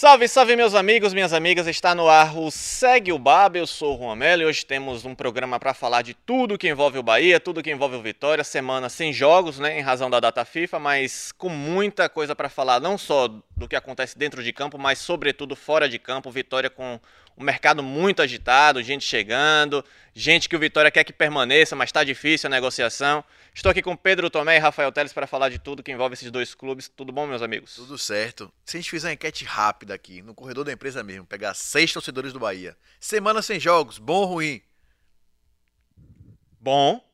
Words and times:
Salve, 0.00 0.28
salve 0.28 0.54
meus 0.54 0.76
amigos, 0.76 1.12
minhas 1.12 1.32
amigas, 1.32 1.66
está 1.66 1.92
no 1.92 2.08
ar 2.08 2.38
o 2.38 2.52
Segue 2.52 3.10
o 3.10 3.18
Baba, 3.18 3.58
eu 3.58 3.66
sou 3.66 3.96
o 3.96 3.98
Juan 3.98 4.14
Melo 4.14 4.42
e 4.42 4.44
hoje 4.44 4.64
temos 4.64 5.04
um 5.04 5.12
programa 5.12 5.58
para 5.58 5.74
falar 5.74 6.02
de 6.02 6.14
tudo 6.14 6.56
que 6.56 6.68
envolve 6.68 7.00
o 7.00 7.02
Bahia, 7.02 7.40
tudo 7.40 7.60
que 7.60 7.72
envolve 7.72 7.96
o 7.96 8.00
Vitória, 8.00 8.44
semana 8.44 8.88
sem 8.88 9.12
jogos, 9.12 9.58
né, 9.58 9.76
em 9.76 9.82
razão 9.82 10.08
da 10.08 10.20
data 10.20 10.44
FIFA, 10.44 10.78
mas 10.78 11.32
com 11.32 11.48
muita 11.48 12.08
coisa 12.08 12.36
para 12.36 12.48
falar, 12.48 12.78
não 12.78 12.96
só 12.96 13.26
do 13.26 13.66
que 13.68 13.74
acontece 13.74 14.16
dentro 14.16 14.40
de 14.40 14.52
campo, 14.52 14.78
mas 14.78 15.00
sobretudo 15.00 15.56
fora 15.56 15.88
de 15.88 15.98
campo, 15.98 16.30
Vitória 16.30 16.70
com 16.70 17.00
o 17.36 17.42
mercado 17.42 17.82
muito 17.82 18.22
agitado, 18.22 18.80
gente 18.80 19.04
chegando, 19.04 19.84
gente 20.14 20.48
que 20.48 20.54
o 20.54 20.60
Vitória 20.60 20.92
quer 20.92 21.02
que 21.02 21.12
permaneça, 21.12 21.74
mas 21.74 21.88
está 21.88 22.04
difícil 22.04 22.46
a 22.46 22.50
negociação. 22.50 23.24
Estou 23.58 23.70
aqui 23.70 23.82
com 23.82 23.96
Pedro 23.96 24.30
Tomé 24.30 24.54
e 24.54 24.60
Rafael 24.60 24.92
Teles 24.92 25.12
para 25.12 25.26
falar 25.26 25.48
de 25.48 25.58
tudo 25.58 25.82
que 25.82 25.90
envolve 25.90 26.14
esses 26.14 26.30
dois 26.30 26.54
clubes. 26.54 26.88
Tudo 26.88 27.10
bom, 27.10 27.26
meus 27.26 27.42
amigos? 27.42 27.74
Tudo 27.74 27.98
certo. 27.98 28.52
Se 28.64 28.76
a 28.76 28.80
gente 28.80 28.88
fizer 28.88 29.08
uma 29.08 29.14
enquete 29.14 29.44
rápida 29.44 29.94
aqui, 29.94 30.22
no 30.22 30.32
corredor 30.32 30.64
da 30.64 30.72
empresa 30.72 31.02
mesmo, 31.02 31.26
pegar 31.26 31.54
seis 31.54 31.92
torcedores 31.92 32.32
do 32.32 32.38
Bahia. 32.38 32.76
Semana 33.00 33.42
sem 33.42 33.58
jogos, 33.58 33.98
bom 33.98 34.18
ou 34.18 34.26
ruim? 34.26 34.62
Bom. 36.60 37.04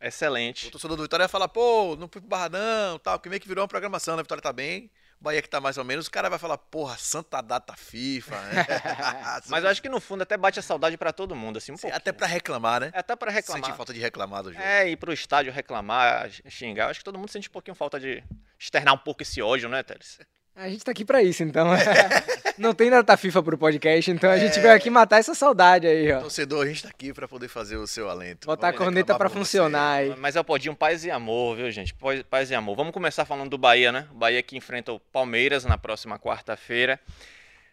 Excelente. 0.00 0.68
O 0.68 0.70
torcedor 0.70 0.96
do 0.96 1.02
Vitória 1.02 1.24
vai 1.24 1.28
falar, 1.28 1.48
pô, 1.48 1.96
não 1.96 2.06
fui 2.06 2.20
pro 2.20 2.30
Barradão, 2.30 2.96
tal, 3.00 3.18
que 3.18 3.28
meio 3.28 3.40
que 3.40 3.48
virou 3.48 3.62
uma 3.62 3.68
programação, 3.68 4.16
né? 4.16 4.22
Vitória 4.22 4.40
tá 4.40 4.52
bem. 4.52 4.88
Bahia 5.20 5.42
que 5.42 5.48
tá 5.48 5.60
mais 5.60 5.76
ou 5.76 5.84
menos, 5.84 6.06
o 6.06 6.10
cara 6.10 6.30
vai 6.30 6.38
falar, 6.38 6.56
porra, 6.56 6.96
santa 6.96 7.42
data 7.42 7.74
FIFA. 7.76 8.40
Né? 8.40 8.66
Mas 9.48 9.64
eu 9.64 9.70
acho 9.70 9.82
que 9.82 9.88
no 9.88 10.00
fundo 10.00 10.22
até 10.22 10.36
bate 10.36 10.58
a 10.58 10.62
saudade 10.62 10.96
para 10.96 11.12
todo 11.12 11.36
mundo, 11.36 11.58
assim, 11.58 11.72
um 11.72 11.76
pouco. 11.76 11.94
Até 11.94 12.10
para 12.10 12.26
reclamar, 12.26 12.80
né? 12.80 12.90
Até 12.94 13.14
para 13.14 13.30
reclamar. 13.30 13.64
Sente 13.64 13.76
falta 13.76 13.92
de 13.92 14.00
reclamar 14.00 14.42
do 14.42 14.52
jogo. 14.52 14.64
É, 14.64 14.88
ir 14.88 14.96
pro 14.96 15.12
estádio 15.12 15.52
reclamar, 15.52 16.30
xingar. 16.48 16.84
Eu 16.84 16.90
acho 16.90 17.00
que 17.00 17.04
todo 17.04 17.18
mundo 17.18 17.30
sente 17.30 17.48
um 17.48 17.52
pouquinho 17.52 17.74
falta 17.74 18.00
de 18.00 18.24
externar 18.58 18.94
um 18.94 18.98
pouco 18.98 19.22
esse 19.22 19.42
ódio, 19.42 19.68
né, 19.68 19.82
Teles? 19.82 20.18
A 20.54 20.68
gente 20.68 20.84
tá 20.84 20.90
aqui 20.92 21.04
pra 21.04 21.22
isso, 21.22 21.42
então. 21.42 21.68
Não 22.58 22.74
tem 22.74 22.90
data 22.90 23.16
FIFA 23.16 23.42
pro 23.42 23.56
podcast, 23.56 24.10
então 24.10 24.30
a 24.30 24.36
gente 24.36 24.58
é... 24.58 24.60
veio 24.60 24.74
aqui 24.74 24.90
matar 24.90 25.18
essa 25.18 25.34
saudade 25.34 25.86
aí, 25.86 26.12
ó. 26.12 26.20
Torcedor, 26.20 26.64
a 26.64 26.68
gente 26.68 26.82
tá 26.82 26.90
aqui 26.90 27.10
pra 27.10 27.26
poder 27.26 27.48
fazer 27.48 27.78
o 27.78 27.86
seu 27.86 28.10
alento. 28.10 28.46
Botar 28.46 28.66
Vamos 28.66 28.80
a 28.80 28.84
corneta 28.84 29.14
pra 29.16 29.30
funcionar 29.30 30.02
você. 30.02 30.12
aí. 30.12 30.18
Mas 30.18 30.36
é 30.36 30.40
o 30.40 30.44
podinho 30.44 30.76
paz 30.76 31.02
e 31.04 31.10
amor, 31.10 31.56
viu, 31.56 31.70
gente? 31.70 31.94
Paz 32.28 32.50
e 32.50 32.54
amor. 32.54 32.76
Vamos 32.76 32.92
começar 32.92 33.24
falando 33.24 33.48
do 33.48 33.56
Bahia, 33.56 33.90
né? 33.90 34.06
O 34.10 34.14
Bahia 34.14 34.42
que 34.42 34.58
enfrenta 34.58 34.92
o 34.92 35.00
Palmeiras 35.00 35.64
na 35.64 35.78
próxima 35.78 36.18
quarta-feira. 36.18 37.00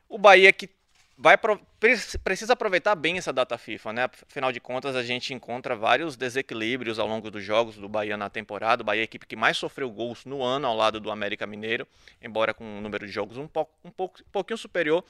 O 0.07 0.17
Bahia 0.17 0.53
que 0.53 0.69
vai 1.17 1.35
precisa 2.23 2.53
aproveitar 2.53 2.93
bem 2.93 3.17
essa 3.17 3.33
data 3.33 3.57
FIFA, 3.57 3.93
né? 3.93 4.03
Afinal 4.29 4.51
de 4.51 4.59
contas, 4.59 4.95
a 4.95 5.01
gente 5.01 5.33
encontra 5.33 5.75
vários 5.75 6.15
desequilíbrios 6.15 6.99
ao 6.99 7.07
longo 7.07 7.31
dos 7.31 7.43
jogos 7.43 7.75
do 7.75 7.89
Bahia 7.89 8.15
na 8.15 8.29
temporada. 8.29 8.83
O 8.83 8.85
Bahia 8.85 9.01
é 9.01 9.03
a 9.03 9.05
equipe 9.05 9.25
que 9.25 9.35
mais 9.35 9.57
sofreu 9.57 9.89
gols 9.89 10.25
no 10.25 10.43
ano 10.43 10.67
ao 10.67 10.75
lado 10.75 10.99
do 10.99 11.09
América 11.09 11.47
Mineiro, 11.47 11.87
embora 12.21 12.53
com 12.53 12.63
um 12.63 12.81
número 12.81 13.07
de 13.07 13.11
jogos 13.11 13.37
um 13.37 13.47
pouco 13.47 13.73
um, 13.83 13.89
pouco, 13.89 14.21
um 14.21 14.31
pouquinho 14.31 14.57
superior, 14.57 15.03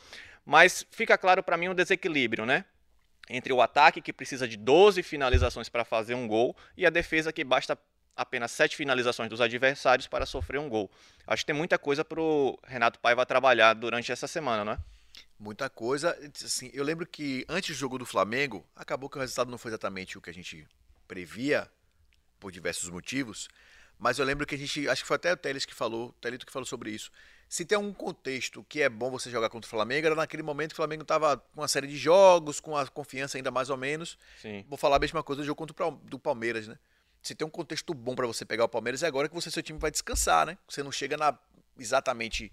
mas 0.46 0.86
fica 0.92 1.18
claro 1.18 1.44
para 1.44 1.58
mim 1.58 1.68
um 1.68 1.76
desequilíbrio, 1.76 2.46
né? 2.46 2.64
Entre 3.30 3.52
o 3.52 3.62
ataque 3.62 4.00
que 4.00 4.14
precisa 4.14 4.48
de 4.48 4.56
12 4.56 5.04
finalizações 5.04 5.68
para 5.68 5.84
fazer 5.84 6.16
um 6.16 6.26
gol 6.26 6.56
e 6.78 6.86
a 6.86 6.90
defesa 6.90 7.34
que 7.34 7.44
basta 7.44 7.78
apenas 8.16 8.52
sete 8.52 8.78
finalizações 8.78 9.30
dos 9.30 9.42
adversários 9.42 10.08
para 10.08 10.26
sofrer 10.26 10.58
um 10.58 10.70
gol. 10.70 10.90
Acho 11.28 11.44
que 11.44 11.48
tem 11.48 11.56
muita 11.56 11.78
coisa 11.78 12.06
para 12.06 12.22
o 12.22 12.58
Renato 12.66 12.98
Paiva 13.00 13.26
trabalhar 13.26 13.74
durante 13.74 14.10
essa 14.10 14.26
semana, 14.26 14.64
né? 14.64 14.78
Muita 15.40 15.70
coisa. 15.70 16.18
Assim, 16.44 16.70
eu 16.74 16.84
lembro 16.84 17.06
que 17.06 17.46
antes 17.48 17.76
do 17.76 17.80
jogo 17.80 17.98
do 17.98 18.06
Flamengo, 18.06 18.66
acabou 18.76 19.10
que 19.10 19.18
o 19.18 19.22
resultado 19.22 19.52
não 19.52 19.58
foi 19.58 19.70
exatamente 19.70 20.18
o 20.18 20.22
que 20.22 20.30
a 20.30 20.34
gente 20.34 20.68
previa, 21.08 21.70
por 22.40 22.52
diversos 22.52 22.90
motivos. 22.90 23.48
Mas 24.00 24.20
eu 24.20 24.26
lembro 24.26 24.46
que 24.46 24.54
a 24.54 24.58
gente, 24.58 24.88
acho 24.88 25.02
que 25.02 25.08
foi 25.08 25.16
até 25.16 25.34
o 25.34 25.38
Teles 25.38 25.66
que 25.66 25.74
falou, 25.74 26.10
o 26.10 26.12
Telito 26.14 26.46
que 26.46 26.52
falou 26.52 26.66
sobre 26.66 26.92
isso. 26.92 27.12
Se 27.50 27.66
tem 27.66 27.78
um 27.78 27.94
contexto 27.94 28.64
que 28.68 28.82
é 28.82 28.90
bom 28.90 29.10
você 29.10 29.32
jogar 29.32 29.50
contra 29.50 29.66
o 29.66 29.70
Flamengo, 29.70 30.06
era 30.06 30.16
naquele 30.16 30.44
momento 30.44 30.70
que 30.70 30.76
o 30.76 30.78
Flamengo 30.78 31.02
estava 31.02 31.38
com 31.38 31.62
uma 31.62 31.68
série 31.68 31.88
de 31.88 31.98
jogos, 31.98 32.60
com 32.60 32.78
a 32.78 32.86
confiança 32.88 33.38
ainda 33.38 33.50
mais 33.50 33.70
ou 33.70 33.78
menos. 33.78 34.18
Sim. 34.42 34.66
Vou 34.68 34.78
falar 34.78 34.98
a 34.98 35.00
mesma 35.00 35.24
coisa 35.24 35.42
do 35.42 35.46
jogo 35.46 35.56
contra 35.56 35.88
o 35.88 35.92
do 35.92 36.20
Palmeiras, 36.20 36.68
né? 36.68 36.78
Se 37.24 37.34
tem 37.34 37.48
um 37.48 37.50
contexto 37.50 37.94
bom 37.94 38.16
para 38.16 38.28
você 38.28 38.46
pegar 38.46 38.66
o 38.66 38.70
Palmeiras, 38.70 39.02
é 39.02 39.08
agora 39.08 39.28
que 39.28 39.34
você 39.34 39.50
seu 39.50 39.64
time 39.64 39.80
vai 39.80 39.90
descansar, 39.90 40.46
né? 40.46 40.58
Você 40.68 40.84
não 40.84 40.92
chega 40.92 41.18
na 41.18 41.38
exatamente 41.80 42.52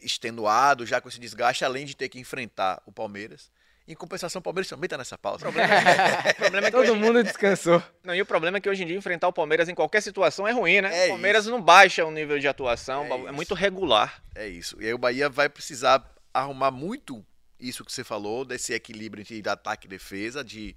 extenuado, 0.00 0.86
já 0.86 1.00
com 1.00 1.08
esse 1.08 1.20
desgaste, 1.20 1.64
além 1.64 1.84
de 1.84 1.96
ter 1.96 2.08
que 2.08 2.18
enfrentar 2.18 2.82
o 2.86 2.92
Palmeiras. 2.92 3.50
Em 3.88 3.94
compensação, 3.94 4.38
o 4.38 4.42
Palmeiras 4.42 4.68
também 4.68 4.86
está 4.86 4.96
nessa 4.96 5.18
pausa. 5.18 5.38
O 5.38 5.52
problema, 5.52 5.74
é, 5.74 6.30
o 6.32 6.34
problema 6.36 6.66
é 6.68 6.70
que 6.70 6.76
Todo 6.76 6.94
mundo 6.94 7.24
descansou. 7.24 7.82
Não, 8.04 8.14
e 8.14 8.22
o 8.22 8.26
problema 8.26 8.58
é 8.58 8.60
que 8.60 8.68
hoje 8.68 8.84
em 8.84 8.86
dia 8.86 8.96
enfrentar 8.96 9.26
o 9.26 9.32
Palmeiras 9.32 9.68
em 9.68 9.74
qualquer 9.74 10.00
situação 10.00 10.46
é 10.46 10.52
ruim, 10.52 10.80
né? 10.80 10.96
É 10.96 11.06
o 11.06 11.08
Palmeiras 11.08 11.44
isso. 11.44 11.50
não 11.50 11.60
baixa 11.60 12.04
o 12.04 12.10
nível 12.10 12.38
de 12.38 12.46
atuação, 12.46 13.04
é, 13.04 13.28
é 13.28 13.32
muito 13.32 13.52
regular. 13.52 14.22
É 14.34 14.46
isso. 14.46 14.80
E 14.80 14.86
aí 14.86 14.94
o 14.94 14.98
Bahia 14.98 15.28
vai 15.28 15.48
precisar 15.48 16.04
arrumar 16.32 16.70
muito 16.70 17.24
isso 17.58 17.84
que 17.84 17.92
você 17.92 18.04
falou, 18.04 18.44
desse 18.44 18.72
equilíbrio 18.72 19.22
entre 19.22 19.48
ataque 19.48 19.86
e 19.86 19.90
defesa, 19.90 20.44
de 20.44 20.76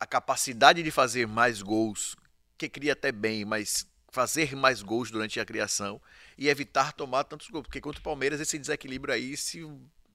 a 0.00 0.06
capacidade 0.06 0.82
de 0.82 0.90
fazer 0.90 1.26
mais 1.26 1.60
gols, 1.60 2.16
que 2.56 2.68
cria 2.68 2.92
até 2.92 3.10
bem, 3.10 3.44
mas 3.44 3.86
fazer 4.10 4.56
mais 4.56 4.82
gols 4.82 5.10
durante 5.10 5.38
a 5.38 5.44
criação 5.44 6.00
e 6.36 6.48
evitar 6.48 6.92
tomar 6.92 7.24
tantos 7.24 7.48
gols. 7.48 7.64
Porque 7.64 7.80
contra 7.80 8.00
o 8.00 8.02
Palmeiras, 8.02 8.40
esse 8.40 8.58
desequilíbrio 8.58 9.14
aí, 9.14 9.36
se, 9.36 9.60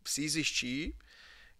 se 0.03 0.23
existir, 0.23 0.95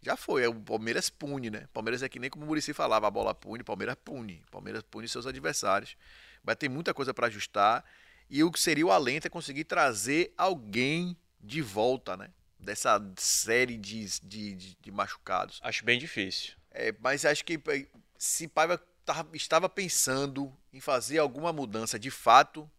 já 0.02 0.18
foi. 0.18 0.46
O 0.48 0.56
Palmeiras 0.56 1.10
pune, 1.10 1.50
né? 1.50 1.64
O 1.66 1.70
Palmeiras 1.70 2.04
é 2.04 2.10
que 2.10 2.20
nem 2.20 2.30
como 2.30 2.44
o 2.46 2.48
Murici 2.48 2.74
falava, 2.74 3.08
a 3.08 3.12
bola 3.12 3.34
pune, 3.34 3.62
o 3.62 3.66
Palmeiras 3.66 3.96
pune. 4.04 4.44
O 4.48 4.52
Palmeiras 4.52 4.84
pune 4.84 5.08
seus 5.08 5.26
adversários. 5.26 5.96
Vai 6.44 6.56
ter 6.56 6.70
muita 6.70 6.94
coisa 6.94 7.14
para 7.14 7.28
ajustar. 7.28 7.86
E 8.30 8.44
o 8.44 8.52
que 8.52 8.60
seria 8.60 8.86
o 8.86 8.92
alento 8.92 9.28
é 9.28 9.30
conseguir 9.30 9.64
trazer 9.64 10.34
alguém 10.38 11.16
de 11.40 11.62
volta, 11.62 12.18
né? 12.18 12.30
Dessa 12.60 13.02
série 13.18 13.78
de, 13.78 14.06
de, 14.22 14.56
de, 14.56 14.78
de 14.80 14.92
machucados. 14.92 15.60
Acho 15.62 15.84
bem 15.84 16.00
difícil. 16.00 16.54
É, 16.72 16.94
mas 17.00 17.26
acho 17.26 17.44
que 17.44 17.62
eh, 17.68 17.86
se 18.18 18.48
Paiva 18.48 18.82
estava 19.34 19.70
pensando 19.70 20.52
em 20.72 20.80
fazer 20.80 21.18
alguma 21.18 21.52
mudança 21.52 22.00
de 22.00 22.10
fato 22.10 22.70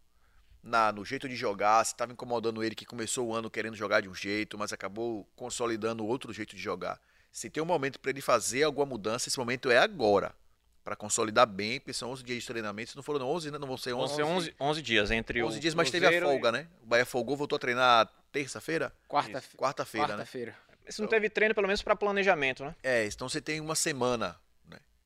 na, 0.65 0.91
no 0.91 1.05
jeito 1.05 1.29
de 1.29 1.35
jogar, 1.35 1.85
se 1.85 1.93
estava 1.93 2.11
incomodando 2.11 2.63
ele 2.63 2.73
que 2.73 2.85
começou 2.85 3.27
o 3.27 3.33
ano 3.33 3.51
querendo 3.51 3.75
jogar 3.75 4.01
de 4.01 4.09
um 4.09 4.15
jeito, 4.15 4.57
mas 4.57 4.73
acabou 4.73 5.27
consolidando 5.35 6.05
outro 6.05 6.33
jeito 6.33 6.55
de 6.55 6.61
jogar. 6.61 6.99
Se 7.31 7.49
tem 7.49 7.61
um 7.61 7.65
momento 7.65 7.99
para 7.99 8.09
ele 8.09 8.21
fazer 8.21 8.63
alguma 8.63 8.85
mudança, 8.85 9.29
esse 9.29 9.37
momento 9.37 9.69
é 9.69 9.77
agora. 9.77 10.33
Para 10.83 10.95
consolidar 10.95 11.47
bem, 11.47 11.79
porque 11.79 11.93
são 11.93 12.11
11 12.11 12.23
dias 12.23 12.41
de 12.41 12.47
treinamento. 12.47 12.91
Se 12.91 12.95
não 12.95 13.03
foram 13.03 13.27
11, 13.27 13.51
né? 13.51 13.57
não 13.57 13.67
vão 13.67 13.77
ser 13.77 13.93
11. 13.93 14.07
Vão 14.07 14.15
ser 14.15 14.23
11, 14.23 14.55
11 14.59 14.81
dias 14.81 15.11
entre 15.11 15.43
11 15.43 15.59
dias, 15.59 15.73
mas 15.73 15.89
teve 15.89 16.05
a 16.05 16.21
folga, 16.21 16.49
e... 16.49 16.51
né? 16.51 16.67
O 16.83 16.85
Bahia 16.85 17.05
folgou, 17.05 17.35
voltou 17.35 17.57
a 17.57 17.59
treinar 17.59 18.07
terça-feira? 18.31 18.93
Quarta-feira. 19.07 19.57
Quarta-feira, 19.57 20.07
Quarta-feira. 20.07 20.51
Né? 20.51 20.77
Isso 20.87 21.01
não 21.01 21.09
teve 21.09 21.29
treino, 21.29 21.55
pelo 21.55 21.67
menos 21.67 21.81
para 21.81 21.95
planejamento, 21.95 22.63
né? 22.63 22.75
É, 22.83 23.05
então 23.05 23.27
você 23.27 23.41
tem 23.41 23.59
uma 23.59 23.75
semana? 23.75 24.39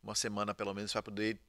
Uma 0.03 0.15
semana, 0.15 0.53
pelo 0.53 0.73
menos, 0.73 0.91
para 0.91 1.03
poder 1.03 1.39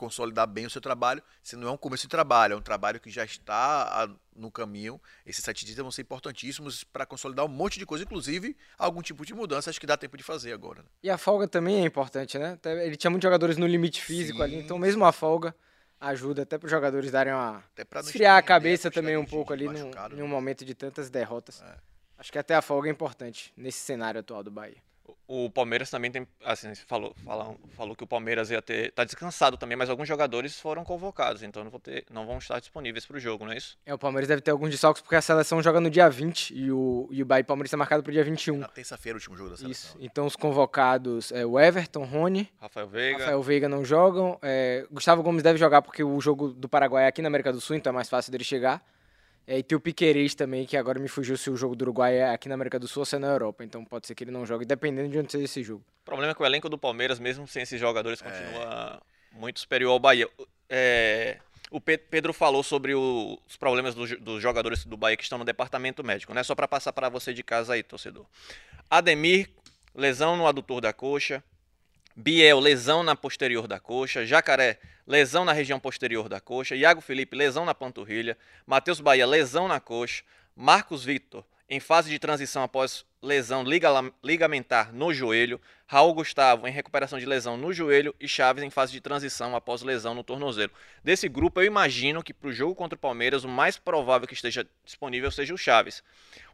consolidar 0.00 0.46
bem 0.46 0.64
o 0.64 0.70
seu 0.70 0.80
trabalho. 0.80 1.22
Se 1.42 1.56
não 1.56 1.68
é 1.68 1.70
um 1.70 1.76
começo 1.76 2.04
de 2.04 2.08
trabalho, 2.08 2.54
é 2.54 2.56
um 2.56 2.62
trabalho 2.62 2.98
que 2.98 3.10
já 3.10 3.24
está 3.24 4.08
no 4.34 4.50
caminho. 4.50 4.98
Esses 5.26 5.44
sete 5.44 5.64
dias 5.64 5.76
vão 5.76 5.90
ser 5.90 6.02
importantíssimos 6.02 6.82
para 6.84 7.04
consolidar 7.04 7.44
um 7.44 7.48
monte 7.48 7.78
de 7.78 7.84
coisa, 7.84 8.04
inclusive 8.04 8.56
algum 8.78 9.02
tipo 9.02 9.26
de 9.26 9.34
mudança, 9.34 9.68
acho 9.68 9.78
que 9.78 9.86
dá 9.86 9.96
tempo 9.96 10.16
de 10.16 10.22
fazer 10.22 10.52
agora. 10.52 10.82
Né? 10.82 10.88
E 11.02 11.10
a 11.10 11.18
folga 11.18 11.46
também 11.46 11.82
é 11.82 11.84
importante, 11.84 12.38
né? 12.38 12.58
Ele 12.82 12.96
tinha 12.96 13.10
muitos 13.10 13.26
jogadores 13.26 13.58
no 13.58 13.66
limite 13.66 14.02
físico 14.02 14.38
Sim. 14.38 14.44
ali, 14.44 14.56
então 14.56 14.78
mesmo 14.78 15.04
a 15.04 15.12
folga 15.12 15.54
ajuda 16.00 16.42
até 16.42 16.56
para 16.56 16.64
os 16.64 16.70
jogadores 16.70 17.10
darem 17.10 17.34
uma 17.34 17.62
esfriar 18.02 18.38
a 18.38 18.42
cabeça 18.42 18.90
também 18.90 19.18
um 19.18 19.26
pouco 19.26 19.52
ali 19.52 19.68
num, 19.68 19.90
em 20.12 20.14
um 20.14 20.16
né? 20.16 20.22
momento 20.24 20.64
de 20.64 20.74
tantas 20.74 21.10
derrotas. 21.10 21.60
É. 21.60 21.74
Acho 22.16 22.32
que 22.32 22.38
até 22.38 22.54
a 22.54 22.62
folga 22.62 22.88
é 22.88 22.92
importante 22.92 23.52
nesse 23.56 23.78
cenário 23.78 24.20
atual 24.20 24.42
do 24.42 24.50
Bahia. 24.50 24.76
O 25.32 25.48
Palmeiras 25.48 25.88
também 25.88 26.10
tem, 26.10 26.26
assim, 26.44 26.74
falou, 26.74 27.14
falou, 27.24 27.56
falou 27.76 27.94
que 27.94 28.02
o 28.02 28.06
Palmeiras 28.06 28.50
ia 28.50 28.60
ter, 28.60 28.90
tá 28.90 29.04
descansado 29.04 29.56
também, 29.56 29.76
mas 29.76 29.88
alguns 29.88 30.08
jogadores 30.08 30.58
foram 30.58 30.82
convocados, 30.82 31.44
então 31.44 31.62
não, 31.62 31.70
vão 31.70 31.78
ter, 31.78 32.04
não 32.10 32.26
vão 32.26 32.38
estar 32.38 32.58
disponíveis 32.58 33.06
para 33.06 33.16
o 33.16 33.20
jogo, 33.20 33.44
não 33.44 33.52
é 33.52 33.56
isso? 33.56 33.78
É, 33.86 33.94
o 33.94 33.98
Palmeiras 33.98 34.26
deve 34.26 34.42
ter 34.42 34.50
alguns 34.50 34.70
desfalques 34.70 35.00
porque 35.00 35.14
a 35.14 35.22
seleção 35.22 35.62
joga 35.62 35.80
no 35.80 35.88
dia 35.88 36.10
20 36.10 36.50
e 36.50 36.72
o, 36.72 37.08
e 37.12 37.22
o 37.22 37.24
Bahia 37.24 37.44
Palmeiras 37.44 37.68
está 37.68 37.76
marcado 37.76 38.02
para 38.02 38.10
o 38.10 38.12
dia 38.12 38.24
21. 38.24 38.56
É 38.56 38.58
na 38.58 38.66
terça-feira 38.66 39.14
o 39.14 39.20
último 39.20 39.36
jogo 39.36 39.50
da 39.50 39.56
seleção. 39.56 39.90
Isso, 39.92 39.98
então 40.00 40.26
os 40.26 40.34
convocados 40.34 41.30
é 41.30 41.46
o 41.46 41.60
Everton, 41.60 42.02
Rony, 42.02 42.52
Rafael 42.60 42.88
Veiga, 42.88 43.18
Rafael 43.20 43.42
Veiga 43.44 43.68
não 43.68 43.84
jogam, 43.84 44.36
é, 44.42 44.84
Gustavo 44.90 45.22
Gomes 45.22 45.44
deve 45.44 45.60
jogar 45.60 45.80
porque 45.80 46.02
o 46.02 46.20
jogo 46.20 46.48
do 46.48 46.68
Paraguai 46.68 47.04
é 47.04 47.06
aqui 47.06 47.22
na 47.22 47.28
América 47.28 47.52
do 47.52 47.60
Sul, 47.60 47.76
então 47.76 47.92
é 47.92 47.94
mais 47.94 48.08
fácil 48.08 48.32
dele 48.32 48.42
chegar. 48.42 48.82
É, 49.46 49.58
e 49.58 49.62
tem 49.62 49.76
o 49.76 49.80
Piquerez 49.80 50.34
também, 50.34 50.64
que 50.64 50.76
agora 50.76 50.98
me 50.98 51.08
fugiu 51.08 51.36
se 51.36 51.50
o 51.50 51.56
jogo 51.56 51.74
do 51.74 51.82
Uruguai 51.82 52.16
é 52.16 52.30
aqui 52.30 52.48
na 52.48 52.54
América 52.54 52.78
do 52.78 52.86
Sul 52.86 53.00
ou 53.00 53.04
se 53.04 53.16
é 53.16 53.18
na 53.18 53.28
Europa. 53.28 53.64
Então 53.64 53.84
pode 53.84 54.06
ser 54.06 54.14
que 54.14 54.24
ele 54.24 54.30
não 54.30 54.46
jogue, 54.46 54.64
dependendo 54.64 55.08
de 55.08 55.18
onde 55.18 55.32
seja 55.32 55.44
esse 55.44 55.62
jogo. 55.62 55.84
O 56.02 56.04
problema 56.04 56.32
é 56.32 56.34
que 56.34 56.42
o 56.42 56.46
elenco 56.46 56.68
do 56.68 56.78
Palmeiras, 56.78 57.18
mesmo 57.18 57.46
sem 57.48 57.62
esses 57.62 57.80
jogadores, 57.80 58.22
continua 58.22 59.00
é. 59.34 59.38
muito 59.38 59.60
superior 59.60 59.92
ao 59.92 59.98
Bahia. 59.98 60.28
É, 60.68 61.38
o 61.70 61.80
Pedro 61.80 62.32
falou 62.32 62.62
sobre 62.62 62.94
o, 62.94 63.38
os 63.48 63.56
problemas 63.56 63.94
do, 63.94 64.06
dos 64.18 64.42
jogadores 64.42 64.84
do 64.84 64.96
Bahia 64.96 65.16
que 65.16 65.22
estão 65.22 65.38
no 65.38 65.44
departamento 65.44 66.02
médico, 66.02 66.34
né? 66.34 66.42
Só 66.42 66.54
para 66.54 66.66
passar 66.66 66.92
para 66.92 67.08
você 67.08 67.32
de 67.32 67.42
casa 67.42 67.74
aí, 67.74 67.82
torcedor. 67.82 68.26
Ademir, 68.88 69.48
lesão 69.94 70.36
no 70.36 70.46
adutor 70.46 70.80
da 70.80 70.92
coxa. 70.92 71.42
Biel, 72.20 72.60
lesão 72.60 73.02
na 73.02 73.16
posterior 73.16 73.66
da 73.66 73.80
coxa. 73.80 74.26
Jacaré, 74.26 74.78
lesão 75.06 75.42
na 75.42 75.54
região 75.54 75.80
posterior 75.80 76.28
da 76.28 76.38
coxa. 76.38 76.76
Iago 76.76 77.00
Felipe, 77.00 77.34
lesão 77.34 77.64
na 77.64 77.74
panturrilha. 77.74 78.36
Matheus 78.66 79.00
Bahia, 79.00 79.26
lesão 79.26 79.66
na 79.66 79.80
coxa. 79.80 80.22
Marcos 80.54 81.02
Vitor, 81.02 81.42
em 81.66 81.80
fase 81.80 82.10
de 82.10 82.18
transição 82.18 82.62
após 82.62 83.06
lesão 83.22 83.64
ligamentar 84.22 84.92
no 84.92 85.14
joelho. 85.14 85.58
Raul 85.86 86.12
Gustavo, 86.12 86.68
em 86.68 86.70
recuperação 86.70 87.18
de 87.18 87.24
lesão 87.24 87.56
no 87.56 87.72
joelho. 87.72 88.14
E 88.20 88.28
Chaves, 88.28 88.62
em 88.62 88.68
fase 88.68 88.92
de 88.92 89.00
transição 89.00 89.56
após 89.56 89.80
lesão 89.80 90.14
no 90.14 90.22
tornozelo. 90.22 90.72
Desse 91.02 91.26
grupo, 91.26 91.62
eu 91.62 91.64
imagino 91.64 92.22
que 92.22 92.34
para 92.34 92.50
o 92.50 92.52
jogo 92.52 92.74
contra 92.74 92.96
o 92.96 93.00
Palmeiras, 93.00 93.44
o 93.44 93.48
mais 93.48 93.78
provável 93.78 94.28
que 94.28 94.34
esteja 94.34 94.66
disponível 94.84 95.30
seja 95.30 95.54
o 95.54 95.58
Chaves. 95.58 96.02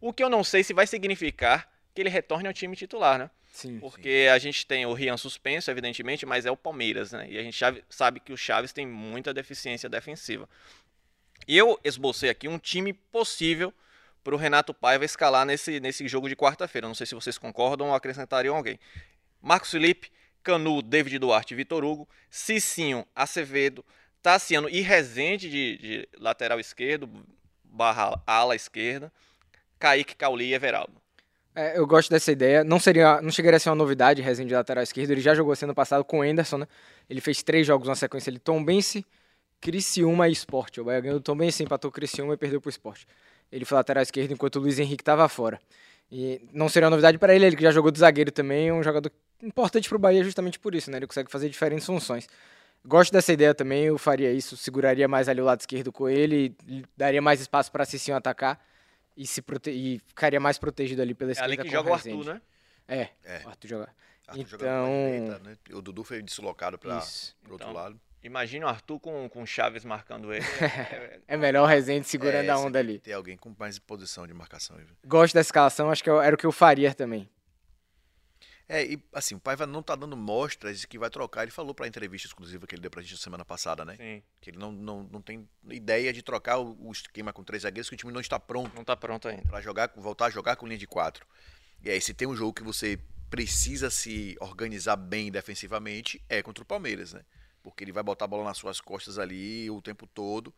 O 0.01 0.13
que 0.13 0.23
eu 0.23 0.31
não 0.31 0.45
sei 0.45 0.63
se 0.63 0.73
vai 0.73 0.87
significar 0.87 1.69
que 1.93 2.01
ele 2.01 2.09
retorne 2.09 2.47
ao 2.47 2.55
time 2.55 2.77
titular, 2.77 3.19
né? 3.19 3.31
Sim, 3.57 3.81
porque 3.81 4.25
sim. 4.25 4.29
a 4.29 4.39
gente 4.39 4.67
tem 4.67 4.85
o 4.85 4.93
Rian 4.93 5.17
suspenso, 5.17 5.71
evidentemente, 5.71 6.27
mas 6.27 6.45
é 6.45 6.51
o 6.51 6.57
Palmeiras, 6.57 7.13
né? 7.13 7.27
E 7.31 7.39
a 7.39 7.43
gente 7.43 7.59
sabe 7.89 8.21
que 8.21 8.31
o 8.31 8.37
Chaves 8.37 8.71
tem 8.71 8.87
muita 8.87 9.33
deficiência 9.33 9.89
defensiva. 9.89 10.47
E 11.49 11.57
eu 11.57 11.81
esbocei 11.83 12.29
aqui 12.29 12.49
um 12.49 12.59
time 12.59 12.93
possível 12.93 13.73
para 14.23 14.35
o 14.35 14.37
Renato 14.37 14.75
Paiva 14.75 15.07
escalar 15.07 15.47
nesse, 15.47 15.81
nesse 15.81 16.07
jogo 16.07 16.29
de 16.29 16.37
quarta-feira. 16.37 16.87
Não 16.87 16.95
sei 16.95 17.07
se 17.07 17.15
vocês 17.15 17.39
concordam 17.39 17.89
ou 17.89 17.95
acrescentariam 17.95 18.55
alguém. 18.55 18.79
Marcos 19.41 19.71
Felipe, 19.71 20.13
Canu, 20.43 20.83
David 20.83 21.19
Duarte, 21.19 21.55
Vitor 21.55 21.83
Hugo, 21.83 22.07
Cicinho, 22.29 23.07
Acevedo, 23.15 23.83
Tassiano 24.21 24.69
e 24.69 24.83
Rezende 24.83 25.49
de, 25.49 25.79
de 25.79 26.09
lateral 26.19 26.61
esquerdo, 26.61 27.09
barra 27.65 28.23
ala 28.27 28.55
esquerda, 28.55 29.11
Kaique, 29.79 30.15
Cauli 30.15 30.45
e 30.45 30.55
Everaldo. 30.55 31.06
É, 31.57 31.79
eu 31.79 31.87
gosto 31.87 32.11
dessa 32.11 32.31
ideia. 32.31 32.63
Não 32.63 32.79
seria, 32.79 33.21
não 33.23 33.31
chegaria 33.31 33.57
a 33.57 33.61
ser 33.61 33.71
uma 33.71 33.77
novidade 33.77 34.21
Rezende 34.21 34.51
de 34.51 34.55
lateral 34.55 34.85
esquerdo. 34.85 35.11
Ele 35.11 35.23
já 35.23 35.35
jogou 35.35 35.55
assim 35.55 35.65
no 35.65 35.75
passado 35.75 36.05
com 36.05 36.19
o 36.19 36.23
Anderson, 36.23 36.59
né? 36.59 36.69
Ele 37.09 37.19
fez 37.19 37.43
três 37.43 37.67
jogos 37.67 37.89
na 37.89 37.95
sequência. 37.95 38.29
Ele 38.29 38.39
Tombense, 38.39 39.07
Criciúma 39.59 40.29
e 40.29 40.33
Sport. 40.33 40.77
O 40.79 40.85
Bahia 40.85 41.01
ganhou 41.01 41.19
Tombense, 41.19 41.63
empatou 41.63 41.89
o 41.89 41.93
Criciúma 41.93 42.35
e 42.35 42.37
perdeu 42.37 42.61
pro 42.61 42.69
Sport. 42.69 43.05
Ele 43.51 43.65
foi 43.65 43.77
lateral 43.77 44.03
esquerdo 44.03 44.33
enquanto 44.33 44.57
o 44.57 44.61
Luiz 44.61 44.79
Henrique 44.79 45.01
estava 45.01 45.27
fora. 45.31 45.59
E 46.13 46.43
não 46.53 46.69
seria 46.69 46.87
uma 46.87 46.91
novidade 46.91 47.17
para 47.17 47.35
ele, 47.35 47.47
ele 47.47 47.57
que 47.57 47.63
já 47.63 47.71
jogou 47.71 47.91
de 47.91 47.99
zagueiro 48.01 48.31
também, 48.31 48.69
é 48.69 48.73
um 48.73 48.83
jogador 48.83 49.11
importante 49.43 49.89
para 49.89 49.97
o 49.97 49.99
Bahia 49.99 50.23
justamente 50.23 50.59
por 50.59 50.75
isso, 50.75 50.91
né? 50.91 50.99
Ele 50.99 51.07
consegue 51.07 51.31
fazer 51.31 51.49
diferentes 51.49 51.87
funções. 51.87 52.29
Gosto 52.85 53.13
dessa 53.13 53.33
ideia 53.33 53.55
também, 53.55 53.85
eu 53.85 53.99
faria 53.99 54.31
isso, 54.31 54.57
seguraria 54.57 55.09
mais 55.09 55.29
ali 55.29 55.41
o 55.41 55.45
lado 55.45 55.61
esquerdo 55.61 55.91
com 55.91 56.09
ele, 56.09 56.55
daria 56.97 57.21
mais 57.21 57.41
espaço 57.41 57.73
para 57.73 57.85
Cicinho 57.85 58.17
atacar 58.17 58.61
e 59.17 59.27
se 59.27 59.41
prote... 59.41 59.71
e 59.71 59.99
ficaria 59.99 60.39
mais 60.39 60.59
protegido 60.59 61.01
ali 61.03 61.15
pela 61.15 61.33
esquerda. 61.33 61.55
É 61.55 61.57
ali 61.57 61.63
que 61.63 61.75
joga 61.75 61.91
o 61.91 61.95
Arthur, 61.95 62.25
né? 62.25 62.43
É, 62.87 63.09
é. 63.25 63.43
o 63.45 63.49
Arthur 63.49 63.69
joga. 63.69 63.89
Arthur 64.27 64.57
então, 64.57 64.87
direita, 64.87 65.39
né? 65.39 65.57
o 65.73 65.81
Dudu 65.81 66.03
foi 66.05 66.21
deslocado 66.21 66.79
para 66.79 66.95
o 66.95 67.53
outro 67.53 67.69
então, 67.69 67.73
lado. 67.73 68.01
Imagina 68.23 68.67
o 68.67 68.69
Arthur 68.69 68.99
com, 68.99 69.29
com 69.29 69.47
Chaves 69.47 69.85
marcando 69.85 70.33
ele. 70.33 70.45
é 71.29 71.37
melhor 71.37 71.63
o 71.63 71.67
Rezende 71.67 72.09
segurando 72.09 72.47
é, 72.47 72.51
a 72.51 72.59
onda 72.59 72.79
ali. 72.79 72.99
Ter 72.99 73.13
alguém 73.13 73.37
com 73.37 73.55
mais 73.57 73.79
posição 73.79 74.27
de 74.27 74.35
marcação. 74.35 74.77
Gosto 75.07 75.35
da 75.35 75.41
escalação, 75.41 75.91
acho 75.91 76.03
que 76.03 76.11
era 76.11 76.35
o 76.35 76.39
que 76.39 76.45
eu 76.45 76.51
faria 76.51 76.93
também. 76.93 77.29
É, 78.69 78.85
e 78.85 79.01
assim, 79.13 79.37
o 79.37 79.41
Paiva 79.41 79.65
não 79.65 79.81
tá 79.81 79.95
dando 79.95 80.17
mostras 80.17 80.81
de 80.81 80.89
que 80.89 80.99
vai 80.99 81.09
trocar. 81.09 81.43
Ele 81.43 81.53
falou 81.53 81.73
pra 81.73 81.87
entrevista 81.87 82.27
exclusiva 82.27 82.67
que 82.67 82.75
ele 82.75 82.83
deu 82.83 82.91
pra 82.91 83.01
gente 83.01 83.17
semana 83.19 83.45
passada, 83.45 83.85
né? 83.85 83.97
Sim. 83.97 84.23
Que 84.41 84.51
ele 84.51 84.59
não, 84.59 84.73
não, 84.73 85.05
não 85.05 85.23
tem 85.23 85.49
ideia 85.71 86.13
de 86.13 86.21
trocar 86.21 86.59
o, 86.59 86.77
o 86.81 86.91
esquema 86.91 87.33
com 87.33 87.45
três 87.45 87.63
zagueiros, 87.63 87.89
que 87.89 87.95
o 87.95 87.99
time 87.99 88.13
não 88.13 88.21
está 88.21 88.41
pronto. 88.41 88.75
Não 88.75 88.85
tá 88.85 88.97
pronto 88.97 89.29
ainda. 89.29 89.43
Pra 89.43 89.61
jogar, 89.61 89.93
voltar 89.97 90.27
a 90.27 90.31
jogar 90.31 90.57
com 90.57 90.67
linha 90.67 90.79
de 90.79 90.87
quatro. 90.87 91.25
E 91.83 91.91
aí, 91.91 92.01
se 92.01 92.13
tem 92.13 92.27
um 92.27 92.35
jogo 92.35 92.53
que 92.53 92.63
você 92.63 92.99
precisa 93.31 93.89
se 93.89 94.37
organizar 94.41 94.97
bem 94.97 95.31
defensivamente, 95.31 96.21
é 96.29 96.43
contra 96.43 96.63
o 96.63 96.67
Palmeiras, 96.67 97.13
né? 97.13 97.25
Porque 97.63 97.85
ele 97.85 97.93
vai 97.93 98.03
botar 98.03 98.25
a 98.25 98.29
bola 98.29 98.45
nas 98.45 98.59
suas 98.59 98.81
costas 98.81 99.19
ali 99.19 99.71
o 99.71 99.81
tempo 99.81 100.07
todo 100.07 100.53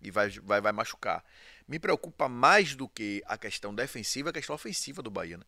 e 0.00 0.10
vai, 0.10 0.30
vai, 0.30 0.60
vai 0.60 0.72
machucar. 0.72 1.24
Me 1.68 1.78
preocupa 1.78 2.28
mais 2.28 2.74
do 2.74 2.88
que 2.88 3.22
a 3.26 3.36
questão 3.36 3.74
defensiva, 3.74 4.30
a 4.30 4.32
questão 4.32 4.54
ofensiva 4.54 5.02
do 5.02 5.10
Bahia, 5.10 5.36
né? 5.38 5.44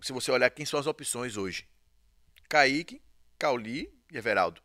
Se 0.00 0.12
você 0.12 0.30
olhar 0.30 0.50
quem 0.50 0.64
são 0.64 0.78
as 0.78 0.86
opções 0.86 1.36
hoje. 1.36 1.68
Kaique, 2.48 3.02
Cauli 3.38 3.92
e 4.10 4.16
Everaldo. 4.18 4.62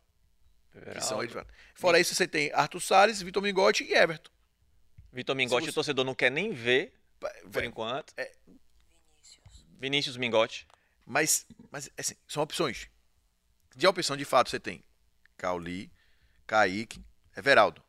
Everaldo. 0.74 1.46
Fora 1.74 1.98
isso, 1.98 2.14
você 2.14 2.26
tem 2.26 2.52
Arthur 2.52 2.80
Salles, 2.80 3.22
Vitor 3.22 3.42
Mingotti 3.42 3.84
e 3.84 3.94
Everton. 3.94 4.30
Vitor 5.12 5.34
Mingotti, 5.34 5.66
você... 5.66 5.70
o 5.70 5.74
torcedor 5.74 6.04
não 6.04 6.14
quer 6.14 6.30
nem 6.30 6.52
ver, 6.52 6.92
por 7.50 7.64
enquanto. 7.64 8.12
É... 8.16 8.32
Vinícius 9.78 10.16
Mingotti. 10.16 10.66
Mas, 11.06 11.46
mas 11.70 11.88
assim, 11.96 12.14
são 12.26 12.42
opções. 12.42 12.88
De 13.74 13.86
opção, 13.86 14.16
de 14.16 14.24
fato, 14.24 14.50
você 14.50 14.58
tem 14.58 14.82
Cauli, 15.36 15.90
Kaique, 16.46 17.04
Everaldo, 17.36 17.82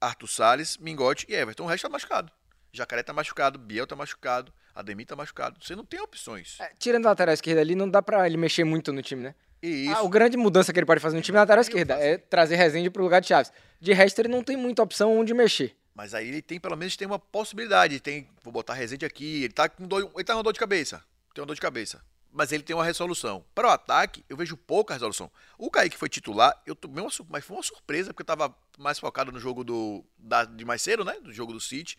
Arthur 0.00 0.28
Salles, 0.28 0.76
Mingotti 0.78 1.26
e 1.28 1.34
Everton. 1.34 1.64
O 1.64 1.66
resto 1.66 1.84
tá 1.84 1.88
machucado. 1.88 2.32
Jacaré 2.74 3.02
tá 3.02 3.12
machucado, 3.12 3.58
Biel 3.58 3.86
tá 3.86 3.94
machucado, 3.94 4.52
Ademir 4.74 5.06
tá 5.06 5.14
machucado. 5.14 5.56
Você 5.64 5.76
não 5.76 5.84
tem 5.84 6.00
opções. 6.00 6.58
É, 6.58 6.72
tirando 6.76 7.06
a 7.06 7.10
lateral 7.10 7.32
esquerda 7.32 7.60
ali, 7.60 7.76
não 7.76 7.88
dá 7.88 8.02
pra 8.02 8.26
ele 8.26 8.36
mexer 8.36 8.64
muito 8.64 8.92
no 8.92 9.00
time, 9.00 9.22
né? 9.22 9.34
Isso. 9.62 9.94
Ah, 9.94 10.04
a 10.04 10.08
grande 10.08 10.36
mudança 10.36 10.72
que 10.72 10.78
ele 10.78 10.86
pode 10.86 11.00
fazer 11.00 11.16
no 11.16 11.22
time 11.22 11.36
é 11.36 11.40
lateral 11.40 11.62
esquerda. 11.62 11.94
É 11.94 12.18
trazer 12.18 12.56
Rezende 12.56 12.90
pro 12.90 13.02
lugar 13.02 13.20
de 13.20 13.28
Chaves. 13.28 13.52
De 13.80 13.92
resto, 13.92 14.18
ele 14.18 14.28
não 14.28 14.42
tem 14.42 14.56
muita 14.56 14.82
opção 14.82 15.16
onde 15.16 15.32
mexer. 15.32 15.74
Mas 15.94 16.12
aí 16.12 16.28
ele 16.28 16.42
tem, 16.42 16.58
pelo 16.58 16.76
menos, 16.76 16.96
tem 16.96 17.06
uma 17.06 17.18
possibilidade. 17.18 18.00
Tem, 18.00 18.28
vou 18.42 18.52
botar 18.52 18.74
Rezende 18.74 19.06
aqui. 19.06 19.44
Ele 19.44 19.52
tá 19.52 19.68
com 19.68 19.86
dor, 19.86 20.10
ele 20.12 20.24
tá 20.24 20.34
com 20.34 20.42
dor 20.42 20.52
de 20.52 20.58
cabeça. 20.58 21.02
Tem 21.32 21.40
uma 21.40 21.46
dor 21.46 21.54
de 21.54 21.60
cabeça. 21.60 22.02
Mas 22.32 22.50
ele 22.50 22.64
tem 22.64 22.74
uma 22.74 22.84
resolução. 22.84 23.44
Para 23.54 23.68
o 23.68 23.70
ataque, 23.70 24.24
eu 24.28 24.36
vejo 24.36 24.56
pouca 24.56 24.92
resolução. 24.92 25.30
O 25.56 25.70
Kaique 25.70 25.96
foi 25.96 26.08
titular, 26.08 26.60
eu 26.66 26.74
tomei 26.74 27.00
uma, 27.00 27.10
mas 27.30 27.44
foi 27.44 27.56
uma 27.56 27.62
surpresa, 27.62 28.12
porque 28.12 28.22
eu 28.22 28.26
tava 28.26 28.52
mais 28.76 28.98
focado 28.98 29.30
no 29.30 29.38
jogo 29.38 29.62
do, 29.62 30.04
da, 30.18 30.44
de 30.44 30.64
mais 30.64 30.82
cedo, 30.82 31.04
né? 31.04 31.16
Do 31.20 31.32
jogo 31.32 31.52
do 31.52 31.60
City. 31.60 31.96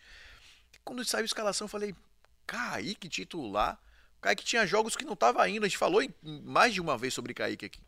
Quando 0.86 1.04
saiu 1.04 1.22
a 1.22 1.26
escalação, 1.26 1.64
eu 1.64 1.68
falei, 1.68 1.92
Kaique 2.46 3.08
titular. 3.08 3.76
Kaique 4.20 4.44
tinha 4.44 4.64
jogos 4.64 4.94
que 4.94 5.04
não 5.04 5.14
estava 5.14 5.46
indo. 5.48 5.66
A 5.66 5.68
gente 5.68 5.76
falou 5.76 6.00
mais 6.22 6.72
de 6.72 6.80
uma 6.80 6.96
vez 6.96 7.12
sobre 7.12 7.34
Kaique 7.34 7.66
aqui. 7.66 7.80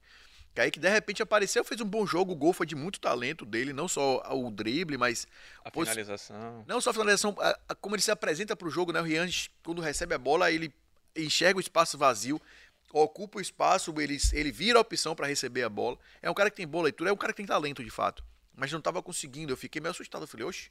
Kaique 0.52 0.80
de 0.80 0.88
repente 0.88 1.22
apareceu, 1.22 1.64
fez 1.64 1.80
um 1.80 1.86
bom 1.86 2.04
jogo. 2.04 2.32
O 2.32 2.34
gol 2.36 2.52
foi 2.52 2.66
de 2.66 2.74
muito 2.74 2.98
talento 2.98 3.46
dele, 3.46 3.72
não 3.72 3.86
só 3.86 4.20
o 4.34 4.50
drible, 4.50 4.98
mas. 4.98 5.28
A 5.64 5.70
finalização. 5.70 6.64
Não 6.66 6.80
só 6.80 6.90
a 6.90 6.92
finalização, 6.92 7.36
a, 7.38 7.58
a, 7.68 7.74
como 7.76 7.94
ele 7.94 8.02
se 8.02 8.10
apresenta 8.10 8.56
para 8.56 8.66
o 8.66 8.70
jogo, 8.70 8.90
né? 8.92 9.00
O 9.00 9.04
Rian, 9.04 9.28
quando 9.62 9.80
recebe 9.80 10.16
a 10.16 10.18
bola, 10.18 10.50
ele 10.50 10.74
enxerga 11.14 11.58
o 11.58 11.60
espaço 11.60 11.96
vazio, 11.96 12.42
ocupa 12.92 13.38
o 13.38 13.40
espaço, 13.40 13.94
ele, 14.00 14.18
ele 14.32 14.50
vira 14.50 14.76
a 14.76 14.82
opção 14.82 15.14
para 15.14 15.28
receber 15.28 15.62
a 15.62 15.68
bola. 15.68 15.96
É 16.20 16.28
um 16.28 16.34
cara 16.34 16.50
que 16.50 16.56
tem 16.56 16.66
boa 16.66 16.84
leitura, 16.84 17.10
é 17.10 17.12
um 17.12 17.16
cara 17.16 17.32
que 17.32 17.36
tem 17.36 17.46
talento 17.46 17.84
de 17.84 17.90
fato. 17.90 18.24
Mas 18.56 18.72
não 18.72 18.80
estava 18.80 19.00
conseguindo. 19.00 19.52
Eu 19.52 19.56
fiquei 19.56 19.80
meio 19.80 19.92
assustado. 19.92 20.22
Eu 20.22 20.26
falei, 20.26 20.44
oxe. 20.44 20.68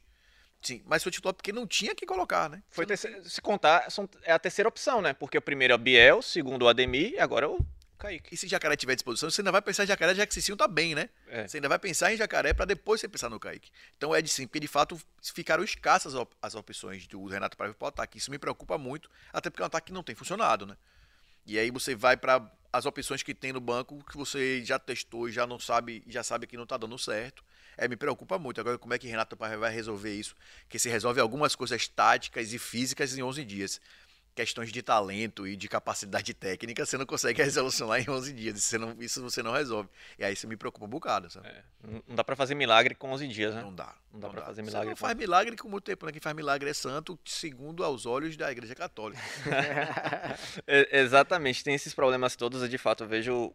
Sim, 0.60 0.82
mas 0.86 1.02
foi 1.02 1.12
titular 1.12 1.34
porque 1.34 1.52
não 1.52 1.66
tinha 1.66 1.94
que 1.94 2.04
colocar, 2.04 2.50
né? 2.50 2.62
Foi 2.68 2.84
se 3.24 3.40
contar, 3.40 3.86
é 4.22 4.32
a 4.32 4.38
terceira 4.38 4.68
opção, 4.68 5.00
né? 5.00 5.12
Porque 5.12 5.38
o 5.38 5.42
primeiro 5.42 5.72
é 5.72 5.76
o 5.76 5.78
Biel, 5.78 6.18
o 6.18 6.22
segundo 6.22 6.62
o 6.62 6.68
Ademir 6.68 7.12
e 7.12 7.18
agora 7.18 7.46
é 7.46 7.48
o 7.48 7.58
Kaique. 7.96 8.34
E 8.34 8.36
se 8.36 8.48
Jacaré 8.48 8.76
tiver 8.76 8.94
disposição, 8.94 9.30
você 9.30 9.40
ainda 9.40 9.52
vai 9.52 9.62
pensar 9.62 9.84
em 9.84 9.86
Jacaré 9.86 10.14
já 10.14 10.26
que 10.26 10.34
Cicinho 10.34 10.56
tá 10.56 10.66
bem, 10.66 10.94
né? 10.94 11.08
É. 11.28 11.46
Você 11.46 11.58
ainda 11.58 11.68
vai 11.68 11.78
pensar 11.78 12.12
em 12.12 12.16
Jacaré 12.16 12.52
para 12.52 12.64
depois 12.64 13.00
você 13.00 13.08
pensar 13.08 13.28
no 13.28 13.38
Kaique. 13.38 13.70
Então 13.96 14.14
é 14.14 14.20
de 14.20 14.28
sim, 14.28 14.46
porque 14.46 14.60
de 14.60 14.68
fato 14.68 15.00
ficaram 15.20 15.62
escassas 15.62 16.14
as 16.42 16.54
opções 16.54 17.06
do 17.06 17.24
Renato 17.26 17.56
para 17.56 17.74
o 17.78 17.86
ataque. 17.86 18.18
Isso 18.18 18.30
me 18.30 18.38
preocupa 18.38 18.76
muito, 18.78 19.10
até 19.32 19.50
porque 19.50 19.62
é 19.62 19.64
um 19.64 19.66
ataque 19.66 19.88
que 19.88 19.92
não 19.92 20.02
tem 20.02 20.14
funcionado, 20.14 20.66
né? 20.66 20.76
E 21.46 21.58
aí 21.58 21.70
você 21.70 21.94
vai 21.94 22.16
para 22.16 22.50
as 22.72 22.84
opções 22.84 23.22
que 23.22 23.34
tem 23.34 23.52
no 23.52 23.60
banco 23.60 24.04
que 24.04 24.16
você 24.16 24.62
já 24.64 24.78
testou 24.78 25.28
e 25.28 25.32
já 25.32 25.46
não 25.46 25.58
sabe, 25.58 26.04
já 26.06 26.22
sabe 26.22 26.46
que 26.46 26.56
não 26.56 26.66
tá 26.66 26.76
dando 26.76 26.98
certo 26.98 27.44
é, 27.78 27.86
me 27.86 27.96
preocupa 27.96 28.38
muito. 28.38 28.60
Agora, 28.60 28.76
como 28.76 28.92
é 28.92 28.98
que 28.98 29.06
Renato 29.06 29.36
vai 29.36 29.72
resolver 29.72 30.12
isso? 30.12 30.34
Que 30.68 30.78
se 30.78 30.88
resolve 30.88 31.20
algumas 31.20 31.54
coisas 31.54 31.86
táticas 31.86 32.52
e 32.52 32.58
físicas 32.58 33.16
em 33.16 33.22
11 33.22 33.44
dias. 33.44 33.80
Questões 34.34 34.70
de 34.70 34.82
talento 34.82 35.48
e 35.48 35.56
de 35.56 35.68
capacidade 35.68 36.32
técnica, 36.32 36.86
você 36.86 36.96
não 36.96 37.06
consegue 37.06 37.42
resolucionar 37.42 38.00
em 38.00 38.08
11 38.08 38.32
dias. 38.32 38.58
Isso 38.58 38.68
você 38.68 38.78
não, 38.78 38.96
isso 39.00 39.22
você 39.22 39.42
não 39.42 39.52
resolve. 39.52 39.88
E 40.18 40.24
aí 40.24 40.32
isso 40.32 40.46
me 40.46 40.56
preocupa 40.56 40.86
um 40.86 40.88
bocado, 40.88 41.30
sabe? 41.30 41.48
É, 41.48 41.62
não 42.06 42.14
dá 42.14 42.22
para 42.22 42.36
fazer 42.36 42.54
milagre 42.54 42.94
com 42.94 43.10
11 43.10 43.28
dias, 43.28 43.54
né? 43.54 43.62
Não 43.62 43.74
dá. 43.74 43.94
Não 44.12 44.20
dá 44.20 44.28
para 44.28 44.42
fazer 44.42 44.62
milagre. 44.62 44.86
Você 44.86 44.90
não 44.90 44.96
faz 44.96 45.16
milagre 45.16 45.56
com 45.56 45.68
muito 45.68 45.84
tempo, 45.84 46.06
né? 46.06 46.12
Quem 46.12 46.20
faz 46.20 46.36
milagre 46.36 46.70
é 46.70 46.74
santo, 46.74 47.18
segundo 47.24 47.84
aos 47.84 48.06
olhos 48.06 48.36
da 48.36 48.50
Igreja 48.50 48.74
Católica. 48.76 49.20
é, 50.66 51.00
exatamente. 51.00 51.64
Tem 51.64 51.74
esses 51.74 51.94
problemas 51.94 52.36
todos. 52.36 52.68
De 52.68 52.78
fato, 52.78 53.04
eu 53.04 53.08
vejo 53.08 53.52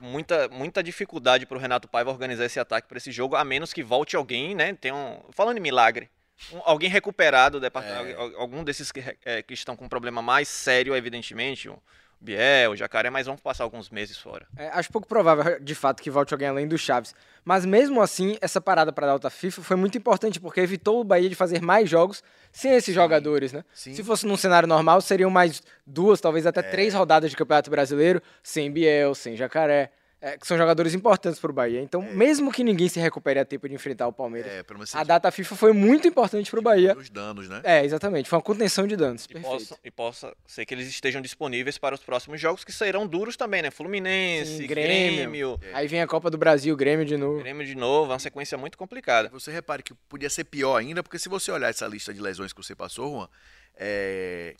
muita, 0.00 0.48
muita 0.48 0.82
dificuldade 0.82 1.46
para 1.46 1.56
o 1.56 1.60
Renato 1.60 1.86
Paiva 1.86 2.10
organizar 2.10 2.44
esse 2.44 2.58
ataque 2.58 2.88
para 2.88 2.98
esse 2.98 3.12
jogo, 3.12 3.36
a 3.36 3.44
menos 3.44 3.72
que 3.72 3.82
volte 3.82 4.16
alguém, 4.16 4.54
né? 4.54 4.74
Tem 4.74 4.92
um, 4.92 5.20
falando 5.30 5.58
em 5.58 5.60
milagre, 5.60 6.10
um, 6.52 6.60
alguém 6.64 6.88
recuperado, 6.88 7.64
é. 7.64 8.14
algum 8.36 8.64
desses 8.64 8.90
que, 8.90 9.02
é, 9.24 9.42
que, 9.42 9.54
estão 9.54 9.76
com 9.76 9.84
um 9.84 9.88
problema 9.88 10.22
mais 10.22 10.48
sério, 10.48 10.96
evidentemente, 10.96 11.68
o 11.68 11.80
Biel, 12.20 12.76
Jacaré, 12.76 13.08
mas 13.08 13.26
vão 13.26 13.36
passar 13.36 13.64
alguns 13.64 13.88
meses 13.88 14.18
fora. 14.18 14.46
É, 14.56 14.68
acho 14.68 14.92
pouco 14.92 15.08
provável, 15.08 15.58
de 15.58 15.74
fato, 15.74 16.02
que 16.02 16.10
volte 16.10 16.34
alguém 16.34 16.48
além 16.48 16.68
do 16.68 16.76
Chaves. 16.76 17.14
Mas 17.42 17.64
mesmo 17.64 18.02
assim, 18.02 18.36
essa 18.42 18.60
parada 18.60 18.92
para 18.92 19.06
a 19.06 19.12
data 19.14 19.30
FIFA 19.30 19.62
foi 19.62 19.76
muito 19.76 19.96
importante, 19.96 20.38
porque 20.38 20.60
evitou 20.60 21.00
o 21.00 21.04
Bahia 21.04 21.28
de 21.28 21.34
fazer 21.34 21.62
mais 21.62 21.88
jogos 21.88 22.22
sem 22.52 22.72
esses 22.72 22.86
Sim. 22.86 22.92
jogadores, 22.92 23.52
né? 23.52 23.64
Sim. 23.72 23.94
Se 23.94 24.04
fosse 24.04 24.26
num 24.26 24.36
cenário 24.36 24.68
normal, 24.68 25.00
seriam 25.00 25.30
mais 25.30 25.62
duas, 25.86 26.20
talvez 26.20 26.46
até 26.46 26.60
é. 26.60 26.62
três 26.64 26.92
rodadas 26.92 27.30
de 27.30 27.36
Campeonato 27.36 27.70
Brasileiro, 27.70 28.22
sem 28.42 28.70
Biel, 28.70 29.14
sem 29.14 29.34
Jacaré 29.34 29.90
é, 30.20 30.36
que 30.36 30.46
são 30.46 30.56
jogadores 30.56 30.92
importantes 30.92 31.40
para 31.40 31.50
o 31.50 31.54
Bahia. 31.54 31.80
Então, 31.80 32.02
é. 32.02 32.12
mesmo 32.12 32.52
que 32.52 32.62
ninguém 32.62 32.88
se 32.88 33.00
recupere 33.00 33.40
a 33.40 33.44
tempo 33.44 33.66
de 33.68 33.74
enfrentar 33.74 34.06
o 34.06 34.12
Palmeiras, 34.12 34.52
é, 34.52 34.64
a 34.92 35.04
data 35.04 35.30
FIFA 35.30 35.56
foi 35.56 35.72
muito 35.72 36.06
importante 36.06 36.50
para 36.50 36.60
o 36.60 36.62
Bahia. 36.62 36.94
Os 36.96 37.08
danos, 37.08 37.48
né? 37.48 37.62
É, 37.64 37.84
exatamente. 37.84 38.28
Foi 38.28 38.36
uma 38.36 38.42
contenção 38.42 38.86
de 38.86 38.96
danos. 38.96 39.26
E 39.30 39.40
possa, 39.40 39.78
e 39.84 39.90
possa, 39.90 40.36
ser 40.46 40.66
que 40.66 40.74
eles 40.74 40.88
estejam 40.88 41.22
disponíveis 41.22 41.78
para 41.78 41.94
os 41.94 42.02
próximos 42.02 42.38
jogos, 42.38 42.64
que 42.64 42.72
serão 42.72 43.06
duros 43.06 43.36
também, 43.36 43.62
né? 43.62 43.70
Fluminense, 43.70 44.58
Sim, 44.58 44.66
Grêmio. 44.66 45.58
Grêmio. 45.58 45.60
Aí 45.72 45.88
vem 45.88 46.02
a 46.02 46.06
Copa 46.06 46.28
do 46.30 46.36
Brasil, 46.36 46.76
Grêmio 46.76 47.06
de 47.06 47.16
novo. 47.16 47.38
Grêmio 47.38 47.66
de 47.66 47.74
novo, 47.74 48.10
é 48.10 48.14
uma 48.14 48.18
sequência 48.18 48.58
muito 48.58 48.76
complicada. 48.76 49.30
Você 49.30 49.50
repare 49.50 49.82
que 49.82 49.94
podia 50.08 50.28
ser 50.28 50.44
pior 50.44 50.76
ainda, 50.76 51.02
porque 51.02 51.18
se 51.18 51.28
você 51.28 51.50
olhar 51.50 51.70
essa 51.70 51.86
lista 51.86 52.12
de 52.12 52.20
lesões 52.20 52.52
que 52.52 52.62
você 52.62 52.74
passou, 52.74 53.10
Juan, 53.10 53.28
é... 53.74 54.54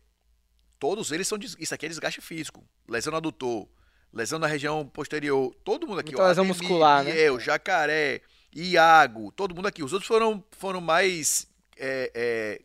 todos 0.78 1.12
eles 1.12 1.28
são. 1.28 1.38
Isso 1.58 1.74
aqui 1.74 1.84
é 1.84 1.88
desgaste 1.88 2.22
físico. 2.22 2.64
Lesão 2.88 3.10
no 3.10 3.18
adutor 3.18 3.68
lesão 4.12 4.38
na 4.38 4.46
região 4.46 4.86
posterior, 4.86 5.54
todo 5.64 5.86
mundo 5.86 6.00
aqui. 6.00 6.10
Muita 6.10 6.28
lesão 6.28 6.44
Ademir, 6.44 6.62
muscular, 6.62 7.04
né? 7.04 7.12
Eu, 7.16 7.38
Jacaré, 7.38 8.22
Iago, 8.52 9.32
todo 9.32 9.54
mundo 9.54 9.66
aqui. 9.66 9.82
Os 9.82 9.92
outros 9.92 10.08
foram, 10.08 10.44
foram 10.52 10.80
mais 10.80 11.46
é, 11.76 12.10
é, 12.14 12.60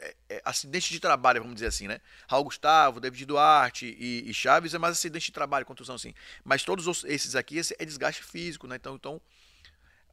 é, 0.00 0.14
é, 0.30 0.42
acidentes 0.44 0.88
de 0.88 0.98
trabalho, 1.00 1.40
vamos 1.40 1.54
dizer 1.54 1.66
assim, 1.66 1.86
né? 1.86 2.00
Raul 2.28 2.44
Gustavo, 2.44 3.00
David 3.00 3.26
Duarte 3.26 3.94
e, 3.98 4.28
e 4.28 4.32
Chaves 4.32 4.74
é 4.74 4.78
mais 4.78 4.96
acidente 4.96 5.26
de 5.26 5.32
trabalho, 5.32 5.66
contusão 5.66 5.94
assim. 5.94 6.14
Mas 6.44 6.64
todos 6.64 7.04
esses 7.04 7.36
aqui 7.36 7.60
é 7.78 7.84
desgaste 7.84 8.22
físico, 8.22 8.66
né? 8.66 8.76
Então, 8.76 8.94
então 8.94 9.20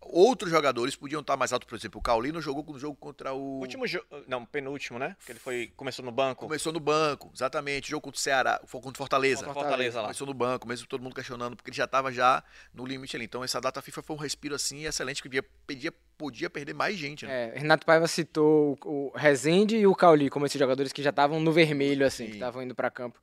Outros 0.05 0.51
jogadores 0.51 0.95
podiam 0.95 1.22
estar 1.22 1.38
mais 1.38 1.53
alto, 1.53 1.65
por 1.65 1.75
exemplo, 1.75 2.00
o 2.00 2.01
Caulino 2.01 2.41
jogou 2.41 2.63
no 2.74 2.79
jogo 2.79 2.95
contra 2.95 3.33
o. 3.33 3.60
Último 3.60 3.88
jogo. 3.88 4.05
Não, 4.27 4.45
penúltimo, 4.45 5.00
né? 5.00 5.15
Que 5.25 5.31
ele 5.31 5.39
foi. 5.39 5.72
Começou 5.75 6.03
no 6.03 6.12
banco. 6.12 6.45
Começou 6.45 6.74
no 6.74 6.79
banco, 6.79 7.31
exatamente. 7.33 7.89
Jogo 7.89 8.01
contra 8.01 8.17
o 8.17 8.22
Ceará, 8.22 8.60
contra 8.60 8.77
o 8.77 8.93
Fortaleza. 8.95 9.45
Fortaleza, 9.45 9.53
Fortaleza 9.53 9.98
lá. 9.98 10.07
Começou 10.07 10.27
no 10.27 10.33
banco, 10.33 10.67
mesmo 10.67 10.88
todo 10.88 11.01
mundo 11.01 11.15
questionando, 11.15 11.55
porque 11.55 11.69
ele 11.69 11.77
já 11.77 11.86
estava 11.86 12.12
já 12.12 12.43
no 12.74 12.86
limite 12.86 13.15
ali. 13.15 13.25
Então 13.25 13.43
essa 13.43 13.60
data 13.60 13.81
FIFA 13.81 14.01
foi 14.03 14.15
um 14.15 14.19
respiro 14.19 14.55
assim 14.55 14.86
excelente, 14.86 15.22
que 15.22 15.29
podia, 15.29 15.43
podia, 15.65 15.93
podia 16.17 16.50
perder 16.50 16.74
mais 16.74 16.98
gente, 16.98 17.25
né? 17.25 17.51
É, 17.55 17.60
Renato 17.60 17.86
Paiva 17.86 18.07
citou 18.07 18.77
o 18.83 19.12
Rezende 19.15 19.77
e 19.77 19.88
o 19.88 19.95
Cauli 19.95 20.29
como 20.29 20.45
esses 20.45 20.60
jogadores 20.60 20.91
que 20.91 21.01
já 21.01 21.10
estavam 21.10 21.39
no 21.39 21.51
vermelho, 21.51 22.05
assim, 22.05 22.25
Sim. 22.25 22.29
que 22.31 22.36
estavam 22.38 22.62
indo 22.62 22.75
para 22.75 22.89
campo 22.89 23.19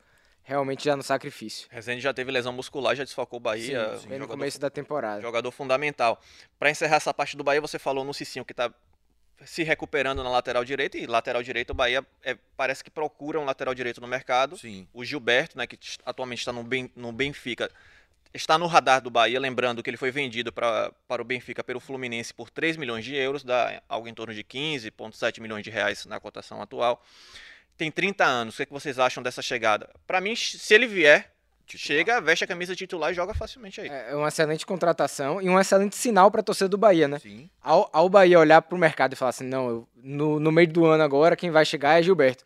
realmente 0.51 0.85
já 0.85 0.97
no 0.97 1.03
sacrifício. 1.03 1.69
Rezende 1.71 2.01
já 2.01 2.13
teve 2.13 2.33
lesão 2.33 2.53
muscular, 2.53 2.97
já 2.97 3.05
desfocou 3.05 3.37
o 3.37 3.41
Bahia. 3.41 3.97
Sim, 3.97 4.09
sim. 4.09 4.15
Um 4.15 4.19
no 4.19 4.29
começo 4.29 4.59
da 4.59 4.69
temporada. 4.69 5.23
Jogador 5.23 5.51
fundamental. 5.53 6.21
Para 6.59 6.71
encerrar 6.71 6.97
essa 6.97 7.15
parte 7.15 7.37
do 7.37 7.45
Bahia, 7.45 7.61
você 7.61 7.79
falou 7.79 8.05
no 8.05 8.13
Cicinho 8.13 8.45
que 8.45 8.53
está 8.53 8.69
se 9.45 9.63
recuperando 9.63 10.23
na 10.25 10.29
lateral 10.29 10.65
direita 10.65 10.99
e 10.99 11.07
lateral 11.07 11.43
direito 11.43 11.71
o 11.71 11.75
Bahia 11.75 12.05
é, 12.23 12.37
parece 12.57 12.85
que 12.85 12.91
procura 12.91 13.39
um 13.39 13.45
lateral 13.45 13.75
direito 13.75 14.01
no 14.01 14.09
mercado. 14.09 14.59
Sim. 14.59 14.89
O 14.93 15.05
Gilberto, 15.05 15.57
né, 15.57 15.69
que 15.69 15.79
atualmente 16.05 16.41
está 16.41 16.53
no, 16.53 16.65
ben, 16.65 16.91
no 16.97 17.13
Benfica, 17.13 17.71
está 18.35 18.59
no 18.59 18.67
radar 18.67 19.01
do 19.01 19.09
Bahia, 19.09 19.39
lembrando 19.39 19.85
que 19.85 19.89
ele 19.89 19.97
foi 19.97 20.11
vendido 20.11 20.53
pra, 20.53 20.93
para 21.07 21.23
o 21.23 21.25
Benfica 21.25 21.63
pelo 21.63 21.79
Fluminense 21.79 22.35
por 22.35 22.51
3 22.51 22.77
milhões 22.77 23.05
de 23.05 23.15
euros, 23.15 23.45
dá 23.45 23.81
algo 23.89 24.09
em 24.09 24.15
torno 24.15 24.35
de 24.35 24.43
15,7 24.43 25.41
milhões 25.41 25.63
de 25.63 25.71
reais 25.71 26.05
na 26.07 26.19
cotação 26.19 26.61
atual 26.61 27.03
tem 27.81 27.91
30 27.91 28.25
anos. 28.25 28.55
O 28.55 28.57
que, 28.59 28.63
é 28.65 28.67
que 28.67 28.73
vocês 28.73 28.99
acham 28.99 29.23
dessa 29.23 29.41
chegada? 29.41 29.89
Para 30.07 30.21
mim, 30.21 30.37
se 30.37 30.75
ele 30.75 30.87
vier, 30.87 31.33
titular. 31.65 31.87
chega, 31.87 32.21
veste 32.21 32.45
a 32.45 32.47
camisa 32.47 32.77
titular 32.77 33.11
e 33.11 33.15
joga 33.15 33.33
facilmente 33.33 33.81
aí. 33.81 33.89
É, 33.89 34.11
é 34.11 34.15
uma 34.15 34.29
excelente 34.29 34.67
contratação 34.67 35.41
e 35.41 35.49
um 35.49 35.59
excelente 35.59 35.97
sinal 35.97 36.31
para 36.31 36.43
a 36.43 36.45
torcida 36.45 36.69
do 36.69 36.77
Bahia, 36.77 37.09
né? 37.09 37.19
Sim. 37.19 37.49
Ao, 37.63 37.89
ao 37.91 38.11
Bahia 38.11 38.39
olhar 38.39 38.61
para 38.61 38.77
o 38.77 38.79
mercado 38.79 39.15
e 39.15 39.17
falar 39.17 39.31
assim, 39.31 39.47
não, 39.47 39.69
eu, 39.69 39.89
no, 39.97 40.39
no 40.39 40.53
meio 40.53 40.69
do 40.69 40.85
ano 40.85 41.03
agora, 41.03 41.35
quem 41.35 41.51
vai 41.51 41.65
chegar 41.65 41.99
é 41.99 42.03
Gilberto. 42.03 42.45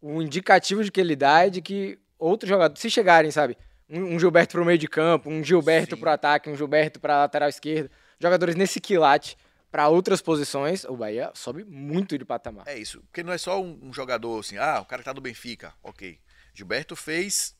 O 0.00 0.22
indicativo 0.22 0.84
de 0.84 0.92
que 0.92 1.00
ele 1.00 1.16
dá 1.16 1.44
é 1.46 1.50
de 1.50 1.60
que 1.60 1.98
outros 2.16 2.48
jogadores, 2.48 2.80
se 2.80 2.88
chegarem, 2.88 3.32
sabe? 3.32 3.58
Um, 3.90 4.14
um 4.14 4.20
Gilberto 4.20 4.52
para 4.52 4.62
o 4.62 4.64
meio 4.64 4.78
de 4.78 4.86
campo, 4.86 5.28
um 5.28 5.42
Gilberto 5.42 5.96
para 5.96 6.10
o 6.10 6.14
ataque, 6.14 6.48
um 6.48 6.54
Gilberto 6.54 7.00
para 7.00 7.18
lateral 7.18 7.48
esquerda, 7.48 7.90
jogadores 8.20 8.54
nesse 8.54 8.80
quilate 8.80 9.36
para 9.70 9.88
outras 9.88 10.22
posições, 10.22 10.84
o 10.84 10.96
Bahia 10.96 11.30
sobe 11.34 11.64
muito 11.64 12.16
de 12.16 12.24
patamar. 12.24 12.66
É 12.66 12.78
isso, 12.78 13.00
porque 13.02 13.22
não 13.22 13.32
é 13.32 13.38
só 13.38 13.60
um, 13.60 13.78
um 13.82 13.92
jogador 13.92 14.40
assim, 14.40 14.56
ah, 14.56 14.80
o 14.80 14.84
cara 14.86 15.02
que 15.02 15.04
tá 15.04 15.12
do 15.12 15.20
Benfica, 15.20 15.74
ok. 15.82 16.18
Gilberto 16.54 16.96
fez 16.96 17.54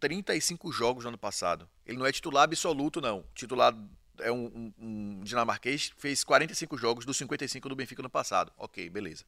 35 0.00 0.70
jogos 0.72 1.04
no 1.04 1.08
ano 1.08 1.18
passado. 1.18 1.68
Ele 1.86 1.98
não 1.98 2.06
é 2.06 2.12
titular 2.12 2.44
absoluto, 2.44 3.00
não. 3.00 3.24
Titular 3.34 3.74
é 4.20 4.32
um, 4.32 4.46
um, 4.46 4.74
um 4.78 5.20
dinamarquês, 5.22 5.92
fez 5.96 6.24
45 6.24 6.76
jogos 6.76 7.04
dos 7.04 7.16
55 7.16 7.68
do 7.68 7.76
Benfica 7.76 8.02
no 8.02 8.10
passado. 8.10 8.52
Ok, 8.56 8.88
beleza. 8.90 9.24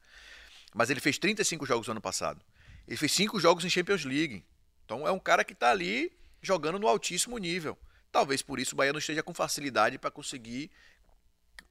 Mas 0.73 0.89
ele 0.89 0.99
fez 0.99 1.17
35 1.17 1.65
jogos 1.65 1.87
no 1.87 1.91
ano 1.91 2.01
passado. 2.01 2.41
Ele 2.87 2.97
fez 2.97 3.11
5 3.13 3.39
jogos 3.39 3.63
em 3.65 3.69
Champions 3.69 4.05
League. 4.05 4.45
Então 4.85 5.07
é 5.07 5.11
um 5.11 5.19
cara 5.19 5.43
que 5.43 5.53
está 5.53 5.71
ali 5.71 6.11
jogando 6.41 6.79
no 6.79 6.87
altíssimo 6.87 7.37
nível. 7.37 7.77
Talvez 8.11 8.41
por 8.41 8.59
isso 8.59 8.75
o 8.75 8.77
Bahia 8.77 8.91
não 8.91 8.99
esteja 8.99 9.23
com 9.23 9.33
facilidade 9.33 9.97
para 9.97 10.11
conseguir 10.11 10.69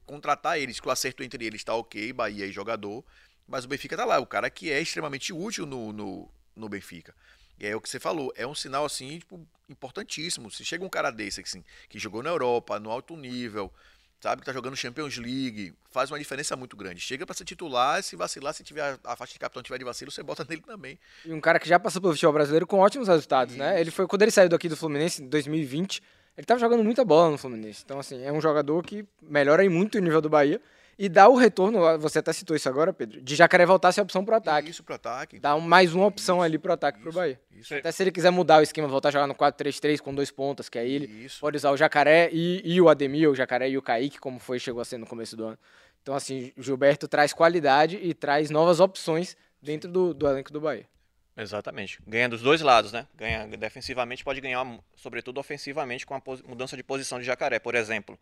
contratar 0.05 0.59
eles, 0.59 0.79
que 0.79 0.87
o 0.87 0.91
acerto 0.91 1.23
entre 1.23 1.45
eles 1.45 1.61
está 1.61 1.73
ok, 1.73 2.11
Bahia 2.13 2.45
e 2.45 2.51
jogador, 2.51 3.03
mas 3.47 3.65
o 3.65 3.67
Benfica 3.67 3.97
tá 3.97 4.05
lá, 4.05 4.19
o 4.19 4.25
cara 4.25 4.49
que 4.49 4.71
é 4.71 4.81
extremamente 4.81 5.33
útil 5.33 5.65
no, 5.65 5.91
no, 5.91 6.31
no 6.55 6.69
Benfica. 6.69 7.13
E 7.59 7.67
é 7.67 7.75
o 7.75 7.81
que 7.81 7.89
você 7.89 7.99
falou, 7.99 8.33
é 8.35 8.45
um 8.47 8.55
sinal 8.55 8.85
assim, 8.85 9.19
tipo, 9.19 9.47
importantíssimo. 9.69 10.49
Se 10.49 10.65
chega 10.65 10.83
um 10.83 10.89
cara 10.89 11.11
desse 11.11 11.41
assim, 11.41 11.63
que 11.87 11.99
jogou 11.99 12.23
na 12.23 12.29
Europa, 12.29 12.79
no 12.79 12.89
alto 12.89 13.15
nível, 13.15 13.71
sabe, 14.19 14.41
que 14.41 14.45
tá 14.45 14.53
jogando 14.53 14.75
Champions 14.75 15.17
League, 15.17 15.73
faz 15.89 16.11
uma 16.11 16.19
diferença 16.19 16.55
muito 16.55 16.77
grande. 16.77 17.01
Chega 17.01 17.25
para 17.25 17.35
ser 17.35 17.43
titular, 17.43 18.01
se 18.03 18.15
vacilar, 18.15 18.53
se 18.53 18.63
tiver 18.63 18.99
a, 19.03 19.15
faixa 19.15 19.33
de 19.33 19.39
capitão 19.39 19.63
tiver 19.63 19.79
de 19.79 19.83
vacilo, 19.85 20.11
você 20.11 20.23
bota 20.23 20.45
nele 20.49 20.61
também. 20.61 20.99
E 21.25 21.33
um 21.33 21.41
cara 21.41 21.59
que 21.59 21.67
já 21.67 21.79
passou 21.79 22.01
pelo 22.01 22.13
futebol 22.13 22.33
brasileiro 22.33 22.67
com 22.67 22.79
ótimos 22.79 23.07
resultados, 23.07 23.55
né? 23.55 23.79
Ele 23.81 23.91
foi 23.91 24.07
quando 24.07 24.21
ele 24.21 24.31
saiu 24.31 24.49
daqui 24.49 24.69
do 24.69 24.77
Fluminense 24.77 25.23
em 25.23 25.27
2020, 25.27 26.01
ele 26.41 26.45
tava 26.47 26.59
jogando 26.59 26.83
muita 26.83 27.05
bola 27.05 27.29
no 27.29 27.37
Fluminense. 27.37 27.83
Então, 27.85 27.99
assim, 27.99 28.23
é 28.23 28.31
um 28.31 28.41
jogador 28.41 28.81
que 28.83 29.05
melhora 29.21 29.69
muito 29.69 29.99
o 29.99 30.01
nível 30.01 30.19
do 30.19 30.27
Bahia. 30.27 30.59
E 30.97 31.07
dá 31.07 31.29
o 31.29 31.35
retorno, 31.35 31.79
você 31.99 32.17
até 32.17 32.33
citou 32.33 32.55
isso 32.55 32.67
agora, 32.67 32.91
Pedro, 32.91 33.21
de 33.21 33.35
Jacaré 33.35 33.63
voltar 33.63 33.89
a 33.89 33.91
ser 33.91 34.01
opção 34.01 34.25
pro 34.25 34.35
ataque. 34.35 34.71
Isso 34.71 34.83
pro 34.83 34.95
ataque. 34.95 35.39
Dá 35.39 35.55
mais 35.57 35.93
uma 35.93 36.07
opção 36.07 36.37
isso, 36.37 36.43
ali 36.43 36.57
pro 36.57 36.73
ataque 36.73 36.97
isso, 36.97 37.03
pro 37.03 37.13
Bahia. 37.13 37.39
Isso. 37.51 37.75
Até 37.75 37.91
se 37.91 38.01
ele 38.01 38.11
quiser 38.11 38.31
mudar 38.31 38.59
o 38.59 38.63
esquema, 38.63 38.87
voltar 38.87 39.09
a 39.09 39.11
jogar 39.11 39.27
no 39.27 39.35
4-3-3 39.35 39.99
com 39.99 40.15
dois 40.15 40.31
pontas, 40.31 40.67
que 40.67 40.79
é 40.79 40.87
ele, 40.87 41.05
isso. 41.05 41.39
pode 41.39 41.57
usar 41.57 41.69
o 41.69 41.77
Jacaré 41.77 42.29
e, 42.33 42.61
e 42.65 42.81
o 42.81 42.89
Ademir, 42.89 43.29
o 43.29 43.35
Jacaré 43.35 43.69
e 43.69 43.77
o 43.77 43.81
Kaique, 43.81 44.19
como 44.19 44.39
foi 44.39 44.57
chegou 44.57 44.81
a 44.81 44.85
ser 44.85 44.97
no 44.97 45.05
começo 45.05 45.37
do 45.37 45.45
ano. 45.45 45.59
Então, 46.01 46.15
assim, 46.15 46.51
o 46.57 46.63
Gilberto 46.63 47.07
traz 47.07 47.33
qualidade 47.33 47.99
e 48.01 48.15
traz 48.15 48.49
novas 48.49 48.79
opções 48.79 49.37
dentro 49.61 49.91
do, 49.91 50.11
do 50.11 50.27
elenco 50.27 50.51
do 50.51 50.59
Bahia. 50.59 50.87
Exatamente. 51.35 51.99
Ganha 52.05 52.27
dos 52.27 52.41
dois 52.41 52.61
lados, 52.61 52.91
né? 52.91 53.07
Ganha 53.15 53.47
defensivamente, 53.47 54.23
pode 54.23 54.41
ganhar, 54.41 54.65
sobretudo 54.95 55.39
ofensivamente, 55.39 56.05
com 56.05 56.15
a 56.15 56.21
mudança 56.45 56.75
de 56.75 56.83
posição 56.83 57.19
de 57.19 57.25
jacaré, 57.25 57.59
por 57.59 57.75
exemplo. 57.75 58.19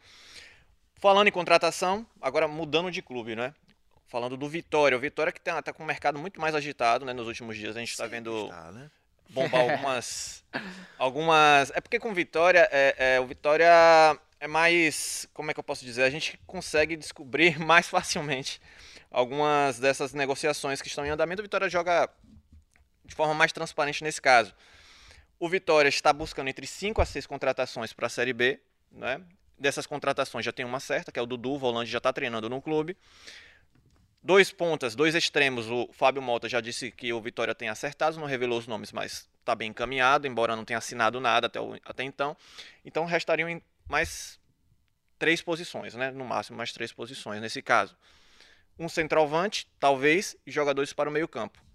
Falando 0.95 1.27
em 1.27 1.31
contratação, 1.31 2.05
agora 2.21 2.47
mudando 2.47 2.91
de 2.91 3.01
clube, 3.01 3.35
né? 3.35 3.53
Falando 4.07 4.35
do 4.35 4.47
Vitória. 4.49 4.97
O 4.97 5.01
Vitória 5.01 5.31
que 5.31 5.39
está 5.39 5.61
tá 5.61 5.71
com 5.71 5.83
o 5.83 5.85
mercado 5.85 6.19
muito 6.19 6.41
mais 6.41 6.53
agitado 6.53 7.05
né, 7.05 7.13
nos 7.13 7.27
últimos 7.27 7.55
dias. 7.55 7.75
A 7.75 7.79
gente 7.79 7.91
está 7.91 8.05
vendo 8.05 8.45
está, 8.45 8.71
né? 8.71 8.91
bombar 9.29 9.61
algumas. 9.71 10.43
algumas. 10.97 11.71
É 11.73 11.79
porque 11.81 11.99
com 11.99 12.13
Vitória, 12.13 12.67
é, 12.71 13.15
é, 13.15 13.19
o 13.19 13.25
Vitória 13.25 13.71
é 14.39 14.47
mais. 14.47 15.27
Como 15.33 15.49
é 15.49 15.53
que 15.53 15.59
eu 15.59 15.63
posso 15.63 15.85
dizer? 15.85 16.03
A 16.03 16.09
gente 16.09 16.39
consegue 16.45 16.95
descobrir 16.95 17.57
mais 17.63 17.87
facilmente 17.87 18.61
algumas 19.11 19.79
dessas 19.79 20.13
negociações 20.13 20.81
que 20.81 20.87
estão 20.87 21.05
em 21.05 21.09
andamento. 21.09 21.41
O 21.41 21.43
Vitória 21.43 21.69
joga 21.69 22.09
de 23.09 23.15
forma 23.15 23.33
mais 23.33 23.51
transparente 23.51 24.03
nesse 24.03 24.21
caso. 24.21 24.53
O 25.39 25.49
Vitória 25.49 25.89
está 25.89 26.13
buscando 26.13 26.47
entre 26.49 26.67
5 26.67 27.01
a 27.01 27.05
6 27.05 27.25
contratações 27.25 27.91
para 27.91 28.07
a 28.07 28.09
Série 28.09 28.33
B. 28.33 28.59
Né? 28.91 29.21
Dessas 29.57 29.85
contratações 29.85 30.45
já 30.45 30.51
tem 30.51 30.65
uma 30.65 30.79
certa, 30.79 31.11
que 31.11 31.19
é 31.19 31.21
o 31.21 31.25
Dudu, 31.25 31.51
o 31.53 31.57
volante 31.57 31.89
já 31.89 31.97
está 31.97 32.13
treinando 32.13 32.49
no 32.49 32.61
clube. 32.61 32.95
Dois 34.21 34.51
pontas, 34.51 34.95
dois 34.95 35.15
extremos. 35.15 35.69
O 35.69 35.89
Fábio 35.93 36.21
Mota 36.21 36.47
já 36.47 36.61
disse 36.61 36.91
que 36.91 37.11
o 37.11 37.21
Vitória 37.21 37.55
tem 37.55 37.69
acertado, 37.69 38.19
não 38.19 38.27
revelou 38.27 38.59
os 38.59 38.67
nomes, 38.67 38.91
mas 38.91 39.27
está 39.39 39.55
bem 39.55 39.69
encaminhado, 39.69 40.27
embora 40.27 40.55
não 40.55 40.65
tenha 40.65 40.77
assinado 40.77 41.19
nada 41.19 41.47
até, 41.47 41.59
o, 41.59 41.73
até 41.85 42.03
então. 42.03 42.35
Então 42.83 43.05
restariam 43.05 43.61
mais 43.87 44.39
três 45.17 45.41
posições, 45.41 45.95
né? 45.95 46.11
no 46.11 46.25
máximo 46.25 46.57
mais 46.57 46.71
três 46.71 46.91
posições 46.91 47.41
nesse 47.41 47.61
caso. 47.61 47.95
Um 48.77 48.87
centroavante, 48.87 49.67
talvez, 49.79 50.37
e 50.45 50.51
jogadores 50.51 50.93
para 50.93 51.09
o 51.09 51.11
meio-campo. 51.11 51.68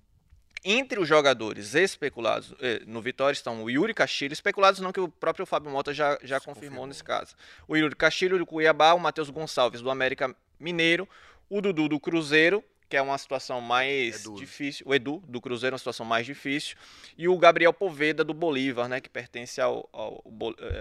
Entre 0.64 0.98
os 0.98 1.06
jogadores 1.06 1.74
especulados 1.74 2.54
eh, 2.58 2.80
no 2.86 3.02
Vitória 3.02 3.34
estão 3.34 3.62
o 3.62 3.68
Yuri 3.68 3.92
Castilho, 3.92 4.32
especulados 4.32 4.80
não 4.80 4.92
que 4.92 5.00
o 5.00 5.08
próprio 5.08 5.44
Fábio 5.44 5.70
Mota 5.70 5.92
já, 5.92 6.18
já 6.22 6.40
confirmou, 6.40 6.54
confirmou, 6.54 6.86
nesse 6.86 7.04
caso. 7.04 7.34
O 7.68 7.76
Yuri 7.76 7.94
Castilho 7.94 8.38
do 8.38 8.46
Cuiabá, 8.46 8.94
o 8.94 8.98
Matheus 8.98 9.28
Gonçalves 9.28 9.82
do 9.82 9.90
América 9.90 10.34
Mineiro, 10.58 11.06
o 11.50 11.60
Dudu 11.60 11.86
do 11.86 12.00
Cruzeiro, 12.00 12.64
que 12.94 12.98
é 12.98 13.02
uma 13.02 13.18
situação 13.18 13.60
mais 13.60 14.20
Edu. 14.20 14.36
difícil. 14.36 14.86
O 14.86 14.94
Edu, 14.94 15.20
do 15.26 15.40
Cruzeiro, 15.40 15.74
é 15.74 15.74
uma 15.74 15.78
situação 15.78 16.06
mais 16.06 16.24
difícil. 16.24 16.76
E 17.18 17.26
o 17.26 17.36
Gabriel 17.36 17.72
Poveda, 17.72 18.22
do 18.22 18.32
Bolívar, 18.32 18.88
né? 18.88 19.00
Que 19.00 19.10
pertence 19.10 19.60
ao, 19.60 19.88
ao, 19.92 20.24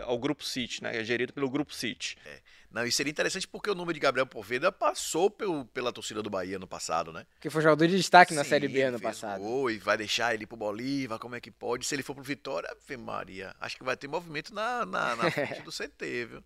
ao 0.03 0.19
Grupo 0.19 0.43
City, 0.43 0.83
né? 0.83 0.95
É 0.95 1.03
gerido 1.03 1.33
pelo 1.33 1.49
Grupo 1.49 1.73
City. 1.73 2.15
É. 2.23 2.37
Não, 2.69 2.85
e 2.85 2.91
seria 2.91 3.09
interessante 3.09 3.47
porque 3.47 3.67
o 3.67 3.73
nome 3.73 3.93
de 3.93 3.99
Gabriel 3.99 4.27
Poveda 4.27 4.71
passou 4.71 5.31
pelo, 5.31 5.65
pela 5.65 5.91
torcida 5.91 6.21
do 6.21 6.29
Bahia 6.29 6.59
no 6.59 6.67
passado, 6.67 7.11
né? 7.11 7.25
Que 7.39 7.49
foi 7.49 7.63
jogador 7.63 7.87
de 7.87 7.97
destaque 7.97 8.33
Sim, 8.33 8.37
na 8.37 8.43
Série 8.43 8.67
B 8.67 8.83
ano 8.83 8.99
passado. 8.99 9.41
Gol, 9.41 9.71
e 9.71 9.79
vai 9.79 9.97
deixar 9.97 10.35
ele 10.35 10.45
pro 10.45 10.55
Bolívar, 10.55 11.17
como 11.17 11.33
é 11.33 11.41
que 11.41 11.49
pode? 11.49 11.83
Se 11.83 11.95
ele 11.95 12.03
for 12.03 12.13
pro 12.13 12.23
Vitória, 12.23 12.69
Ave 12.69 12.95
Maria, 12.95 13.55
acho 13.59 13.75
que 13.75 13.83
vai 13.83 13.97
ter 13.97 14.07
movimento 14.07 14.53
na, 14.53 14.85
na, 14.85 15.15
na 15.15 15.31
frente 15.31 15.61
do 15.63 15.71
CT, 15.71 16.25
viu? 16.25 16.43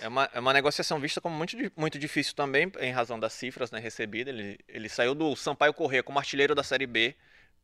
É 0.00 0.08
uma, 0.08 0.28
é 0.32 0.40
uma 0.40 0.52
negociação 0.52 0.98
vista 0.98 1.20
como 1.20 1.36
muito, 1.36 1.56
muito 1.76 1.98
difícil 1.98 2.34
também, 2.34 2.70
em 2.80 2.92
razão 2.92 3.18
das 3.18 3.32
cifras 3.32 3.70
né, 3.70 3.78
recebidas. 3.78 4.34
Ele, 4.34 4.58
ele 4.68 4.88
saiu 4.88 5.14
do 5.14 5.34
Sampaio 5.36 5.72
Corrêa 5.72 6.02
como 6.02 6.18
artilheiro 6.18 6.54
da 6.54 6.62
Série 6.62 6.86
B 6.86 7.14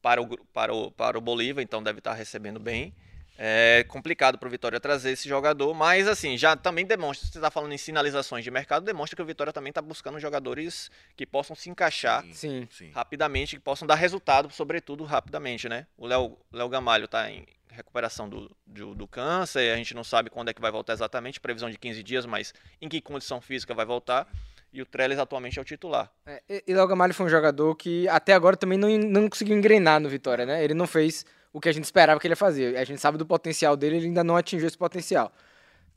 para 0.01 0.23
o, 0.23 0.39
para 0.47 0.73
o, 0.73 0.91
para 0.91 1.19
o 1.19 1.21
Bolívar, 1.21 1.63
então 1.63 1.83
deve 1.83 1.99
estar 1.99 2.15
recebendo 2.15 2.61
bem. 2.61 2.95
É 3.39 3.85
complicado 3.89 4.39
para 4.39 4.49
o 4.49 4.51
Vitória 4.51 4.81
trazer 4.81 5.11
esse 5.11 5.29
jogador, 5.29 5.75
mas 5.75 6.09
assim, 6.09 6.39
já 6.39 6.57
também 6.57 6.87
demonstra, 6.87 7.27
se 7.27 7.33
você 7.33 7.39
está 7.39 7.51
falando 7.51 7.73
em 7.73 7.79
sinalizações 7.79 8.43
de 8.43 8.51
mercado, 8.51 8.87
demonstra 8.87 9.15
que 9.15 9.21
o 9.21 9.27
Vitória 9.27 9.53
também 9.53 9.71
está 9.71 9.83
buscando 9.83 10.19
jogadores 10.19 10.91
que 11.15 11.27
possam 11.27 11.55
se 11.55 11.69
encaixar 11.69 12.25
sim, 12.33 12.67
sim. 12.71 12.91
rapidamente, 12.93 13.57
que 13.57 13.63
possam 13.63 13.87
dar 13.87 13.97
resultado, 13.97 14.51
sobretudo 14.51 15.05
rapidamente, 15.05 15.69
né? 15.69 15.87
O 15.99 16.07
Léo 16.07 16.69
Gamalho 16.71 17.05
está 17.05 17.31
em 17.31 17.47
recuperação 17.77 18.29
do, 18.29 18.51
do, 18.67 18.95
do, 18.95 19.07
câncer, 19.07 19.73
a 19.73 19.77
gente 19.77 19.95
não 19.95 20.03
sabe 20.03 20.31
quando 20.31 20.49
é 20.49 20.55
que 20.55 20.61
vai 20.61 20.73
voltar 20.73 20.95
exatamente, 20.95 21.39
previsão 21.39 21.71
de 21.71 21.79
15 21.79 22.03
dias, 22.03 22.27
mas 22.27 22.53
em 22.81 22.89
que 22.89 23.01
condição 23.01 23.41
física 23.41 23.75
vai 23.75 23.85
voltar. 23.85 24.27
E 24.73 24.83
o 24.83 24.87
Trellis 24.87 25.19
atualmente 25.19 25.59
é 25.59 25.63
o 25.63 25.65
titular. 25.65 26.11
É, 26.27 26.43
e 26.67 26.75
Léo 26.75 26.87
Gamalho 26.87 27.15
foi 27.15 27.25
um 27.25 27.29
jogador 27.29 27.75
que 27.77 28.09
até 28.09 28.35
agora 28.35 28.57
também 28.57 28.77
não, 28.77 28.89
não 28.99 29.29
conseguiu 29.29 29.57
engrenar 29.57 30.01
no 30.01 30.09
Vitória, 30.09 30.45
né? 30.45 30.63
Ele 30.63 30.75
não 30.75 30.87
fez 30.87 31.25
o 31.53 31.61
que 31.61 31.69
a 31.69 31.73
gente 31.73 31.85
esperava 31.85 32.21
que 32.21 32.27
ele 32.27 32.33
ia 32.33 32.37
fazer. 32.37 32.77
A 32.77 32.85
gente 32.85 33.01
sabe 33.01 33.17
do 33.17 33.25
potencial 33.25 33.77
dele, 33.77 33.97
ele 33.97 34.07
ainda 34.07 34.23
não 34.23 34.37
atingiu 34.37 34.67
esse 34.67 34.77
potencial. 34.77 35.33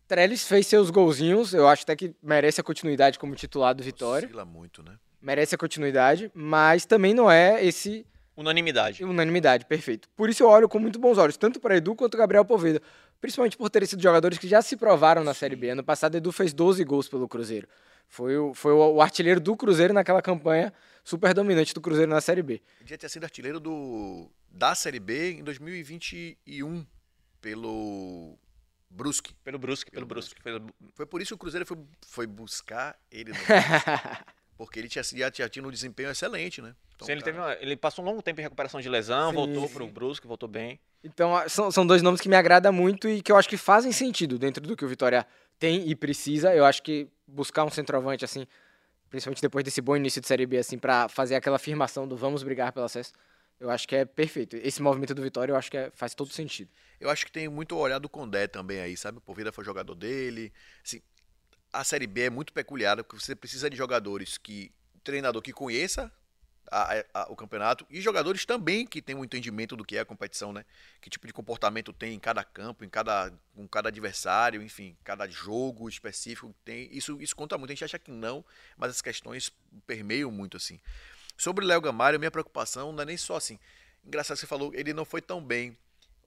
Trellis 0.08 0.48
fez 0.48 0.66
seus 0.66 0.90
golzinhos, 0.90 1.54
eu 1.54 1.68
acho 1.68 1.84
até 1.84 1.96
que 1.96 2.16
merece 2.24 2.62
a 2.62 2.64
continuidade 2.64 3.20
como 3.20 3.36
titular 3.36 3.76
do 3.76 3.84
Vitória. 3.84 4.28
Oscila 4.28 4.46
muito, 4.46 4.82
né? 4.82 4.94
Merece 5.22 5.56
a 5.56 5.58
continuidade, 5.58 6.32
mas 6.34 6.86
também 6.86 7.14
não 7.14 7.30
é 7.30 7.64
esse 7.64 8.06
Unanimidade. 8.40 9.04
Unanimidade, 9.04 9.66
perfeito. 9.66 10.08
Por 10.16 10.30
isso 10.30 10.44
eu 10.44 10.48
olho 10.48 10.70
com 10.70 10.80
muito 10.80 10.98
bons 10.98 11.18
olhos, 11.18 11.36
tanto 11.36 11.60
para 11.60 11.76
Edu 11.76 11.94
quanto 11.94 12.18
Gabriel 12.18 12.46
Poveda. 12.46 12.82
Principalmente 13.20 13.58
por 13.58 13.70
terem 13.70 13.86
sido 13.86 14.02
jogadores 14.02 14.38
que 14.38 14.48
já 14.48 14.62
se 14.62 14.78
provaram 14.78 15.26
na 15.26 15.34
Série 15.34 15.58
B. 15.58 15.72
Ano 15.72 15.84
passado, 15.84 16.16
Edu 16.16 16.32
fez 16.32 16.54
12 16.54 16.82
gols 16.86 17.10
pelo 17.10 17.28
Cruzeiro. 17.28 17.68
Foi 18.08 18.38
o, 18.38 18.54
foi 18.54 18.72
o 18.72 19.02
artilheiro 19.02 19.42
do 19.42 19.58
Cruzeiro 19.58 19.94
naquela 19.94 20.22
campanha 20.22 20.74
super 21.04 21.34
dominante 21.34 21.74
do 21.74 21.82
Cruzeiro 21.82 22.10
na 22.10 22.22
Série 22.22 22.42
B. 22.42 22.62
Já 22.86 22.98
tinha 22.98 23.10
sido 23.10 23.26
artilheiro 23.26 23.60
do, 23.60 24.32
da 24.50 24.74
Série 24.74 25.02
B 25.02 25.34
em 25.34 25.44
2021 25.44 26.86
pelo 27.42 28.38
Brusque. 28.90 29.34
Pelo 29.44 29.60
Brusque, 29.60 29.92
pelo, 29.92 30.08
pelo 30.08 30.22
Brusque. 30.22 30.42
Brusque. 30.42 30.74
Foi 30.96 31.06
por 31.06 31.22
isso 31.22 31.30
que 31.30 31.36
o 31.36 31.40
Cruzeiro 31.40 31.66
foi, 31.66 31.78
foi 32.08 32.26
buscar 32.26 32.98
ele 33.12 33.32
no 33.32 33.38
Porque 34.60 34.78
ele 34.78 34.90
tinha, 34.90 35.02
já, 35.02 35.32
já 35.34 35.48
tinha 35.48 35.66
um 35.66 35.72
desempenho 35.72 36.10
excelente, 36.10 36.62
né? 36.62 36.76
Então, 36.94 37.06
Sim, 37.06 37.14
ele, 37.14 37.22
teve 37.22 37.40
uma, 37.40 37.54
ele 37.62 37.78
passou 37.78 38.04
um 38.04 38.08
longo 38.10 38.22
tempo 38.22 38.42
em 38.42 38.44
recuperação 38.44 38.82
de 38.82 38.90
lesão, 38.90 39.30
sim, 39.30 39.36
voltou 39.38 39.66
sim. 39.66 39.74
pro 39.74 39.88
Brusque, 39.88 40.28
voltou 40.28 40.50
bem. 40.50 40.78
Então, 41.02 41.32
são, 41.48 41.72
são 41.72 41.88
dois 41.88 42.02
nomes 42.02 42.20
que 42.20 42.28
me 42.28 42.36
agradam 42.36 42.74
muito 42.74 43.08
e 43.08 43.22
que 43.22 43.32
eu 43.32 43.38
acho 43.38 43.48
que 43.48 43.56
fazem 43.56 43.94
sentido 43.94 44.38
dentro 44.38 44.62
do 44.62 44.76
que 44.76 44.84
o 44.84 44.88
Vitória 44.90 45.26
tem 45.58 45.88
e 45.88 45.96
precisa. 45.96 46.54
Eu 46.54 46.66
acho 46.66 46.84
que 46.84 47.08
buscar 47.26 47.64
um 47.64 47.70
centroavante, 47.70 48.26
assim, 48.26 48.46
principalmente 49.10 49.42
depois 49.42 49.64
desse 49.64 49.80
bom 49.80 49.96
início 49.96 50.20
de 50.20 50.28
Série 50.28 50.46
B, 50.46 50.58
assim, 50.58 50.78
para 50.78 51.08
fazer 51.08 51.36
aquela 51.36 51.56
afirmação 51.56 52.06
do 52.06 52.18
vamos 52.18 52.44
brigar 52.44 52.74
pelo 52.74 52.86
acesso, 52.86 53.14
eu 53.62 53.70
acho 53.70 53.88
que 53.88 53.96
é 53.96 54.04
perfeito. 54.04 54.58
Esse 54.58 54.82
movimento 54.82 55.16
do 55.16 55.22
Vitória, 55.22 55.54
eu 55.54 55.56
acho 55.56 55.72
que 55.72 55.78
é, 55.78 55.90
faz 55.96 56.14
todo 56.14 56.34
sentido. 56.34 56.70
Eu 57.00 57.10
acho 57.10 57.26
que 57.26 57.32
tem 57.32 57.48
muito 57.48 57.78
olhar 57.78 57.98
do 57.98 58.10
Condé 58.10 58.46
também 58.46 58.82
aí, 58.82 58.98
sabe? 58.98 59.20
O 59.20 59.22
Poveda 59.22 59.54
foi 59.54 59.64
jogador 59.64 59.96
dele. 59.96 60.52
Assim, 60.86 61.02
a 61.72 61.84
Série 61.84 62.08
B 62.08 62.24
é 62.24 62.30
muito 62.30 62.54
peculiar, 62.54 62.98
porque 62.98 63.24
você 63.24 63.36
precisa 63.36 63.70
de 63.70 63.78
jogadores 63.78 64.38
que 64.38 64.72
treinador 65.04 65.42
que 65.42 65.54
conheça 65.54 66.12
a, 66.72 67.04
a, 67.14 67.32
o 67.32 67.36
campeonato 67.36 67.86
e 67.90 68.00
jogadores 68.00 68.46
também 68.46 68.86
que 68.86 69.02
têm 69.02 69.16
um 69.16 69.24
entendimento 69.24 69.76
do 69.76 69.84
que 69.84 69.98
é 69.98 70.02
a 70.02 70.06
competição, 70.06 70.54
né? 70.54 70.66
Que 71.02 71.10
tipo 71.10 71.26
de 71.26 71.34
comportamento 71.34 71.92
tem 71.92 72.14
em 72.14 72.20
cada 72.20 72.44
campo, 72.44 72.84
em 72.84 72.90
cada, 72.90 73.32
com 73.56 73.68
cada 73.68 73.90
adversário, 73.90 74.62
enfim, 74.62 74.96
cada 75.04 75.28
jogo 75.28 75.90
específico 75.90 76.54
tem. 76.64 76.90
Isso, 76.92 77.20
isso 77.22 77.36
conta 77.36 77.58
muito. 77.58 77.72
A 77.72 77.74
gente 77.74 77.86
acha 77.86 78.00
que 78.00 78.12
não, 78.12 78.46
mas 78.78 78.92
as 78.92 79.02
questões 79.02 79.52
permeiam 79.88 80.32
muito 80.32 80.58
assim. 80.58 80.80
Sobre 81.38 81.66
o 81.66 81.68
Léo 81.68 81.82
Gamalho, 81.82 82.20
minha 82.20 82.32
preocupação 82.32 82.92
não 82.92 83.02
é 83.02 83.06
nem 83.06 83.18
só 83.18 83.38
assim. 83.38 83.58
Engraçado 84.06 84.36
que 84.36 84.42
você 84.42 84.48
falou, 84.48 84.72
ele 84.74 84.94
não 84.94 85.06
foi 85.06 85.22
tão 85.22 85.44
bem 85.44 85.78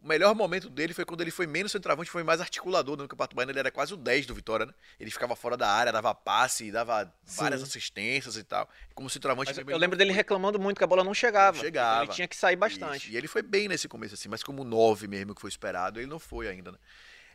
o 0.03 0.09
melhor 0.09 0.35
momento 0.35 0.69
dele 0.69 0.93
foi 0.93 1.05
quando 1.05 1.21
ele 1.21 1.31
foi 1.31 1.47
menos 1.47 1.71
centroavante, 1.71 2.11
foi 2.11 2.25
mais 2.25 2.41
articulador 2.41 2.97
no 2.97 3.07
Campeonato 3.07 3.37
Baiano. 3.37 3.53
Ele 3.53 3.61
era 3.61 3.71
quase 3.71 3.95
o 3.95 3.97
10 3.97 4.27
do 4.27 4.35
Vitória, 4.35 4.67
né? 4.67 4.75
Ele 4.99 5.11
ficava 5.11 5.37
fora 5.37 5.57
da 5.57 5.71
área, 5.71 5.93
dava 5.93 6.13
passe, 6.13 6.73
dava 6.73 7.05
Sim. 7.25 7.43
várias 7.43 7.63
assistências 7.63 8.37
e 8.37 8.43
tal. 8.43 8.69
Como 8.95 9.09
centroavante. 9.09 9.53
Eu 9.65 9.79
lembro 9.79 9.97
dele 9.97 10.13
reclamando 10.13 10.59
muito 10.59 10.79
que 10.79 10.85
a 10.85 10.89
bola 10.89 11.05
não 11.05 11.15
chegava. 11.15 11.57
Não 11.57 11.65
chegava. 11.65 12.05
Ele 12.05 12.13
tinha 12.13 12.27
que 12.27 12.35
sair 12.35 12.57
bastante. 12.57 13.05
Isso. 13.05 13.13
E 13.13 13.17
ele 13.17 13.29
foi 13.29 13.43
bem 13.43 13.69
nesse 13.69 13.87
começo, 13.87 14.15
assim, 14.15 14.29
mas 14.29 14.43
como 14.43 14.65
9 14.65 15.07
mesmo 15.07 15.37
que 15.37 15.41
foi 15.41 15.49
esperado, 15.49 16.01
ele 16.01 16.09
não 16.09 16.19
foi 16.19 16.49
ainda, 16.49 16.73
né? 16.73 16.79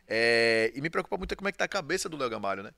É... 0.06 0.70
e 0.74 0.80
me 0.80 0.90
preocupa 0.90 1.16
muito 1.16 1.34
como 1.36 1.48
é 1.48 1.52
que 1.52 1.58
tá 1.58 1.64
a 1.64 1.68
cabeça 1.68 2.06
do 2.08 2.18
Léo 2.18 2.28
Gamalho, 2.28 2.62
né? 2.62 2.72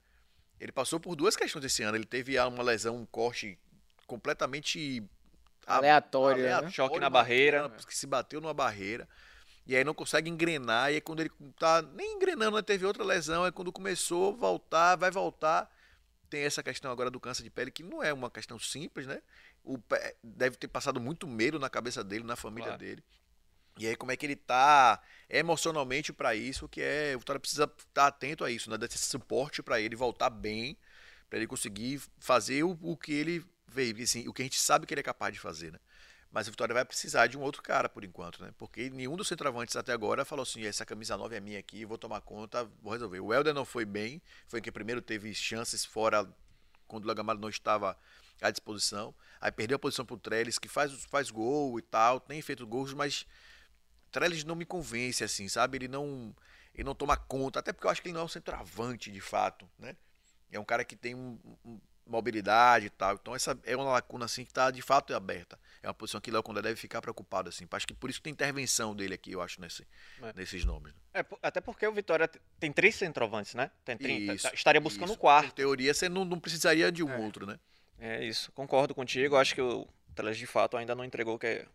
Ele 0.57 0.71
passou 0.71 1.01
por 1.01 1.15
duas 1.17 1.35
questões 1.35 1.65
esse 1.65 1.83
ano. 1.83 1.97
Ele 1.97 2.05
teve 2.05 2.39
uma 2.39 2.63
lesão, 2.63 2.95
um 2.95 3.05
corte 3.05 3.59
completamente 4.07 5.03
aleatório, 5.67 6.43
aleatório 6.43 6.67
né? 6.67 6.71
choque 6.71 6.99
na 6.99 7.09
barreira, 7.09 7.69
que 7.85 7.95
se 7.95 8.07
bateu 8.07 8.39
numa 8.39 8.53
barreira. 8.53 9.07
E 9.65 9.75
aí 9.75 9.83
não 9.83 9.93
consegue 9.93 10.29
engrenar, 10.29 10.91
e 10.91 10.95
aí 10.95 11.01
quando 11.01 11.19
ele 11.19 11.31
tá 11.57 11.81
nem 11.81 12.15
engrenando, 12.15 12.57
né, 12.57 12.61
teve 12.61 12.85
outra 12.85 13.03
lesão, 13.03 13.45
é 13.45 13.51
quando 13.51 13.71
começou 13.71 14.33
a 14.33 14.37
voltar, 14.37 14.95
vai 14.95 15.11
voltar. 15.11 15.69
Tem 16.29 16.43
essa 16.43 16.63
questão 16.63 16.91
agora 16.91 17.11
do 17.11 17.19
câncer 17.19 17.43
de 17.43 17.49
pele, 17.49 17.71
que 17.71 17.83
não 17.83 18.01
é 18.01 18.11
uma 18.11 18.31
questão 18.31 18.57
simples, 18.57 19.05
né? 19.05 19.21
O, 19.63 19.77
deve 20.23 20.55
ter 20.55 20.67
passado 20.67 20.99
muito 20.99 21.27
medo 21.27 21.59
na 21.59 21.69
cabeça 21.69 22.03
dele, 22.03 22.23
na 22.23 22.35
família 22.35 22.69
claro. 22.69 22.79
dele. 22.79 23.03
E 23.77 23.87
aí 23.87 23.95
como 23.95 24.11
é 24.11 24.17
que 24.17 24.25
ele 24.25 24.35
tá 24.35 25.01
emocionalmente 25.29 26.11
para 26.11 26.35
isso, 26.35 26.67
que 26.67 26.81
é, 26.81 27.13
o 27.15 27.19
Vitória 27.19 27.39
precisa 27.39 27.63
estar 27.63 27.85
tá 27.93 28.07
atento 28.07 28.43
a 28.43 28.51
isso, 28.51 28.69
né? 28.69 28.77
Dar 28.77 28.85
esse 28.85 28.97
suporte 28.97 29.61
para 29.61 29.79
ele 29.79 29.95
voltar 29.95 30.29
bem, 30.29 30.77
para 31.29 31.37
ele 31.37 31.47
conseguir 31.47 32.01
fazer 32.19 32.63
o, 32.63 32.77
o 32.81 32.97
que 32.97 33.13
ele 33.13 33.45
veio, 33.67 34.01
assim, 34.03 34.27
o 34.27 34.33
que 34.33 34.41
a 34.41 34.45
gente 34.45 34.59
sabe 34.59 34.85
que 34.85 34.93
ele 34.93 35.01
é 35.01 35.03
capaz 35.03 35.33
de 35.33 35.39
fazer, 35.39 35.71
né? 35.71 35.79
Mas 36.31 36.47
o 36.47 36.51
Vitória 36.51 36.73
vai 36.73 36.85
precisar 36.85 37.27
de 37.27 37.37
um 37.37 37.41
outro 37.41 37.61
cara 37.61 37.89
por 37.89 38.05
enquanto, 38.05 38.41
né? 38.41 38.53
Porque 38.57 38.89
nenhum 38.89 39.17
dos 39.17 39.27
centroavantes 39.27 39.75
até 39.75 39.91
agora 39.91 40.23
falou 40.23 40.43
assim: 40.43 40.63
essa 40.63 40.85
camisa 40.85 41.17
9 41.17 41.35
é 41.35 41.39
minha 41.41 41.59
aqui, 41.59 41.83
vou 41.83 41.97
tomar 41.97 42.21
conta, 42.21 42.63
vou 42.81 42.93
resolver. 42.93 43.19
O 43.19 43.33
Helder 43.33 43.53
não 43.53 43.65
foi 43.65 43.83
bem, 43.83 44.21
foi 44.47 44.61
quem 44.61 44.71
primeiro 44.71 45.01
teve 45.01 45.33
chances 45.33 45.83
fora 45.83 46.27
quando 46.87 47.03
o 47.03 47.07
Lagamaro 47.07 47.39
não 47.39 47.49
estava 47.49 47.97
à 48.41 48.49
disposição. 48.49 49.13
Aí 49.41 49.51
perdeu 49.51 49.75
a 49.75 49.79
posição 49.79 50.05
para 50.05 50.15
o 50.15 50.19
Trellis, 50.19 50.57
que 50.57 50.69
faz, 50.69 50.93
faz 51.05 51.29
gol 51.29 51.77
e 51.77 51.81
tal, 51.81 52.19
tem 52.19 52.41
feito 52.41 52.65
gols, 52.65 52.93
mas 52.93 53.25
Trellis 54.09 54.45
não 54.45 54.55
me 54.55 54.65
convence 54.65 55.23
assim, 55.23 55.49
sabe? 55.49 55.77
Ele 55.79 55.87
não, 55.89 56.33
ele 56.73 56.85
não 56.85 56.95
toma 56.95 57.17
conta, 57.17 57.59
até 57.59 57.73
porque 57.73 57.87
eu 57.87 57.91
acho 57.91 58.01
que 58.01 58.07
ele 58.07 58.13
não 58.13 58.21
é 58.21 58.25
um 58.25 58.29
centroavante 58.29 59.11
de 59.11 59.21
fato, 59.21 59.69
né? 59.77 59.97
É 60.49 60.59
um 60.59 60.65
cara 60.65 60.83
que 60.85 60.95
tem 60.95 61.13
um, 61.15 61.37
um 61.65 61.79
mobilidade 62.05 62.87
e 62.87 62.89
tal. 62.89 63.15
Então 63.15 63.35
essa 63.35 63.57
é 63.63 63.75
uma 63.75 63.85
lacuna 63.85 64.25
assim 64.25 64.43
que 64.43 64.51
está 64.51 64.69
de 64.69 64.81
fato 64.81 65.13
aberta. 65.13 65.57
É 65.83 65.87
uma 65.87 65.93
posição 65.93 66.21
que 66.21 66.29
Léo 66.29 66.43
Condé 66.43 66.61
deve 66.61 66.75
ficar 66.75 67.01
preocupado 67.01 67.49
assim. 67.49 67.67
Acho 67.71 67.87
que 67.87 67.93
por 67.93 68.09
isso 68.09 68.19
que 68.19 68.23
tem 68.23 68.33
intervenção 68.33 68.95
dele 68.95 69.15
aqui, 69.15 69.31
eu 69.31 69.41
acho, 69.41 69.59
nesse, 69.59 69.87
é. 70.21 70.33
nesses 70.35 70.63
nomes. 70.63 70.93
Né? 70.93 70.99
É, 71.15 71.25
até 71.41 71.59
porque 71.59 71.87
o 71.87 71.91
Vitória 71.91 72.29
tem 72.59 72.71
três 72.71 72.95
centroavantes, 72.95 73.55
né? 73.55 73.71
Tem 73.83 73.97
30. 73.97 74.33
Isso, 74.33 74.49
estaria 74.53 74.79
buscando 74.79 75.13
o 75.13 75.17
quarto. 75.17 75.47
Em 75.47 75.51
teoria, 75.51 75.93
você 75.93 76.07
não, 76.07 76.23
não 76.23 76.39
precisaria 76.39 76.91
de 76.91 77.03
um 77.03 77.09
é. 77.09 77.17
outro, 77.17 77.47
né? 77.47 77.59
É 77.99 78.23
isso, 78.23 78.51
concordo 78.51 78.93
contigo. 78.93 79.35
Acho 79.35 79.55
que 79.55 79.61
o 79.61 79.87
Teles 80.13 80.37
de 80.37 80.45
fato 80.45 80.77
ainda 80.77 80.93
não 80.93 81.05
entregou 81.05 81.39
que 81.39 81.47
é 81.47 81.67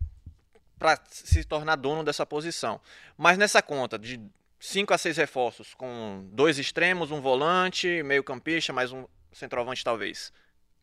para 0.79 1.01
se 1.11 1.43
tornar 1.45 1.77
dono 1.77 2.05
dessa 2.05 2.27
posição. 2.27 2.81
Mas 3.17 3.39
nessa 3.39 3.63
conta 3.63 3.99
de 3.99 4.21
5 4.61 4.93
a 4.93 4.99
6 4.99 5.17
reforços, 5.17 5.75
com 5.75 6.29
dois 6.33 6.59
extremos, 6.59 7.11
um 7.11 7.21
volante, 7.21 8.03
meio 8.03 8.23
campista, 8.23 8.73
mais 8.73 8.93
um 8.93 9.07
centroavante 9.33 9.83
talvez. 9.83 10.33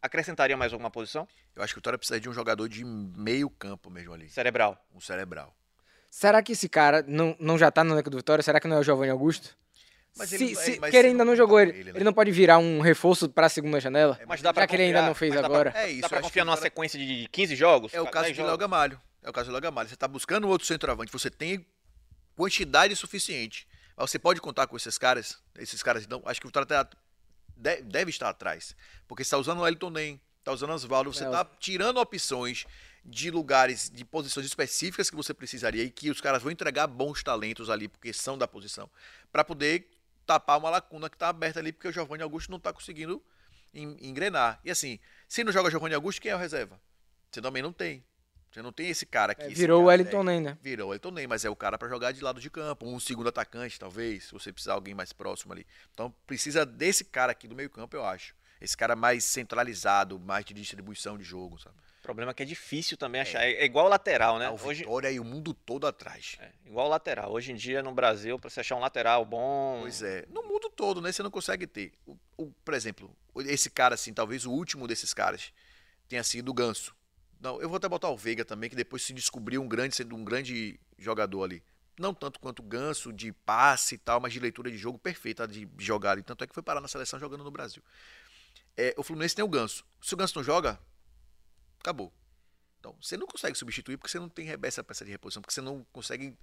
Acrescentaria 0.03 0.57
mais 0.57 0.73
alguma 0.73 0.91
posição? 0.91 1.25
Eu 1.55 1.63
acho 1.63 1.73
que 1.73 1.77
o 1.77 1.79
Vitória 1.79 1.97
precisa 1.97 2.19
de 2.19 2.27
um 2.27 2.33
jogador 2.33 2.67
de 2.67 2.83
meio 2.83 3.49
campo 3.49 3.89
mesmo 3.89 4.13
ali. 4.13 4.29
Cerebral. 4.29 4.77
Um 4.93 4.99
cerebral. 4.99 5.55
Será 6.09 6.43
que 6.43 6.51
esse 6.51 6.67
cara 6.67 7.05
não, 7.07 7.37
não 7.39 7.57
já 7.57 7.71
tá 7.71 7.85
no 7.85 7.93
elenco 7.93 8.09
do 8.09 8.17
Vitória? 8.17 8.43
Será 8.43 8.59
que 8.59 8.67
não 8.67 8.75
é 8.75 8.79
o 8.81 8.83
Giovanni 8.83 9.11
Augusto? 9.11 9.57
Mas 10.17 10.27
se, 10.27 10.35
ele, 10.35 10.55
se, 10.55 10.77
mas 10.77 10.93
ele 10.93 11.07
ainda 11.07 11.23
não 11.23 11.37
jogou 11.37 11.57
ele, 11.57 11.71
ele, 11.71 11.83
né? 11.85 11.91
ele 11.95 12.03
não 12.03 12.11
pode 12.11 12.31
virar 12.31 12.57
um 12.57 12.81
reforço 12.81 13.29
para 13.29 13.45
a 13.45 13.49
segunda 13.49 13.79
janela? 13.79 14.19
É, 14.21 14.25
mas 14.25 14.41
dá 14.41 14.51
já 14.53 14.67
que 14.67 14.75
ele 14.75 14.83
ainda 14.83 15.03
não 15.03 15.15
fez 15.15 15.37
agora. 15.37 15.71
Pra, 15.71 15.83
é 15.83 15.91
isso. 15.91 16.01
Dá 16.01 16.09
pra 16.09 16.21
confiar 16.21 16.43
numa 16.43 16.57
sequência 16.57 16.99
de 16.99 17.29
15 17.31 17.55
jogos? 17.55 17.93
É 17.93 18.01
o 18.01 18.05
caso 18.05 18.33
de 18.33 18.41
Léo 18.41 18.57
Gamalho. 18.57 19.01
É 19.23 19.29
o 19.29 19.33
caso 19.33 19.45
de 19.45 19.53
Léo 19.53 19.61
Gamalho. 19.61 19.87
Você 19.87 19.95
tá 19.95 20.07
buscando 20.07 20.49
outro 20.49 20.67
centroavante, 20.67 21.13
você 21.13 21.29
tem 21.29 21.65
quantidade 22.35 22.93
suficiente. 22.97 23.65
Mas 23.95 24.11
você 24.11 24.19
pode 24.19 24.41
contar 24.41 24.67
com 24.67 24.75
esses 24.75 24.97
caras? 24.97 25.41
Esses 25.57 25.81
caras, 25.81 26.03
então, 26.03 26.21
acho 26.25 26.41
que 26.41 26.45
o 26.45 26.49
Vitória 26.49 26.67
tá 26.67 26.87
deve 27.55 28.09
estar 28.09 28.29
atrás. 28.29 28.75
Porque 29.07 29.21
está 29.21 29.37
usando 29.37 29.59
o 29.59 29.67
Elton 29.67 29.89
Nem, 29.89 30.21
Tá 30.43 30.51
usando 30.51 30.73
Oswaldo, 30.73 31.13
você 31.13 31.23
é, 31.23 31.29
tá 31.29 31.45
tirando 31.57 31.97
opções 31.97 32.65
de 33.05 33.31
lugares, 33.31 33.89
de 33.89 34.03
posições 34.03 34.45
específicas 34.45 35.09
que 35.09 35.15
você 35.15 35.33
precisaria 35.33 35.83
e 35.83 35.89
que 35.89 36.09
os 36.09 36.19
caras 36.19 36.43
vão 36.43 36.51
entregar 36.51 36.85
bons 36.85 37.23
talentos 37.23 37.69
ali, 37.69 37.87
porque 37.87 38.11
são 38.11 38.37
da 38.37 38.47
posição, 38.47 38.89
para 39.31 39.43
poder 39.43 39.89
tapar 40.25 40.57
uma 40.57 40.69
lacuna 40.69 41.09
que 41.09 41.15
está 41.15 41.29
aberta 41.29 41.59
ali, 41.59 41.71
porque 41.71 41.87
o 41.87 41.91
Giovanni 41.91 42.23
Augusto 42.23 42.49
não 42.49 42.57
está 42.57 42.73
conseguindo 42.73 43.23
engrenar. 43.73 44.59
E 44.63 44.71
assim, 44.71 44.99
se 45.27 45.43
não 45.43 45.51
joga 45.51 45.71
Giovanni 45.71 45.95
Augusto, 45.95 46.21
quem 46.21 46.31
é 46.31 46.35
o 46.35 46.39
reserva? 46.39 46.79
Você 47.31 47.41
também 47.41 47.63
não 47.63 47.71
tem. 47.71 48.03
Você 48.53 48.61
não 48.61 48.71
tem 48.71 48.87
esse 48.87 49.03
cara 49.03 49.31
aqui. 49.31 49.45
É, 49.45 49.49
virou 49.49 49.81
o 49.81 49.85
Wellington 49.85 50.21
Ney, 50.21 50.39
né? 50.39 50.55
Virou 50.61 50.87
o 50.87 50.89
Wellington 50.91 51.09
Ney, 51.09 51.25
mas 51.25 51.43
é 51.43 51.49
o 51.49 51.55
cara 51.55 51.75
para 51.75 51.89
jogar 51.89 52.11
de 52.11 52.23
lado 52.23 52.39
de 52.39 52.51
campo. 52.51 52.85
Um 52.85 52.99
segundo 52.99 53.29
atacante, 53.29 53.79
talvez, 53.79 54.25
se 54.25 54.31
você 54.31 54.53
precisar 54.53 54.73
de 54.73 54.77
alguém 54.77 54.93
mais 54.93 55.11
próximo 55.11 55.53
ali. 55.53 55.65
Então 55.91 56.13
precisa 56.27 56.63
desse 56.63 57.03
cara 57.03 57.31
aqui 57.31 57.47
do 57.47 57.55
meio 57.55 57.69
campo, 57.69 57.95
eu 57.95 58.05
acho. 58.05 58.35
Esse 58.61 58.77
cara 58.77 58.95
mais 58.95 59.23
centralizado, 59.23 60.19
mais 60.19 60.45
de 60.45 60.53
distribuição 60.53 61.17
de 61.17 61.23
jogo, 61.23 61.57
sabe? 61.59 61.75
O 61.99 62.03
problema 62.03 62.29
é 62.29 62.33
que 62.35 62.43
é 62.43 62.45
difícil 62.45 62.95
também 62.95 63.21
achar. 63.21 63.41
É, 63.41 63.53
é 63.53 63.65
igual 63.65 63.87
o 63.87 63.89
lateral, 63.89 64.37
né? 64.37 64.45
É 64.45 64.49
o 64.51 64.57
Vitória 64.57 65.09
Hoje... 65.09 65.17
e 65.17 65.19
o 65.19 65.23
mundo 65.23 65.51
todo 65.53 65.87
atrás. 65.87 66.37
É, 66.39 66.51
igual 66.67 66.85
o 66.85 66.89
lateral. 66.89 67.31
Hoje 67.31 67.51
em 67.51 67.55
dia, 67.55 67.81
no 67.81 67.91
Brasil, 67.91 68.37
para 68.37 68.51
você 68.51 68.59
achar 68.59 68.75
um 68.75 68.79
lateral 68.79 69.25
bom. 69.25 69.79
Pois 69.81 70.03
é. 70.03 70.25
No 70.29 70.43
mundo 70.43 70.69
todo, 70.69 71.01
né? 71.01 71.11
Você 71.11 71.23
não 71.23 71.31
consegue 71.31 71.65
ter. 71.65 71.91
O, 72.05 72.15
o, 72.37 72.51
por 72.63 72.75
exemplo, 72.75 73.09
esse 73.37 73.69
cara, 73.69 73.95
assim, 73.95 74.13
talvez 74.13 74.45
o 74.45 74.51
último 74.51 74.87
desses 74.87 75.11
caras 75.11 75.51
tenha 76.07 76.23
sido 76.23 76.49
o 76.49 76.53
Ganso. 76.53 76.93
Não, 77.43 77.61
eu 77.61 77.67
vou 77.67 77.75
até 77.75 77.89
botar 77.89 78.09
o 78.09 78.15
Veiga 78.15 78.45
também, 78.45 78.69
que 78.69 78.75
depois 78.75 79.01
se 79.01 79.11
descobriu 79.11 79.61
um 79.61 79.67
grande, 79.67 79.93
sendo 79.97 80.15
um 80.15 80.23
grande 80.23 80.79
jogador 80.97 81.43
ali. 81.43 81.61
Não 81.99 82.13
tanto 82.13 82.39
quanto 82.39 82.61
o 82.61 82.63
Ganso, 82.63 83.11
de 83.11 83.33
passe 83.33 83.95
e 83.95 83.97
tal, 83.97 84.21
mas 84.21 84.31
de 84.31 84.39
leitura 84.39 84.71
de 84.71 84.77
jogo 84.77 84.97
perfeita 84.97 85.45
de 85.45 85.67
jogar 85.77 86.11
ali. 86.11 86.23
Tanto 86.23 86.41
é 86.45 86.47
que 86.47 86.53
foi 86.53 86.63
parar 86.63 86.79
na 86.79 86.87
seleção 86.87 87.19
jogando 87.19 87.43
no 87.43 87.51
Brasil. 87.51 87.83
É, 88.77 88.95
o 88.97 89.03
Fluminense 89.03 89.35
tem 89.35 89.43
o 89.43 89.49
Ganso. 89.49 89.85
Se 90.01 90.13
o 90.13 90.17
Ganso 90.17 90.37
não 90.37 90.43
joga, 90.43 90.79
acabou. 91.81 92.13
Então, 92.79 92.95
você 93.01 93.17
não 93.17 93.27
consegue 93.27 93.57
substituir 93.57 93.97
porque 93.97 94.09
você 94.09 94.19
não 94.19 94.29
tem 94.29 94.47
essa 94.63 94.81
peça 94.81 95.03
de 95.03 95.11
reposição, 95.11 95.41
porque 95.41 95.53
você 95.53 95.61
não 95.61 95.85
consegue 95.91 96.37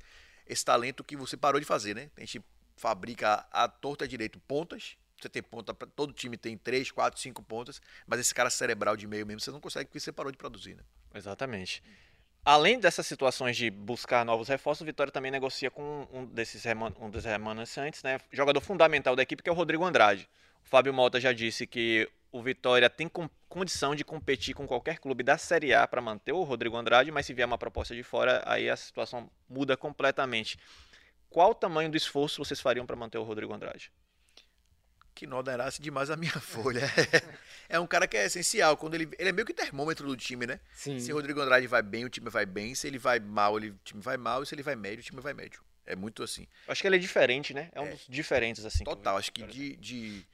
esse 0.46 0.62
talento 0.66 1.02
que 1.02 1.16
você 1.16 1.34
parou 1.34 1.58
de 1.58 1.66
fazer, 1.66 1.94
né? 1.94 2.10
A 2.14 2.20
gente 2.20 2.44
fabrica 2.76 3.46
a 3.50 3.66
torta 3.68 4.06
direito 4.06 4.38
pontas, 4.40 4.98
você 5.22 5.28
tem 5.28 5.42
ponta, 5.42 5.74
todo 5.74 6.12
time 6.12 6.37
tem 6.37 6.56
3, 6.56 6.90
4, 6.90 7.20
5 7.20 7.42
pontas, 7.42 7.80
mas 8.06 8.20
esse 8.20 8.35
cara 8.35 8.50
cerebral 8.50 8.96
de 8.96 9.06
meio 9.06 9.26
mesmo 9.26 9.40
você 9.40 9.50
não 9.50 9.61
consegue 9.61 9.87
porque 9.87 10.00
você 10.00 10.12
parou 10.12 10.33
de 10.33 10.38
produzir, 10.38 10.74
né? 10.74 10.83
Exatamente. 11.14 11.83
Além 12.44 12.80
dessas 12.80 13.06
situações 13.06 13.56
de 13.56 13.70
buscar 13.70 14.24
novos 14.24 14.48
reforços, 14.48 14.80
o 14.80 14.87
Vitória 14.87 15.12
também 15.12 15.30
negocia 15.30 15.70
com 15.70 16.09
um 16.11 16.24
desses 16.24 16.64
um 16.98 17.11
dos 17.11 17.24
remanescentes, 17.24 18.02
né? 18.02 18.18
Jogador 18.33 18.61
fundamental 18.61 19.14
da 19.14 19.22
equipe 19.22 19.42
que 19.42 19.48
é 19.48 19.52
o 19.52 19.54
Rodrigo 19.54 19.85
Andrade. 19.85 20.28
O 20.64 20.68
Fábio 20.68 20.94
Mota 20.94 21.20
já 21.20 21.33
disse 21.33 21.66
que 21.66 22.09
o 22.33 22.42
Vitória 22.42 22.88
tem 22.88 23.11
condição 23.48 23.94
de 23.94 24.04
competir 24.04 24.54
com 24.54 24.66
qualquer 24.66 24.98
clube 24.98 25.22
da 25.22 25.37
Série 25.37 25.74
A 25.74 25.87
para 25.87 26.00
manter 26.00 26.33
o 26.33 26.42
Rodrigo 26.42 26.76
Andrade, 26.76 27.11
mas 27.11 27.26
se 27.26 27.35
vier 27.35 27.46
uma 27.46 27.59
proposta 27.59 27.94
de 27.94 28.02
fora, 28.02 28.42
aí 28.46 28.70
a 28.70 28.76
situação 28.76 29.30
muda 29.48 29.76
completamente. 29.76 30.59
Qual 31.28 31.50
o 31.50 31.54
tamanho 31.54 31.90
do 31.90 31.96
esforço 31.96 32.42
vocês 32.42 32.61
fariam 32.61 32.87
para 32.87 32.96
manter 32.96 33.18
o 33.18 33.22
Rodrigo 33.22 33.52
Andrade? 33.52 33.92
Que 35.14 35.27
não 35.27 35.42
derasse 35.42 35.83
demais 35.83 36.11
a 36.11 36.16
minha 36.16 36.33
folha. 36.40 36.83
é 37.68 37.79
um 37.79 37.87
cara 37.87 38.07
que 38.07 38.16
é 38.16 38.27
essencial. 38.27 38.77
Quando 38.77 38.94
ele, 38.94 39.09
ele 39.18 39.29
é 39.29 39.33
meio 39.33 39.46
que 39.46 39.53
termômetro 39.53 40.07
do 40.07 40.16
time, 40.16 40.46
né? 40.46 40.61
Sim. 40.73 40.99
Se 40.99 41.12
o 41.12 41.16
Rodrigo 41.16 41.40
Andrade 41.40 41.66
vai 41.66 41.83
bem, 41.83 42.05
o 42.05 42.09
time 42.09 42.31
vai 42.31 42.46
bem. 42.46 42.75
Se 42.75 42.87
ele 42.87 42.99
vai 42.99 43.18
mal, 43.20 43.59
ele, 43.59 43.70
o 43.70 43.79
time 43.85 44.01
vai 44.01 44.16
mal. 44.16 44.42
E 44.42 44.46
se 44.46 44.55
ele 44.55 44.62
vai 44.62 44.77
médio, 44.77 45.01
o 45.01 45.05
time 45.05 45.20
vai 45.20 45.35
médio. 45.35 45.62
É 45.87 45.96
muito 45.96 46.23
assim. 46.23 46.46
Acho 46.68 46.81
que 46.81 46.88
ele 46.88 46.96
é 46.96 46.99
diferente, 46.99 47.53
né? 47.53 47.68
É 47.73 47.81
um 47.81 47.87
é. 47.87 47.90
dos 47.90 48.07
diferentes, 48.09 48.64
assim. 48.64 48.85
Total. 48.85 49.16
Acho 49.16 49.33
que 49.33 49.42
de, 49.42 49.77
de 49.77 50.27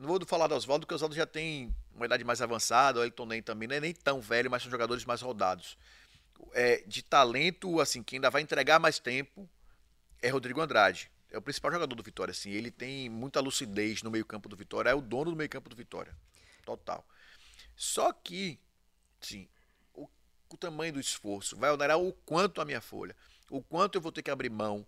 não 0.00 0.08
vou 0.08 0.18
falar 0.26 0.46
do 0.46 0.54
Oswaldo, 0.54 0.86
porque 0.86 0.94
o 0.94 0.96
Oswaldo 0.96 1.14
já 1.14 1.26
tem 1.26 1.74
uma 1.94 2.06
idade 2.06 2.24
mais 2.24 2.40
avançada, 2.40 3.00
o 3.00 3.04
Elton 3.04 3.26
nem 3.26 3.42
também 3.42 3.68
não 3.68 3.76
é 3.76 3.80
nem 3.80 3.92
tão 3.92 4.18
velho, 4.18 4.50
mas 4.50 4.62
são 4.62 4.70
jogadores 4.70 5.04
mais 5.04 5.20
rodados. 5.20 5.76
É, 6.54 6.82
de 6.86 7.02
talento, 7.02 7.80
assim, 7.80 8.02
quem 8.02 8.16
ainda 8.16 8.30
vai 8.30 8.40
entregar 8.40 8.78
mais 8.78 8.98
tempo 8.98 9.46
é 10.22 10.30
Rodrigo 10.30 10.60
Andrade. 10.60 11.10
É 11.30 11.38
o 11.38 11.42
principal 11.42 11.72
jogador 11.72 11.94
do 11.94 12.02
Vitória, 12.02 12.32
assim. 12.32 12.50
Ele 12.50 12.70
tem 12.70 13.08
muita 13.08 13.40
lucidez 13.40 14.02
no 14.02 14.10
meio-campo 14.10 14.48
do 14.48 14.56
Vitória, 14.56 14.90
é 14.90 14.94
o 14.94 15.00
dono 15.00 15.30
do 15.30 15.36
meio-campo 15.36 15.68
do 15.68 15.76
Vitória. 15.76 16.14
Total. 16.64 17.06
Só 17.76 18.12
que, 18.12 18.58
sim, 19.20 19.48
o, 19.94 20.08
o 20.48 20.56
tamanho 20.56 20.92
do 20.92 21.00
esforço 21.00 21.56
vai 21.56 21.70
onerar 21.70 21.98
o 21.98 22.12
quanto 22.24 22.60
a 22.60 22.64
minha 22.64 22.80
folha, 22.80 23.16
o 23.48 23.62
quanto 23.62 23.96
eu 23.96 24.00
vou 24.00 24.12
ter 24.12 24.22
que 24.22 24.30
abrir 24.30 24.50
mão 24.50 24.86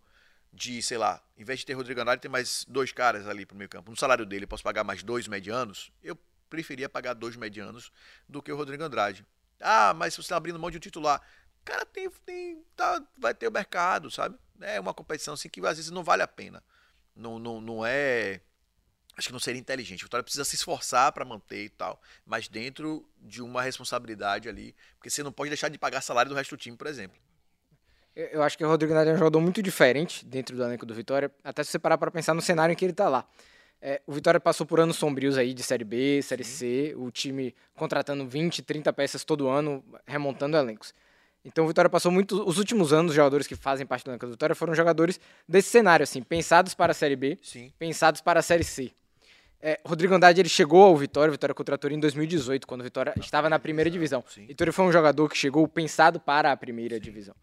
de, 0.52 0.82
sei 0.82 0.98
lá, 0.98 1.22
em 1.38 1.44
vez 1.44 1.60
de 1.60 1.66
ter 1.66 1.72
Rodrigo 1.72 2.00
Andrade, 2.00 2.20
tem 2.20 2.30
mais 2.30 2.66
dois 2.68 2.92
caras 2.92 3.26
ali 3.26 3.46
pro 3.46 3.56
meio 3.56 3.70
campo. 3.70 3.90
No 3.90 3.96
salário 3.96 4.26
dele, 4.26 4.44
eu 4.44 4.48
posso 4.48 4.62
pagar 4.62 4.84
mais 4.84 5.02
dois 5.02 5.26
medianos. 5.26 5.90
Eu 6.02 6.18
preferia 6.50 6.88
pagar 6.88 7.14
dois 7.14 7.34
medianos 7.34 7.90
do 8.28 8.42
que 8.42 8.52
o 8.52 8.56
Rodrigo 8.56 8.84
Andrade. 8.84 9.24
Ah, 9.58 9.94
mas 9.94 10.14
você 10.14 10.20
está 10.20 10.36
abrindo 10.36 10.58
mão 10.58 10.70
de 10.70 10.76
um 10.76 10.80
titular, 10.80 11.22
cara 11.64 11.86
tem, 11.86 12.10
tem 12.24 12.62
tá, 12.76 13.02
vai 13.16 13.34
ter 13.34 13.48
o 13.48 13.52
mercado, 13.52 14.10
sabe? 14.10 14.36
É 14.60 14.78
uma 14.78 14.94
competição 14.94 15.34
assim 15.34 15.48
que 15.48 15.60
às 15.66 15.76
vezes 15.76 15.90
não 15.90 16.04
vale 16.04 16.22
a 16.22 16.28
pena. 16.28 16.62
Não, 17.14 17.38
não, 17.38 17.60
não 17.60 17.86
é. 17.86 18.40
Acho 19.16 19.28
que 19.28 19.32
não 19.32 19.40
seria 19.40 19.60
inteligente. 19.60 20.02
O 20.02 20.06
Vitória 20.06 20.22
precisa 20.22 20.44
se 20.44 20.56
esforçar 20.56 21.12
para 21.12 21.24
manter 21.24 21.64
e 21.64 21.68
tal, 21.68 22.00
mas 22.24 22.48
dentro 22.48 23.06
de 23.18 23.42
uma 23.42 23.62
responsabilidade 23.62 24.48
ali, 24.48 24.74
porque 24.96 25.10
você 25.10 25.22
não 25.22 25.32
pode 25.32 25.50
deixar 25.50 25.68
de 25.68 25.78
pagar 25.78 26.00
salário 26.00 26.30
do 26.30 26.34
resto 26.34 26.56
do 26.56 26.58
time, 26.58 26.76
por 26.76 26.86
exemplo. 26.86 27.18
Eu 28.14 28.42
acho 28.42 28.58
que 28.58 28.64
o 28.64 28.68
Rodrigo 28.68 28.92
Nath 28.92 29.08
é 29.08 29.12
um 29.12 29.18
jogador 29.18 29.40
muito 29.40 29.62
diferente 29.62 30.24
dentro 30.24 30.54
do 30.54 30.62
elenco 30.62 30.84
do 30.84 30.94
Vitória, 30.94 31.30
até 31.42 31.64
se 31.64 31.70
você 31.70 31.78
parar 31.78 31.96
para 31.96 32.10
pensar 32.10 32.34
no 32.34 32.42
cenário 32.42 32.72
em 32.72 32.76
que 32.76 32.84
ele 32.84 32.92
está 32.92 33.08
lá. 33.08 33.26
É, 33.80 34.00
o 34.06 34.12
Vitória 34.12 34.38
passou 34.38 34.64
por 34.66 34.78
anos 34.78 34.96
sombrios 34.96 35.36
aí 35.36 35.52
de 35.52 35.62
Série 35.62 35.84
B, 35.84 36.22
Série 36.22 36.44
C, 36.44 36.94
o 36.96 37.10
time 37.10 37.54
contratando 37.74 38.26
20, 38.26 38.62
30 38.62 38.92
peças 38.92 39.24
todo 39.24 39.48
ano, 39.48 39.84
remontando 40.06 40.56
elencos. 40.56 40.94
Então 41.44 41.64
o 41.64 41.68
Vitória 41.68 41.90
passou 41.90 42.10
muito. 42.12 42.42
Os 42.46 42.58
últimos 42.58 42.92
anos, 42.92 43.10
os 43.10 43.16
jogadores 43.16 43.46
que 43.46 43.56
fazem 43.56 43.84
parte 43.84 44.04
do 44.04 44.16
do 44.16 44.28
Vitória 44.28 44.54
foram 44.54 44.74
jogadores 44.74 45.18
desse 45.48 45.70
cenário, 45.70 46.04
assim, 46.04 46.22
pensados 46.22 46.74
para 46.74 46.92
a 46.92 46.94
Série 46.94 47.16
B, 47.16 47.38
Sim. 47.42 47.72
pensados 47.78 48.20
para 48.20 48.40
a 48.40 48.42
Série 48.42 48.64
C. 48.64 48.92
É, 49.60 49.78
Rodrigo 49.84 50.12
Andrade 50.12 50.40
ele 50.40 50.48
chegou 50.48 50.82
ao 50.82 50.96
Vitória, 50.96 51.30
o 51.30 51.32
Vitória 51.32 51.54
contratou 51.54 51.88
ele 51.88 51.96
em 51.96 52.00
2018, 52.00 52.66
quando 52.66 52.80
o 52.80 52.84
Vitória 52.84 53.14
estava 53.20 53.48
na 53.48 53.58
primeira 53.58 53.88
divisão. 53.88 54.24
Sim. 54.28 54.46
Então 54.48 54.64
ele 54.64 54.72
foi 54.72 54.84
um 54.84 54.92
jogador 54.92 55.28
que 55.28 55.38
chegou 55.38 55.66
pensado 55.68 56.18
para 56.18 56.50
a 56.50 56.56
primeira 56.56 56.96
Sim. 56.96 57.00
divisão. 57.00 57.34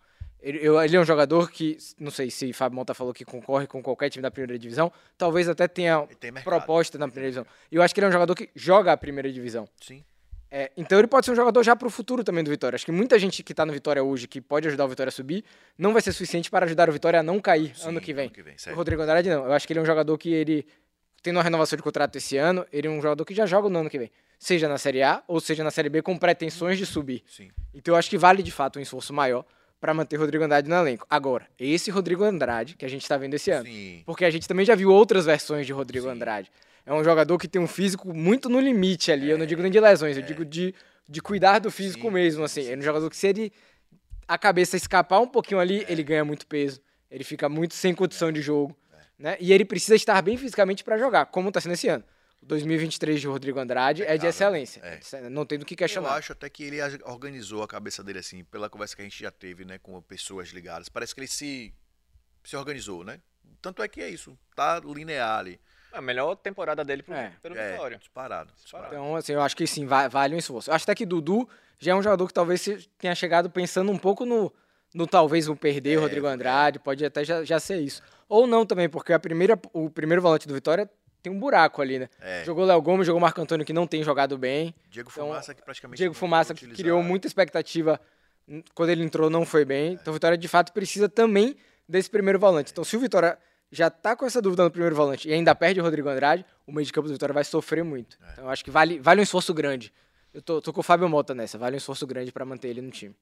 Ele, 0.42 0.60
ele, 0.60 0.96
é 0.96 1.00
um 1.00 1.06
jogador 1.06 1.52
que, 1.52 1.78
não 2.00 2.12
sei 2.12 2.32
se 2.32 2.54
Fábio 2.54 2.78
Monta 2.78 2.94
falou 2.94 3.14
que 3.14 3.26
concorre 3.26 3.68
com 3.68 3.84
qualquer 3.84 4.10
time 4.10 4.22
da 4.22 4.32
primeira 4.32 4.58
divisão, 4.58 4.92
talvez 5.18 5.50
até 5.50 5.68
tenha 5.68 6.08
proposta 6.46 6.98
na 6.98 7.08
primeira 7.08 7.32
divisão. 7.32 7.54
E 7.70 7.76
eu 7.76 7.82
acho 7.82 7.94
que 7.94 8.00
ele 8.00 8.06
é 8.06 8.10
um 8.10 8.14
jogador 8.14 8.36
que 8.36 8.50
joga 8.56 8.94
a 8.94 8.98
primeira 8.98 9.32
divisão. 9.32 9.68
Sim. 9.82 10.04
É, 10.52 10.72
então 10.76 10.98
ele 10.98 11.08
pode 11.08 11.26
ser 11.26 11.32
um 11.32 11.36
jogador 11.36 11.62
já 11.64 11.76
para 11.76 11.88
o 11.88 11.92
futuro 11.92 12.24
também 12.24 12.44
do 12.44 12.50
Vitória. 12.50 12.76
Acho 12.76 12.86
que 12.86 12.92
muita 12.92 13.20
gente 13.20 13.44
que 13.44 13.54
está 13.54 13.66
no 13.66 13.72
Vitória 13.72 14.04
hoje, 14.04 14.28
que 14.28 14.42
pode 14.42 14.68
ajudar 14.68 14.86
o 14.86 14.88
Vitória 14.88 15.10
a 15.10 15.12
subir, 15.12 15.44
não 15.78 15.94
vai 15.94 16.02
ser 16.02 16.12
suficiente 16.12 16.50
para 16.50 16.66
ajudar 16.66 16.90
o 16.90 16.92
Vitória 16.92 17.20
a 17.20 17.24
não 17.24 17.40
cair 17.40 17.76
Sim, 17.76 17.90
ano 17.90 18.02
que 18.02 18.14
vem. 18.14 18.26
Ano 18.26 18.34
que 18.34 18.42
vem 18.42 18.56
o 18.72 18.76
Rodrigo 18.76 19.02
Andrade 19.02 19.30
não. 19.30 19.46
Eu 19.46 19.54
acho 19.54 19.68
que 19.68 19.74
ele 19.74 19.80
é 19.80 19.84
um 19.84 19.86
jogador 19.86 20.18
que 20.18 20.34
ele, 20.34 20.66
tendo 21.22 21.38
uma 21.38 21.44
renovação 21.44 21.78
de 21.78 21.84
contrato 21.84 22.16
esse 22.16 22.36
ano, 22.38 22.66
ele 22.74 22.88
é 22.88 22.90
um 22.90 23.02
jogador 23.02 23.24
que 23.26 23.36
já 23.36 23.46
joga 23.46 23.70
no 23.70 23.80
ano 23.80 23.90
que 23.90 24.00
vem. 24.00 24.12
Seja 24.40 24.68
na 24.68 24.78
Série 24.78 25.04
A 25.04 25.22
ou 25.28 25.40
seja 25.40 25.64
na 25.64 25.70
Série 25.70 25.90
B 25.90 26.02
com 26.02 26.18
pretensões 26.18 26.78
de 26.78 26.86
subir. 26.86 27.24
Sim. 27.28 27.52
Então 27.74 27.94
eu 27.94 28.00
acho 28.00 28.10
que 28.10 28.18
vale 28.18 28.42
de 28.42 28.52
fato 28.52 28.80
um 28.80 28.82
esforço 28.82 29.14
maior 29.14 29.46
para 29.80 29.94
manter 29.94 30.18
Rodrigo 30.18 30.44
Andrade 30.44 30.68
no 30.68 30.76
elenco. 30.76 31.06
Agora, 31.10 31.48
esse 31.60 31.92
Rodrigo 31.92 32.24
Andrade 32.24 32.76
que 32.76 32.86
a 32.86 32.90
gente 32.90 33.04
está 33.04 33.18
vendo 33.18 33.36
esse 33.36 33.52
ano. 33.52 33.66
Sim. 33.66 34.02
Porque 34.06 34.26
a 34.26 34.30
gente 34.30 34.48
também 34.48 34.66
já 34.66 34.76
viu 34.76 34.90
outras 34.90 35.26
versões 35.26 35.68
de 35.68 35.74
Rodrigo. 35.74 36.10
Andrade. 36.10 36.52
É 36.90 36.94
um 36.94 37.04
jogador 37.04 37.38
que 37.38 37.48
tem 37.48 37.62
um 37.62 37.68
físico 37.68 38.12
muito 38.12 38.50
no 38.50 38.60
limite 38.60 39.12
ali. 39.12 39.30
É, 39.30 39.34
eu 39.34 39.38
não 39.38 39.46
digo 39.46 39.62
nem 39.62 39.72
de 39.72 39.80
lesões, 39.80 40.18
é. 40.18 40.22
eu 40.22 40.26
digo 40.26 40.44
de, 40.44 40.74
de 41.08 41.22
cuidar 41.22 41.60
do 41.60 41.70
físico 41.70 42.08
Sim. 42.08 42.14
mesmo. 42.14 42.44
assim. 42.44 42.68
É 42.68 42.76
um 42.76 42.82
jogador 42.82 43.08
que, 43.12 43.16
se 43.16 43.28
ele 43.28 43.54
a 44.28 44.40
cabeça 44.40 44.76
escapar 44.76 45.20
um 45.20 45.28
pouquinho 45.28 45.60
ali, 45.60 45.84
é. 45.84 45.92
ele 45.92 46.02
ganha 46.02 46.26
muito 46.26 46.48
peso. 46.48 46.82
Ele 47.12 47.24
fica 47.24 47.48
muito 47.48 47.76
sem 47.76 47.94
condição 47.94 48.32
de 48.32 48.42
jogo. 48.42 48.76
É. 48.92 48.98
Né? 49.20 49.38
E 49.40 49.54
ele 49.54 49.66
precisa 49.66 49.96
estar 49.96 50.20
bem 50.24 50.36
fisicamente 50.36 50.84
para 50.84 50.98
jogar, 50.98 51.28
como 51.28 51.50
está 51.50 51.62
sendo 51.62 51.74
esse 51.74 51.88
ano. 51.88 52.04
2023 52.42 53.22
de 53.22 53.28
Rodrigo 53.28 53.60
Andrade 53.60 54.02
é, 54.02 54.16
é 54.16 54.18
de 54.18 54.26
excelência. 54.26 54.82
É. 54.82 55.30
Não 55.30 55.46
tem 55.46 55.60
do 55.60 55.66
que 55.66 55.76
questionar. 55.76 56.10
Eu 56.10 56.14
acho 56.14 56.32
até 56.32 56.50
que 56.50 56.64
ele 56.64 56.78
organizou 57.04 57.62
a 57.62 57.68
cabeça 57.68 58.04
dele 58.04 58.18
assim, 58.18 58.44
pela 58.46 58.68
conversa 58.68 58.96
que 58.96 59.04
a 59.04 59.06
gente 59.06 59.22
já 59.22 59.30
teve, 59.30 59.64
né, 59.64 59.78
com 59.78 60.02
pessoas 60.02 60.50
ligadas. 60.50 60.90
Parece 60.90 61.14
que 61.14 61.22
ele 61.22 61.28
se 61.28 61.72
se 62.44 62.56
organizou, 62.56 63.04
né? 63.04 63.20
Tanto 63.62 63.84
é 63.84 63.88
que 63.88 64.02
é 64.02 64.10
isso, 64.10 64.36
tá 64.56 64.80
linear 64.80 65.38
ali. 65.38 65.60
A 65.92 66.02
melhor 66.02 66.36
temporada 66.36 66.84
dele 66.84 67.04
pro, 67.04 67.14
é. 67.14 67.34
pelo 67.42 67.58
é, 67.58 67.72
Vitória. 67.72 67.98
Disparado, 67.98 68.52
disparado. 68.56 68.94
Então, 68.94 69.16
assim, 69.16 69.34
eu 69.34 69.42
acho 69.42 69.56
que 69.56 69.66
sim, 69.66 69.86
vale 69.86 70.36
um 70.36 70.38
esforço. 70.38 70.70
Eu 70.70 70.76
acho 70.76 70.84
até 70.84 70.96
que 70.96 71.06
Dudu 71.06 71.48
já 71.78 71.92
é 71.92 71.96
um 71.96 72.04
jogador 72.04 72.28
que 72.28 72.34
talvez 72.34 72.88
tenha 72.98 73.16
chegado 73.16 73.50
pensando 73.50 73.92
um 73.92 73.98
pouco 73.98 74.26
no, 74.26 74.54
no 74.94 75.08
talvez 75.08 75.48
o 75.48 75.56
perder 75.56 75.98
o 75.98 76.02
é, 76.02 76.04
Rodrigo 76.04 76.28
Andrade, 76.28 76.80
pode 76.80 77.04
até 77.06 77.24
já, 77.24 77.44
já 77.44 77.60
ser 77.60 77.80
isso. 77.80 78.02
Ou 78.28 78.46
não 78.46 78.66
também, 78.66 78.90
porque 78.90 79.14
a 79.14 79.20
primeira, 79.20 79.60
o 79.74 79.90
primeiro 79.90 80.22
volante 80.22 80.48
do 80.48 80.54
Vitória 80.54 80.90
tem 81.22 81.32
um 81.32 81.40
buraco 81.40 81.82
ali, 81.82 82.00
né? 82.00 82.10
É. 82.22 82.44
Jogou 82.46 82.66
Léo 82.66 82.82
Gomes, 82.82 83.06
jogou 83.06 83.20
Marco 83.20 83.42
Antônio, 83.42 83.66
que 83.66 83.74
não 83.74 83.88
tem 83.88 84.04
jogado 84.04 84.38
bem. 84.38 84.74
Diego 84.90 85.10
então, 85.12 85.28
Fumaça, 85.28 85.54
que 85.54 85.62
praticamente. 85.62 85.98
Diego 85.98 86.14
Fumaça, 86.14 86.54
que 86.54 86.68
criou 86.68 87.04
muita 87.04 87.28
expectativa 87.28 88.00
quando 88.74 88.90
ele 88.90 89.04
entrou, 89.04 89.30
não 89.30 89.46
foi 89.46 89.66
bem. 89.66 89.92
É. 89.92 89.94
Então, 89.94 90.12
o 90.12 90.14
Vitória, 90.14 90.38
de 90.38 90.48
fato, 90.48 90.72
precisa 90.72 91.10
também 91.10 91.56
desse 91.88 92.10
primeiro 92.10 92.40
volante. 92.40 92.72
Então, 92.72 92.84
se 92.84 92.96
o 92.96 93.00
Vitória 93.00 93.38
já 93.72 93.90
tá 93.90 94.16
com 94.16 94.26
essa 94.26 94.42
dúvida 94.42 94.64
no 94.64 94.72
primeiro 94.72 94.96
volante 94.96 95.28
e 95.28 95.34
ainda 95.34 95.54
perde 95.54 95.80
o 95.80 95.84
Rodrigo 95.84 96.10
Andrade, 96.10 96.46
o 96.66 96.72
meio 96.72 96.86
de 96.86 96.92
campo 96.92 97.08
do 97.08 97.14
Vitória 97.14 97.34
vai 97.34 97.44
sofrer 97.44 97.84
muito. 97.84 98.18
É. 98.22 98.32
Então, 98.34 98.44
eu 98.46 98.50
acho 98.50 98.64
que 98.64 98.72
vale, 98.72 99.00
vale 99.00 99.20
um 99.20 99.24
esforço 99.24 99.54
grande 99.54 99.94
Eu 100.34 100.42
tô, 100.42 100.62
tô 100.62 100.74
com 100.74 100.80
o 100.80 100.84
Fábio 100.84 101.08
Mota 101.08 101.36
nessa, 101.36 101.58
vale 101.58 101.76
um 101.76 101.78
esforço 101.78 102.06
grande 102.08 102.32
para 102.32 102.46
manter 102.46 102.70
ele 102.70 102.82
no 102.82 102.92
time. 102.92 103.16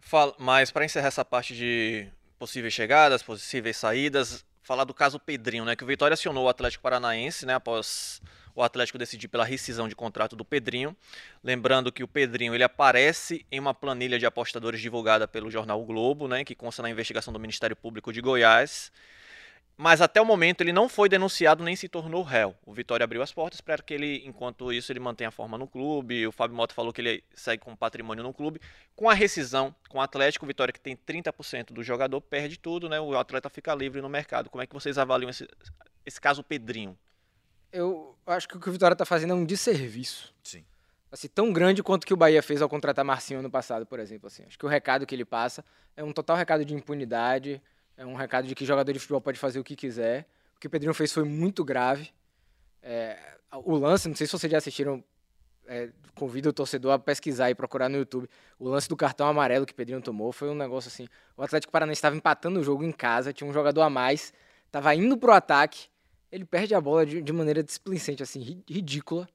Fala, 0.00 0.34
mas 0.38 0.70
para 0.70 0.84
encerrar 0.84 1.08
essa 1.08 1.24
parte 1.24 1.54
de 1.54 2.06
possíveis 2.38 2.72
chegadas, 2.72 3.22
possíveis 3.22 3.76
saídas, 3.76 4.44
falar 4.62 4.84
do 4.84 4.94
caso 4.94 5.18
Pedrinho, 5.18 5.64
né? 5.64 5.74
Que 5.74 5.82
o 5.82 5.86
Vitória 5.86 6.14
acionou 6.14 6.46
o 6.46 6.48
Atlético 6.48 6.82
Paranaense, 6.82 7.44
né? 7.44 7.54
Após 7.54 8.22
o 8.54 8.62
Atlético 8.62 8.98
decidir 8.98 9.28
pela 9.28 9.44
rescisão 9.44 9.88
de 9.88 9.96
contrato 9.96 10.36
do 10.36 10.44
Pedrinho. 10.44 10.96
Lembrando 11.42 11.92
que 11.92 12.02
o 12.02 12.08
Pedrinho 12.08 12.54
ele 12.54 12.64
aparece 12.64 13.44
em 13.50 13.58
uma 13.58 13.74
planilha 13.74 14.18
de 14.18 14.26
apostadores 14.26 14.80
divulgada 14.80 15.26
pelo 15.28 15.50
jornal 15.50 15.80
o 15.80 15.84
Globo, 15.84 16.28
né? 16.28 16.44
Que 16.44 16.54
consta 16.54 16.82
na 16.82 16.90
investigação 16.90 17.32
do 17.32 17.40
Ministério 17.40 17.74
Público 17.74 18.12
de 18.12 18.20
Goiás 18.20 18.92
mas 19.80 20.00
até 20.00 20.20
o 20.20 20.24
momento 20.26 20.60
ele 20.60 20.72
não 20.72 20.88
foi 20.88 21.08
denunciado 21.08 21.62
nem 21.62 21.76
se 21.76 21.88
tornou 21.88 22.24
réu. 22.24 22.52
O 22.66 22.74
Vitória 22.74 23.04
abriu 23.04 23.22
as 23.22 23.32
portas 23.32 23.60
para 23.60 23.80
que 23.80 23.94
ele, 23.94 24.26
enquanto 24.26 24.72
isso, 24.72 24.90
ele 24.90 24.98
mantenha 24.98 25.28
a 25.28 25.30
forma 25.30 25.56
no 25.56 25.68
clube. 25.68 26.26
O 26.26 26.32
Fábio 26.32 26.56
Mota 26.56 26.74
falou 26.74 26.92
que 26.92 27.00
ele 27.00 27.24
segue 27.32 27.62
com 27.62 27.76
patrimônio 27.76 28.24
no 28.24 28.34
clube. 28.34 28.60
Com 28.96 29.08
a 29.08 29.14
rescisão 29.14 29.72
com 29.88 29.98
o 29.98 30.00
Atlético, 30.00 30.44
o 30.44 30.48
Vitória 30.48 30.72
que 30.72 30.80
tem 30.80 30.96
30% 30.96 31.72
do 31.72 31.84
jogador 31.84 32.20
perde 32.20 32.58
tudo, 32.58 32.88
né? 32.88 32.98
O 32.98 33.16
atleta 33.16 33.48
fica 33.48 33.72
livre 33.72 34.02
no 34.02 34.08
mercado. 34.08 34.50
Como 34.50 34.60
é 34.60 34.66
que 34.66 34.74
vocês 34.74 34.98
avaliam 34.98 35.30
esse, 35.30 35.46
esse 36.04 36.20
caso 36.20 36.42
Pedrinho? 36.42 36.98
Eu 37.72 38.16
acho 38.26 38.48
que 38.48 38.56
o 38.56 38.60
que 38.60 38.68
o 38.68 38.72
Vitória 38.72 38.94
está 38.94 39.04
fazendo 39.04 39.30
é 39.30 39.36
um 39.36 39.44
desserviço. 39.44 40.34
Sim. 40.42 40.64
Assim, 41.12 41.28
tão 41.28 41.52
grande 41.52 41.84
quanto 41.84 42.04
que 42.04 42.12
o 42.12 42.16
Bahia 42.16 42.42
fez 42.42 42.60
ao 42.60 42.68
contratar 42.68 43.04
Marcinho 43.04 43.38
ano 43.38 43.50
passado, 43.50 43.86
por 43.86 44.00
exemplo. 44.00 44.26
Assim. 44.26 44.42
Acho 44.42 44.58
que 44.58 44.66
o 44.66 44.68
recado 44.68 45.06
que 45.06 45.14
ele 45.14 45.24
passa 45.24 45.64
é 45.96 46.02
um 46.02 46.12
total 46.12 46.36
recado 46.36 46.64
de 46.64 46.74
impunidade 46.74 47.62
é 47.98 48.06
um 48.06 48.14
recado 48.14 48.46
de 48.46 48.54
que 48.54 48.64
jogador 48.64 48.92
de 48.92 48.98
futebol 49.00 49.20
pode 49.20 49.38
fazer 49.38 49.58
o 49.58 49.64
que 49.64 49.74
quiser. 49.74 50.24
O 50.56 50.60
que 50.60 50.68
o 50.68 50.70
Pedrinho 50.70 50.94
fez 50.94 51.12
foi 51.12 51.24
muito 51.24 51.64
grave. 51.64 52.10
É, 52.80 53.18
o 53.52 53.74
lance, 53.74 54.08
não 54.08 54.14
sei 54.14 54.24
se 54.24 54.32
vocês 54.32 54.50
já 54.50 54.58
assistiram, 54.58 55.02
é, 55.66 55.90
convido 56.14 56.48
o 56.48 56.52
torcedor 56.52 56.92
a 56.92 56.98
pesquisar 56.98 57.50
e 57.50 57.56
procurar 57.56 57.88
no 57.88 57.98
YouTube. 57.98 58.30
O 58.56 58.68
lance 58.68 58.88
do 58.88 58.96
cartão 58.96 59.26
amarelo 59.26 59.66
que 59.66 59.72
o 59.72 59.74
Pedrinho 59.74 60.00
tomou 60.00 60.30
foi 60.30 60.48
um 60.48 60.54
negócio 60.54 60.86
assim. 60.86 61.08
O 61.36 61.42
Atlético 61.42 61.72
Paranaense 61.72 61.98
estava 61.98 62.14
empatando 62.14 62.60
o 62.60 62.62
jogo 62.62 62.84
em 62.84 62.92
casa, 62.92 63.32
tinha 63.32 63.50
um 63.50 63.52
jogador 63.52 63.82
a 63.82 63.90
mais, 63.90 64.32
estava 64.64 64.94
indo 64.94 65.18
pro 65.18 65.32
ataque, 65.32 65.88
ele 66.30 66.44
perde 66.44 66.76
a 66.76 66.80
bola 66.80 67.04
de, 67.04 67.20
de 67.20 67.32
maneira 67.32 67.64
displicente, 67.64 68.22
assim, 68.22 68.62
ridícula. 68.68 69.28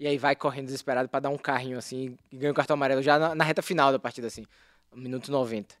E 0.00 0.08
aí 0.08 0.18
vai 0.18 0.34
correndo 0.34 0.66
desesperado 0.66 1.08
para 1.08 1.20
dar 1.20 1.30
um 1.30 1.38
carrinho 1.38 1.78
assim 1.78 2.16
e 2.32 2.36
ganha 2.36 2.52
o 2.52 2.54
cartão 2.54 2.74
amarelo 2.74 3.02
já 3.02 3.16
na, 3.16 3.34
na 3.34 3.44
reta 3.44 3.62
final 3.62 3.92
da 3.92 3.98
partida, 3.98 4.26
assim, 4.26 4.44
minuto 4.92 5.30
90. 5.30 5.74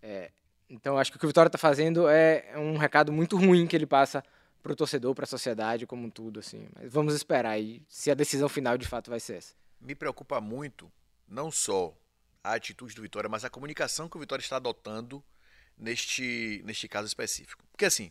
É, 0.00 0.30
então, 0.72 0.96
acho 0.96 1.10
que 1.10 1.18
o 1.18 1.20
que 1.20 1.26
o 1.26 1.28
Vitória 1.28 1.48
está 1.48 1.58
fazendo 1.58 2.08
é, 2.08 2.46
é 2.48 2.58
um 2.58 2.78
recado 2.78 3.12
muito 3.12 3.36
ruim 3.36 3.66
que 3.66 3.76
ele 3.76 3.84
passa 3.84 4.24
para 4.62 4.72
o 4.72 4.76
torcedor, 4.76 5.14
para 5.14 5.24
a 5.24 5.26
sociedade 5.26 5.86
como 5.86 6.06
um 6.06 6.10
tudo, 6.10 6.40
assim. 6.40 6.66
Mas 6.74 6.90
vamos 6.90 7.14
esperar 7.14 7.50
aí 7.50 7.82
se 7.90 8.10
a 8.10 8.14
decisão 8.14 8.48
final 8.48 8.78
de 8.78 8.88
fato 8.88 9.10
vai 9.10 9.20
ser 9.20 9.36
essa. 9.36 9.54
Me 9.78 9.94
preocupa 9.94 10.40
muito 10.40 10.90
não 11.28 11.50
só 11.50 11.94
a 12.42 12.54
atitude 12.54 12.94
do 12.94 13.02
Vitória, 13.02 13.28
mas 13.28 13.44
a 13.44 13.50
comunicação 13.50 14.08
que 14.08 14.16
o 14.16 14.20
Vitória 14.20 14.42
está 14.42 14.56
adotando 14.56 15.22
neste, 15.76 16.62
neste 16.64 16.88
caso 16.88 17.06
específico. 17.06 17.62
Porque 17.70 17.84
assim, 17.84 18.10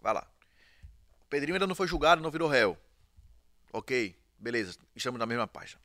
vai 0.00 0.14
lá. 0.14 0.26
O 1.20 1.26
Pedrinho 1.28 1.56
ainda 1.56 1.66
não 1.66 1.74
foi 1.74 1.86
julgado, 1.86 2.22
não 2.22 2.30
virou 2.30 2.48
réu. 2.48 2.78
Ok, 3.74 4.16
beleza, 4.38 4.78
estamos 4.96 5.18
na 5.18 5.26
mesma 5.26 5.46
página. 5.46 5.78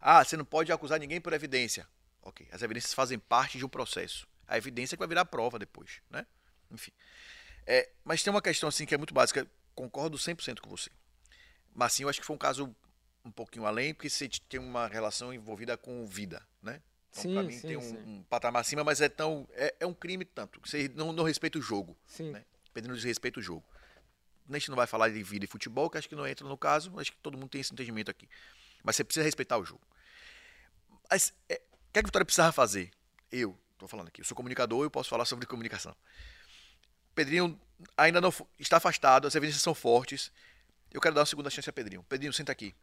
Ah, 0.00 0.24
você 0.24 0.36
não 0.36 0.44
pode 0.44 0.70
acusar 0.70 1.00
ninguém 1.00 1.20
por 1.20 1.32
evidência. 1.32 1.88
Ok, 2.22 2.46
as 2.52 2.62
evidências 2.62 2.94
fazem 2.94 3.18
parte 3.18 3.58
de 3.58 3.64
um 3.64 3.68
processo 3.68 4.28
a 4.46 4.56
evidência 4.56 4.96
que 4.96 5.00
vai 5.00 5.08
virar 5.08 5.24
prova 5.24 5.58
depois, 5.58 6.00
né? 6.10 6.26
Enfim. 6.70 6.92
É, 7.66 7.90
mas 8.04 8.22
tem 8.22 8.30
uma 8.30 8.42
questão 8.42 8.68
assim 8.68 8.86
que 8.86 8.94
é 8.94 8.98
muito 8.98 9.12
básica, 9.12 9.46
concordo 9.74 10.16
100% 10.16 10.60
com 10.60 10.70
você. 10.70 10.90
Mas 11.74 11.92
sim, 11.92 12.04
eu 12.04 12.08
acho 12.08 12.20
que 12.20 12.26
foi 12.26 12.36
um 12.36 12.38
caso 12.38 12.74
um 13.24 13.30
pouquinho 13.30 13.66
além, 13.66 13.92
porque 13.92 14.08
você 14.08 14.28
tem 14.48 14.60
uma 14.60 14.86
relação 14.86 15.34
envolvida 15.34 15.76
com 15.76 16.06
vida, 16.06 16.46
né? 16.62 16.80
Então, 17.10 17.22
sim, 17.22 17.32
pra 17.34 17.42
mim 17.42 17.52
sim, 17.52 17.66
tem 17.66 17.76
um, 17.76 17.98
um, 18.08 18.22
patamar 18.24 18.60
acima, 18.60 18.84
mas 18.84 19.00
é 19.00 19.08
tão 19.08 19.48
é, 19.52 19.74
é 19.80 19.86
um 19.86 19.94
crime 19.94 20.24
tanto. 20.24 20.60
Você 20.64 20.88
não, 20.94 21.12
não 21.12 21.24
respeita 21.24 21.58
o 21.58 21.62
jogo, 21.62 21.96
sim. 22.06 22.30
né? 22.30 22.44
Pedindo 22.72 22.94
desrespeito 22.94 23.40
o 23.40 23.42
jogo. 23.42 23.64
A 24.48 24.52
gente 24.52 24.68
não 24.68 24.76
vai 24.76 24.86
falar 24.86 25.08
de 25.08 25.22
vida 25.22 25.44
e 25.44 25.48
futebol, 25.48 25.90
que 25.90 25.98
acho 25.98 26.08
que 26.08 26.14
não 26.14 26.26
entra 26.26 26.46
no 26.46 26.56
caso, 26.56 26.98
acho 27.00 27.10
que 27.10 27.18
todo 27.18 27.36
mundo 27.36 27.48
tem 27.48 27.60
esse 27.60 27.72
entendimento 27.72 28.10
aqui. 28.10 28.28
Mas 28.84 28.94
você 28.94 29.02
precisa 29.02 29.24
respeitar 29.24 29.58
o 29.58 29.64
jogo. 29.64 29.80
Mas 31.10 31.34
é, 31.48 31.54
o 31.54 31.92
que, 31.92 31.98
é 31.98 32.02
que 32.02 32.06
o 32.06 32.08
Vitória 32.08 32.24
precisava 32.24 32.52
fazer? 32.52 32.90
Eu, 33.32 33.58
Estou 33.76 33.86
falando 33.86 34.08
aqui. 34.08 34.22
Eu 34.22 34.24
sou 34.24 34.34
comunicador 34.34 34.86
e 34.86 34.90
posso 34.90 35.10
falar 35.10 35.26
sobre 35.26 35.46
comunicação. 35.46 35.94
Pedrinho 37.14 37.60
ainda 37.96 38.20
não 38.20 38.32
está 38.58 38.78
afastado, 38.78 39.26
as 39.26 39.34
evidências 39.34 39.62
são 39.62 39.74
fortes. 39.74 40.32
Eu 40.90 41.00
quero 41.00 41.14
dar 41.14 41.20
uma 41.20 41.26
segunda 41.26 41.50
chance 41.50 41.68
a 41.68 41.72
Pedrinho. 41.72 42.02
Pedrinho, 42.04 42.32
senta 42.32 42.52
aqui. 42.52 42.74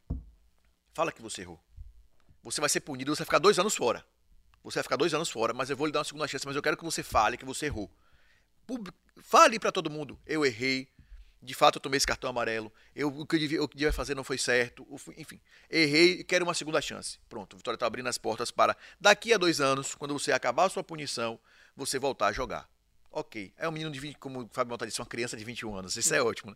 Fala 0.94 1.12
que 1.12 1.22
você 1.22 1.42
errou. 1.42 1.60
Você 2.44 2.62
vai 2.62 2.70
ser 2.70 2.82
punido, 2.82 3.16
você 3.16 3.22
vai 3.22 3.26
ficar 3.26 3.40
dois 3.40 3.58
anos 3.58 3.76
fora. 3.76 4.06
Você 4.64 4.76
vai 4.76 4.84
ficar 4.84 4.96
dois 4.96 5.14
anos 5.16 5.32
fora, 5.32 5.52
mas 5.52 5.72
eu 5.72 5.76
vou 5.76 5.88
lhe 5.88 5.92
dar 5.92 6.00
uma 6.00 6.06
segunda 6.06 6.28
chance. 6.28 6.46
Mas 6.46 6.56
eu 6.56 6.62
quero 6.62 6.78
que 6.78 6.84
você 6.84 7.02
fale 7.02 7.38
que 7.38 7.46
você 7.46 7.66
errou. 7.66 7.90
Fale 9.18 9.60
para 9.60 9.72
todo 9.72 9.90
mundo. 9.90 10.20
Eu 10.28 10.46
errei 10.46 10.93
de 11.44 11.54
fato 11.54 11.76
eu 11.76 11.82
tomei 11.82 11.98
esse 11.98 12.08
cartão 12.08 12.30
amarelo, 12.30 12.72
eu, 12.96 13.10
o, 13.10 13.26
que 13.26 13.36
eu 13.36 13.40
devia, 13.40 13.62
o 13.62 13.68
que 13.68 13.76
eu 13.76 13.80
devia 13.80 13.94
fazer 13.94 14.16
não 14.16 14.24
foi 14.24 14.38
certo, 14.38 14.88
enfim, 15.18 15.40
errei 15.70 16.22
e 16.22 16.24
quero 16.24 16.46
uma 16.46 16.54
segunda 16.54 16.82
chance. 16.82 17.20
Pronto, 17.28 17.54
o 17.54 17.58
Vitória 17.58 17.76
está 17.76 17.86
abrindo 17.86 18.08
as 18.08 18.18
portas 18.18 18.50
para 18.50 18.76
daqui 19.00 19.34
a 19.34 19.38
dois 19.38 19.60
anos, 19.60 19.94
quando 19.94 20.18
você 20.18 20.32
acabar 20.32 20.66
a 20.66 20.70
sua 20.70 20.84
punição, 20.84 21.38
você 21.76 22.00
voltar 22.00 22.28
a 22.28 22.32
jogar. 22.32 22.70
Ok, 23.12 23.54
é 23.58 23.70
um 23.70 23.72
menino 23.72 23.92
de 23.92 24.00
20, 24.00 24.18
como 24.18 24.42
o 24.42 24.50
Fábio 24.52 24.72
Monta 24.72 24.88
disse, 24.88 25.00
uma 25.00 25.06
criança 25.06 25.38
de 25.38 25.44
21 25.44 25.76
anos, 25.76 25.96
isso 25.96 26.16
é 26.16 26.22
ótimo. 26.22 26.50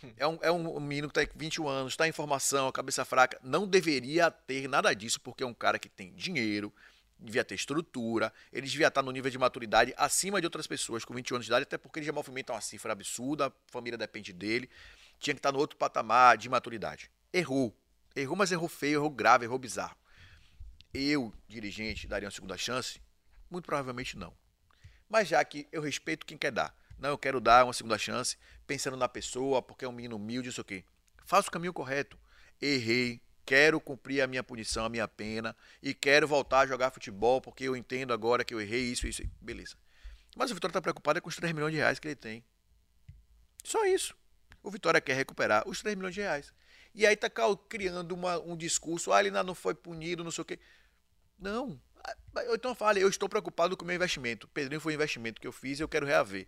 Né? 0.00 0.12
É, 0.16 0.26
um, 0.26 0.38
é 0.42 0.52
um 0.52 0.78
menino 0.78 1.10
que 1.10 1.18
está 1.18 1.32
21 1.34 1.66
anos, 1.66 1.94
está 1.94 2.06
em 2.06 2.12
formação, 2.12 2.70
cabeça 2.70 3.04
fraca, 3.04 3.40
não 3.42 3.66
deveria 3.66 4.30
ter 4.30 4.68
nada 4.68 4.94
disso, 4.94 5.20
porque 5.20 5.42
é 5.42 5.46
um 5.46 5.54
cara 5.54 5.76
que 5.76 5.88
tem 5.88 6.12
dinheiro, 6.14 6.72
devia 7.18 7.44
ter 7.44 7.54
estrutura, 7.54 8.32
ele 8.52 8.66
devia 8.66 8.88
estar 8.88 9.02
no 9.02 9.10
nível 9.10 9.30
de 9.30 9.38
maturidade 9.38 9.94
acima 9.96 10.40
de 10.40 10.46
outras 10.46 10.66
pessoas 10.66 11.04
com 11.04 11.14
20 11.14 11.34
anos 11.34 11.46
de 11.46 11.50
idade, 11.50 11.62
até 11.62 11.78
porque 11.78 11.98
ele 11.98 12.06
já 12.06 12.12
movimenta 12.12 12.52
uma 12.52 12.60
cifra 12.60 12.92
absurda, 12.92 13.46
a 13.46 13.52
família 13.66 13.96
depende 13.96 14.32
dele, 14.32 14.68
tinha 15.18 15.34
que 15.34 15.38
estar 15.38 15.52
no 15.52 15.58
outro 15.58 15.76
patamar 15.76 16.36
de 16.36 16.48
maturidade. 16.48 17.10
Errou. 17.32 17.76
Errou, 18.14 18.36
mas 18.36 18.52
errou 18.52 18.68
feio, 18.68 18.98
errou 18.98 19.10
grave, 19.10 19.44
errou 19.44 19.58
bizarro. 19.58 19.96
Eu, 20.92 21.32
dirigente, 21.48 22.06
daria 22.06 22.28
uma 22.28 22.32
segunda 22.32 22.56
chance? 22.56 23.00
Muito 23.50 23.64
provavelmente 23.64 24.16
não. 24.16 24.32
Mas 25.08 25.28
já 25.28 25.44
que 25.44 25.66
eu 25.72 25.82
respeito 25.82 26.24
quem 26.24 26.38
quer 26.38 26.52
dar, 26.52 26.76
não, 26.98 27.10
eu 27.10 27.18
quero 27.18 27.40
dar 27.40 27.64
uma 27.64 27.72
segunda 27.72 27.98
chance, 27.98 28.36
pensando 28.66 28.96
na 28.96 29.08
pessoa, 29.08 29.60
porque 29.60 29.84
é 29.84 29.88
um 29.88 29.92
menino 29.92 30.16
humilde, 30.16 30.48
isso 30.48 30.60
aqui. 30.60 30.84
Faça 31.24 31.48
o 31.48 31.50
caminho 31.50 31.72
correto. 31.72 32.18
Errei, 32.60 33.20
quero 33.44 33.80
cumprir 33.80 34.20
a 34.20 34.26
minha 34.26 34.42
punição, 34.42 34.84
a 34.84 34.88
minha 34.88 35.06
pena 35.06 35.56
e 35.82 35.94
quero 35.94 36.26
voltar 36.26 36.60
a 36.60 36.66
jogar 36.66 36.90
futebol 36.90 37.40
porque 37.40 37.64
eu 37.64 37.76
entendo 37.76 38.12
agora 38.12 38.44
que 38.44 38.54
eu 38.54 38.60
errei 38.60 38.82
isso, 38.82 39.06
isso, 39.06 39.22
beleza. 39.40 39.76
Mas 40.36 40.50
o 40.50 40.54
Vitória 40.54 40.72
está 40.72 40.80
preocupado 40.80 41.18
é 41.18 41.20
com 41.20 41.28
os 41.28 41.36
3 41.36 41.52
milhões 41.52 41.72
de 41.72 41.78
reais 41.78 41.98
que 41.98 42.08
ele 42.08 42.16
tem. 42.16 42.44
Só 43.62 43.84
isso. 43.86 44.14
O 44.62 44.70
Vitória 44.70 45.00
quer 45.00 45.14
recuperar 45.14 45.68
os 45.68 45.80
3 45.80 45.96
milhões 45.96 46.14
de 46.14 46.20
reais. 46.20 46.52
E 46.94 47.06
aí 47.06 47.14
está 47.14 47.30
criando 47.68 48.12
uma, 48.12 48.38
um 48.40 48.56
discurso, 48.56 49.12
ah, 49.12 49.20
ele 49.20 49.30
não 49.30 49.54
foi 49.54 49.74
punido, 49.74 50.24
não 50.24 50.30
sei 50.30 50.42
o 50.42 50.44
quê. 50.44 50.58
Não. 51.38 51.80
Eu 52.36 52.54
então 52.54 52.74
fale, 52.74 53.00
eu 53.00 53.08
estou 53.08 53.28
preocupado 53.28 53.76
com 53.76 53.84
o 53.84 53.86
meu 53.86 53.96
investimento. 53.96 54.48
Pedrinho 54.48 54.80
foi 54.80 54.92
um 54.92 54.96
investimento 54.96 55.40
que 55.40 55.46
eu 55.46 55.52
fiz 55.52 55.78
e 55.78 55.82
eu 55.82 55.88
quero 55.88 56.06
reaver. 56.06 56.46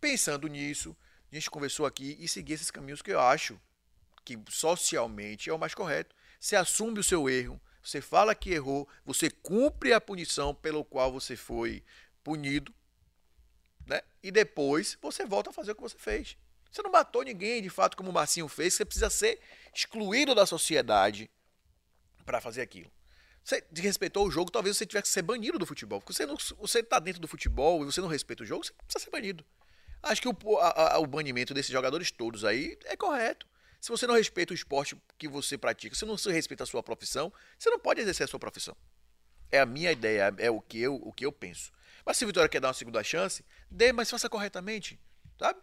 Pensando 0.00 0.48
nisso, 0.48 0.96
a 1.30 1.34
gente 1.34 1.50
conversou 1.50 1.86
aqui 1.86 2.16
e 2.20 2.28
seguir 2.28 2.54
esses 2.54 2.70
caminhos 2.70 3.02
que 3.02 3.12
eu 3.12 3.20
acho 3.20 3.58
que 4.24 4.38
socialmente 4.48 5.50
é 5.50 5.52
o 5.52 5.58
mais 5.58 5.74
correto. 5.74 6.14
Você 6.40 6.56
assume 6.56 7.00
o 7.00 7.04
seu 7.04 7.28
erro, 7.28 7.60
você 7.82 8.00
fala 8.00 8.34
que 8.34 8.50
errou, 8.50 8.88
você 9.04 9.30
cumpre 9.30 9.92
a 9.92 10.00
punição 10.00 10.54
pelo 10.54 10.84
qual 10.84 11.12
você 11.12 11.36
foi 11.36 11.84
punido, 12.22 12.74
né? 13.86 14.00
E 14.22 14.30
depois 14.30 14.96
você 15.00 15.26
volta 15.26 15.50
a 15.50 15.52
fazer 15.52 15.72
o 15.72 15.74
que 15.74 15.82
você 15.82 15.98
fez. 15.98 16.36
Você 16.70 16.82
não 16.82 16.90
matou 16.90 17.22
ninguém, 17.22 17.62
de 17.62 17.70
fato, 17.70 17.96
como 17.96 18.10
o 18.10 18.12
Marcinho 18.12 18.48
fez, 18.48 18.74
você 18.74 18.84
precisa 18.84 19.08
ser 19.08 19.38
excluído 19.72 20.34
da 20.34 20.44
sociedade 20.44 21.30
para 22.24 22.40
fazer 22.40 22.62
aquilo. 22.62 22.90
Você 23.44 23.62
desrespeitou 23.70 24.26
o 24.26 24.30
jogo, 24.30 24.50
talvez 24.50 24.76
você 24.76 24.86
tivesse 24.86 25.04
que 25.04 25.08
ser 25.10 25.22
banido 25.22 25.58
do 25.58 25.66
futebol. 25.66 26.00
Porque 26.00 26.14
você, 26.14 26.24
não, 26.24 26.36
você 26.58 26.82
tá 26.82 26.98
dentro 26.98 27.20
do 27.20 27.28
futebol 27.28 27.82
e 27.82 27.84
você 27.84 28.00
não 28.00 28.08
respeita 28.08 28.42
o 28.42 28.46
jogo, 28.46 28.64
você 28.64 28.72
precisa 28.72 29.04
ser 29.04 29.10
banido. 29.10 29.44
Acho 30.02 30.20
que 30.22 30.28
o, 30.28 30.58
a, 30.58 30.94
a, 30.94 30.98
o 30.98 31.06
banimento 31.06 31.52
desses 31.52 31.70
jogadores 31.70 32.10
todos 32.10 32.44
aí 32.44 32.78
é 32.86 32.96
correto. 32.96 33.46
Se 33.84 33.90
você 33.90 34.06
não 34.06 34.14
respeita 34.14 34.54
o 34.54 34.56
esporte 34.56 34.96
que 35.18 35.28
você 35.28 35.58
pratica, 35.58 35.94
se 35.94 36.06
não 36.06 36.14
respeita 36.14 36.64
a 36.64 36.66
sua 36.66 36.82
profissão, 36.82 37.30
você 37.58 37.68
não 37.68 37.78
pode 37.78 38.00
exercer 38.00 38.24
a 38.24 38.26
sua 38.26 38.40
profissão. 38.40 38.74
É 39.52 39.60
a 39.60 39.66
minha 39.66 39.92
ideia, 39.92 40.34
é 40.38 40.50
o 40.50 40.58
que 40.58 40.80
eu, 40.80 40.94
o 40.94 41.12
que 41.12 41.26
eu 41.26 41.30
penso. 41.30 41.70
Mas 42.02 42.16
se 42.16 42.24
o 42.24 42.26
Vitória 42.26 42.48
quer 42.48 42.62
dar 42.62 42.68
uma 42.68 42.72
segunda 42.72 43.04
chance, 43.04 43.44
dê, 43.70 43.92
mas 43.92 44.08
faça 44.08 44.26
corretamente, 44.26 44.98
sabe? 45.38 45.60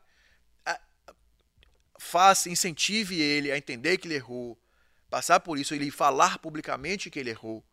Faça, 1.98 2.48
incentive 2.48 3.20
ele 3.20 3.52
a 3.52 3.58
entender 3.58 3.98
que 3.98 4.08
ele 4.08 4.14
errou, 4.18 4.56
passar 5.10 5.40
por 5.40 5.58
isso, 5.58 5.74
ele 5.74 5.90
falar 5.90 6.38
publicamente 6.38 7.10
que 7.10 7.18
ele 7.18 7.32
errou, 7.32 7.66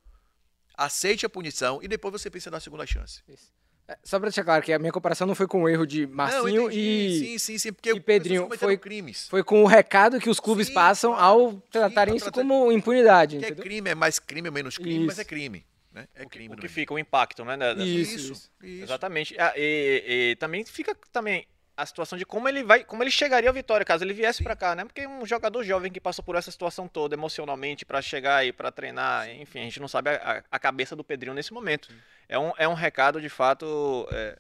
aceite 0.72 1.26
a 1.26 1.28
punição 1.28 1.78
e 1.82 1.88
depois 1.88 2.10
você 2.12 2.30
pensa 2.30 2.50
na 2.50 2.58
segunda 2.58 2.86
chance. 2.86 3.22
Isso. 3.28 3.52
É, 3.88 3.96
só 4.04 4.18
pra 4.18 4.28
deixar 4.28 4.44
claro 4.44 4.62
que 4.62 4.70
a 4.70 4.78
minha 4.78 4.92
comparação 4.92 5.26
não 5.26 5.34
foi 5.34 5.46
com 5.46 5.62
o 5.62 5.68
erro 5.68 5.86
de 5.86 6.06
Marcinho 6.06 6.64
não, 6.64 6.70
e, 6.70 7.18
sim, 7.18 7.38
sim, 7.38 7.58
sim, 7.58 7.72
porque 7.72 7.90
e 7.90 7.98
Pedrinho. 7.98 8.46
Foi, 8.58 8.76
crimes. 8.76 9.26
foi 9.28 9.42
com 9.42 9.62
o 9.62 9.66
recado 9.66 10.20
que 10.20 10.28
os 10.28 10.38
clubes 10.38 10.66
sim, 10.66 10.74
passam 10.74 11.14
ao 11.14 11.54
tratarem 11.70 12.14
isso 12.14 12.26
tratar... 12.26 12.42
como 12.42 12.70
impunidade. 12.70 13.38
Que 13.38 13.46
é 13.46 13.50
crime, 13.50 13.90
é 13.90 13.94
mais 13.94 14.18
crime, 14.18 14.48
é 14.48 14.50
menos 14.50 14.76
crime, 14.76 14.98
isso. 14.98 15.06
mas 15.06 15.18
é 15.18 15.24
crime. 15.24 15.64
Né? 15.90 16.06
É 16.14 16.24
o 16.24 16.28
crime. 16.28 16.54
O 16.54 16.58
que 16.58 16.68
fica, 16.68 16.92
o 16.92 16.98
impacto, 16.98 17.44
né? 17.46 17.56
Isso, 17.78 18.16
isso, 18.16 18.32
isso. 18.60 18.82
Exatamente. 18.82 19.34
Ah, 19.40 19.54
e, 19.56 20.32
e, 20.32 20.36
também 20.36 20.64
fica 20.66 20.94
também 21.10 21.46
a 21.78 21.86
situação 21.86 22.18
de 22.18 22.26
como 22.26 22.48
ele 22.48 22.64
vai, 22.64 22.82
como 22.82 23.04
ele 23.04 23.10
chegaria 23.10 23.48
ao 23.48 23.54
Vitória 23.54 23.86
caso 23.86 24.02
ele 24.02 24.12
viesse 24.12 24.42
para 24.42 24.56
cá, 24.56 24.74
né? 24.74 24.84
Porque 24.84 25.06
um 25.06 25.24
jogador 25.24 25.62
jovem 25.62 25.92
que 25.92 26.00
passou 26.00 26.24
por 26.24 26.34
essa 26.34 26.50
situação 26.50 26.88
toda 26.88 27.14
emocionalmente 27.14 27.84
para 27.84 28.02
chegar 28.02 28.44
e 28.44 28.52
para 28.52 28.72
treinar, 28.72 29.30
enfim, 29.30 29.60
a 29.60 29.62
gente 29.62 29.78
não 29.78 29.86
sabe 29.86 30.10
a, 30.10 30.42
a, 30.50 30.58
cabeça 30.58 30.96
do 30.96 31.04
Pedrinho 31.04 31.34
nesse 31.34 31.52
momento. 31.52 31.88
É 32.28 32.36
um, 32.36 32.52
é 32.58 32.66
um 32.66 32.74
recado 32.74 33.20
de 33.20 33.28
fato 33.28 34.08
é, 34.10 34.36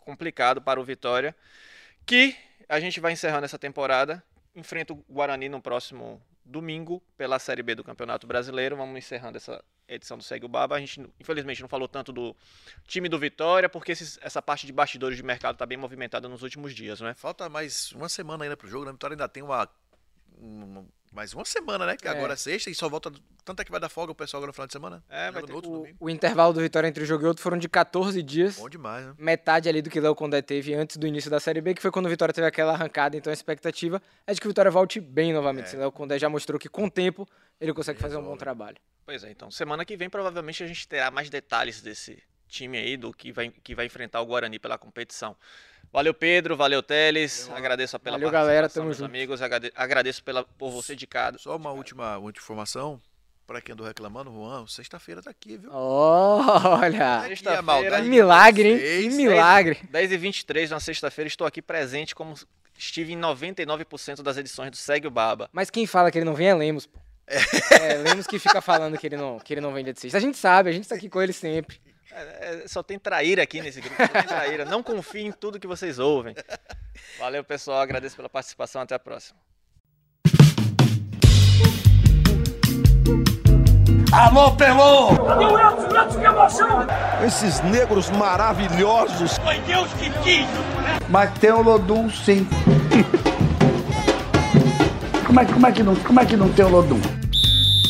complicado 0.00 0.60
para 0.60 0.78
o 0.78 0.84
Vitória, 0.84 1.34
que 2.04 2.36
a 2.68 2.78
gente 2.78 3.00
vai 3.00 3.12
encerrando 3.12 3.46
essa 3.46 3.58
temporada, 3.58 4.22
enfrenta 4.54 4.92
o 4.92 5.02
Guarani 5.08 5.48
no 5.48 5.62
próximo 5.62 6.20
domingo 6.44 7.02
pela 7.16 7.38
Série 7.38 7.62
B 7.62 7.74
do 7.74 7.84
Campeonato 7.84 8.26
Brasileiro. 8.26 8.76
Vamos 8.76 8.96
encerrando 8.96 9.36
essa 9.36 9.62
edição 9.88 10.16
do 10.16 10.24
Segue 10.24 10.44
o 10.44 10.48
Baba. 10.48 10.76
A 10.76 10.80
gente, 10.80 11.06
infelizmente, 11.20 11.60
não 11.60 11.68
falou 11.68 11.88
tanto 11.88 12.12
do 12.12 12.36
time 12.86 13.08
do 13.08 13.18
Vitória, 13.18 13.68
porque 13.68 13.92
esses, 13.92 14.18
essa 14.22 14.40
parte 14.40 14.66
de 14.66 14.72
bastidores 14.72 15.16
de 15.16 15.22
mercado 15.22 15.54
está 15.54 15.66
bem 15.66 15.78
movimentada 15.78 16.28
nos 16.28 16.42
últimos 16.42 16.74
dias, 16.74 17.00
né? 17.00 17.14
Falta 17.14 17.48
mais 17.48 17.92
uma 17.92 18.08
semana 18.08 18.44
ainda 18.44 18.56
para 18.56 18.66
o 18.66 18.70
jogo, 18.70 18.84
né? 18.84 18.90
A 18.90 18.92
Vitória 18.92 19.14
ainda 19.14 19.28
tem 19.28 19.42
uma, 19.42 19.68
uma 20.38 20.86
mais 21.12 21.34
uma 21.34 21.44
semana, 21.44 21.84
né? 21.86 21.96
Que 21.96 22.08
é. 22.08 22.10
agora 22.10 22.32
é 22.32 22.36
sexta 22.36 22.70
e 22.70 22.74
só 22.74 22.88
volta. 22.88 23.12
Tanto 23.44 23.60
é 23.60 23.64
que 23.64 23.70
vai 23.70 23.78
dar 23.78 23.88
folga 23.88 24.12
o 24.12 24.14
pessoal 24.14 24.38
agora 24.38 24.48
no 24.48 24.52
final 24.54 24.66
de 24.66 24.72
semana. 24.72 25.04
É, 25.08 25.30
vai 25.30 25.42
ter... 25.42 25.52
o, 25.52 25.86
o, 26.00 26.10
intervalo 26.10 26.52
do 26.52 26.60
Vitória 26.60 26.88
entre 26.88 27.02
o 27.02 27.06
jogo 27.06 27.24
e 27.24 27.26
outro 27.26 27.42
foram 27.42 27.58
de 27.58 27.68
14 27.68 28.22
dias. 28.22 28.56
Bom 28.56 28.68
demais, 28.68 29.06
né? 29.06 29.14
Metade 29.18 29.68
ali 29.68 29.82
do 29.82 29.90
que 29.90 30.00
Léo 30.00 30.14
Condé 30.14 30.40
teve 30.40 30.74
antes 30.74 30.96
do 30.96 31.06
início 31.06 31.30
da 31.30 31.38
Série 31.38 31.60
B, 31.60 31.74
que 31.74 31.82
foi 31.82 31.90
quando 31.90 32.06
o 32.06 32.08
Vitória 32.08 32.32
teve 32.32 32.46
aquela 32.46 32.72
arrancada. 32.72 33.16
Então 33.16 33.30
a 33.30 33.34
expectativa 33.34 34.00
é 34.26 34.32
de 34.32 34.40
que 34.40 34.46
o 34.46 34.50
Vitória 34.50 34.70
volte 34.70 35.00
bem 35.00 35.32
novamente. 35.32 35.76
É. 35.76 35.78
Léo 35.78 35.92
Condé 35.92 36.18
já 36.18 36.28
mostrou 36.28 36.58
que 36.58 36.68
com 36.68 36.86
o 36.86 36.90
tempo 36.90 37.28
ele 37.60 37.74
consegue 37.74 38.00
fazer 38.00 38.16
um 38.16 38.24
bom 38.24 38.36
trabalho. 38.36 38.78
Pois 39.04 39.22
é, 39.24 39.30
então 39.30 39.50
semana 39.50 39.84
que 39.84 39.96
vem 39.96 40.08
provavelmente 40.08 40.62
a 40.62 40.66
gente 40.66 40.88
terá 40.88 41.10
mais 41.10 41.28
detalhes 41.28 41.82
desse 41.82 42.22
time 42.52 42.78
aí, 42.78 42.96
do 42.96 43.12
que 43.12 43.32
vai, 43.32 43.50
que 43.50 43.74
vai 43.74 43.86
enfrentar 43.86 44.20
o 44.20 44.26
Guarani 44.26 44.58
pela 44.58 44.78
competição. 44.78 45.34
Valeu, 45.92 46.14
Pedro. 46.14 46.56
Valeu, 46.56 46.82
Teles. 46.82 47.42
Valeu, 47.46 47.56
agradeço 47.56 47.98
pela 47.98 48.16
valeu, 48.16 48.30
galera. 48.30 48.68
Tamo 48.68 48.86
meus 48.86 48.98
junto. 48.98 49.08
amigos. 49.08 49.40
Agradeço 49.74 50.22
pela, 50.22 50.44
por 50.44 50.70
você 50.70 50.92
dedicado. 50.94 51.38
Só 51.38 51.56
uma 51.56 51.70
última, 51.70 52.16
última 52.18 52.42
informação. 52.42 53.00
Para 53.46 53.60
quem 53.60 53.72
andou 53.72 53.86
reclamando, 53.86 54.30
Juan, 54.30 54.66
sexta-feira 54.68 55.20
tá 55.20 55.30
aqui, 55.30 55.56
viu? 55.58 55.70
Olha! 55.72 57.22
Sexta-feira. 57.26 58.00
Que 58.00 58.08
milagre, 58.08 58.68
hein? 58.68 59.10
Que 59.10 59.16
milagre. 59.16 59.80
10, 59.90 60.12
e 60.12 60.16
23 60.16 60.70
na 60.70 60.78
sexta-feira, 60.78 61.26
estou 61.26 61.46
aqui 61.46 61.60
presente 61.60 62.14
como 62.14 62.34
estive 62.78 63.12
em 63.12 63.18
99% 63.18 64.22
das 64.22 64.36
edições 64.36 64.70
do 64.70 64.76
Segue 64.76 65.08
o 65.08 65.10
Baba. 65.10 65.50
Mas 65.52 65.70
quem 65.70 65.86
fala 65.86 66.10
que 66.10 66.18
ele 66.18 66.24
não 66.24 66.34
vem 66.34 66.48
é 66.48 66.54
Lemos, 66.54 66.86
pô. 66.86 66.98
É. 67.26 67.92
é, 67.92 67.94
Lemos 67.98 68.26
que 68.26 68.38
fica 68.38 68.60
falando 68.60 68.96
que 68.96 69.06
ele 69.06 69.16
não, 69.16 69.38
que 69.38 69.52
ele 69.52 69.60
não 69.60 69.72
vem 69.74 69.84
de 69.84 69.98
sexta. 69.98 70.16
A 70.16 70.20
gente 70.20 70.38
sabe, 70.38 70.70
a 70.70 70.72
gente 70.72 70.88
tá 70.88 70.94
aqui 70.94 71.08
com 71.08 71.20
ele 71.20 71.32
sempre. 71.32 71.80
É, 72.14 72.62
é, 72.64 72.68
só 72.68 72.82
tem 72.82 72.98
traíra 72.98 73.42
aqui 73.42 73.60
nesse 73.60 73.80
grupo, 73.80 73.96
só 73.96 74.08
tem 74.08 74.22
traíra. 74.24 74.64
Não 74.64 74.82
confie 74.82 75.22
em 75.22 75.32
tudo 75.32 75.58
que 75.58 75.66
vocês 75.66 75.98
ouvem. 75.98 76.34
Valeu, 77.18 77.42
pessoal. 77.42 77.80
Agradeço 77.80 78.16
pela 78.16 78.28
participação. 78.28 78.82
Até 78.82 78.94
a 78.94 78.98
próxima. 78.98 79.38
Alô, 84.12 84.52
Pelô! 84.52 85.08
Esses 87.26 87.60
negros 87.62 88.10
maravilhosos. 88.10 89.38
Foi 89.38 89.58
Deus 89.60 89.90
que 89.94 90.10
quis. 90.22 90.46
Mas 91.08 91.32
tem 91.38 91.50
o 91.50 91.62
Lodum, 91.62 92.10
sim. 92.10 92.46
como, 95.24 95.40
é, 95.40 95.46
como, 95.46 95.66
é 95.66 95.72
que 95.72 95.82
não, 95.82 95.96
como 95.96 96.20
é 96.20 96.26
que 96.26 96.36
não 96.36 96.52
tem 96.52 96.62
o 96.62 96.68
Lodum? 96.68 97.00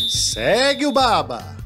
Segue 0.08 0.86
o 0.86 0.92
Baba. 0.92 1.56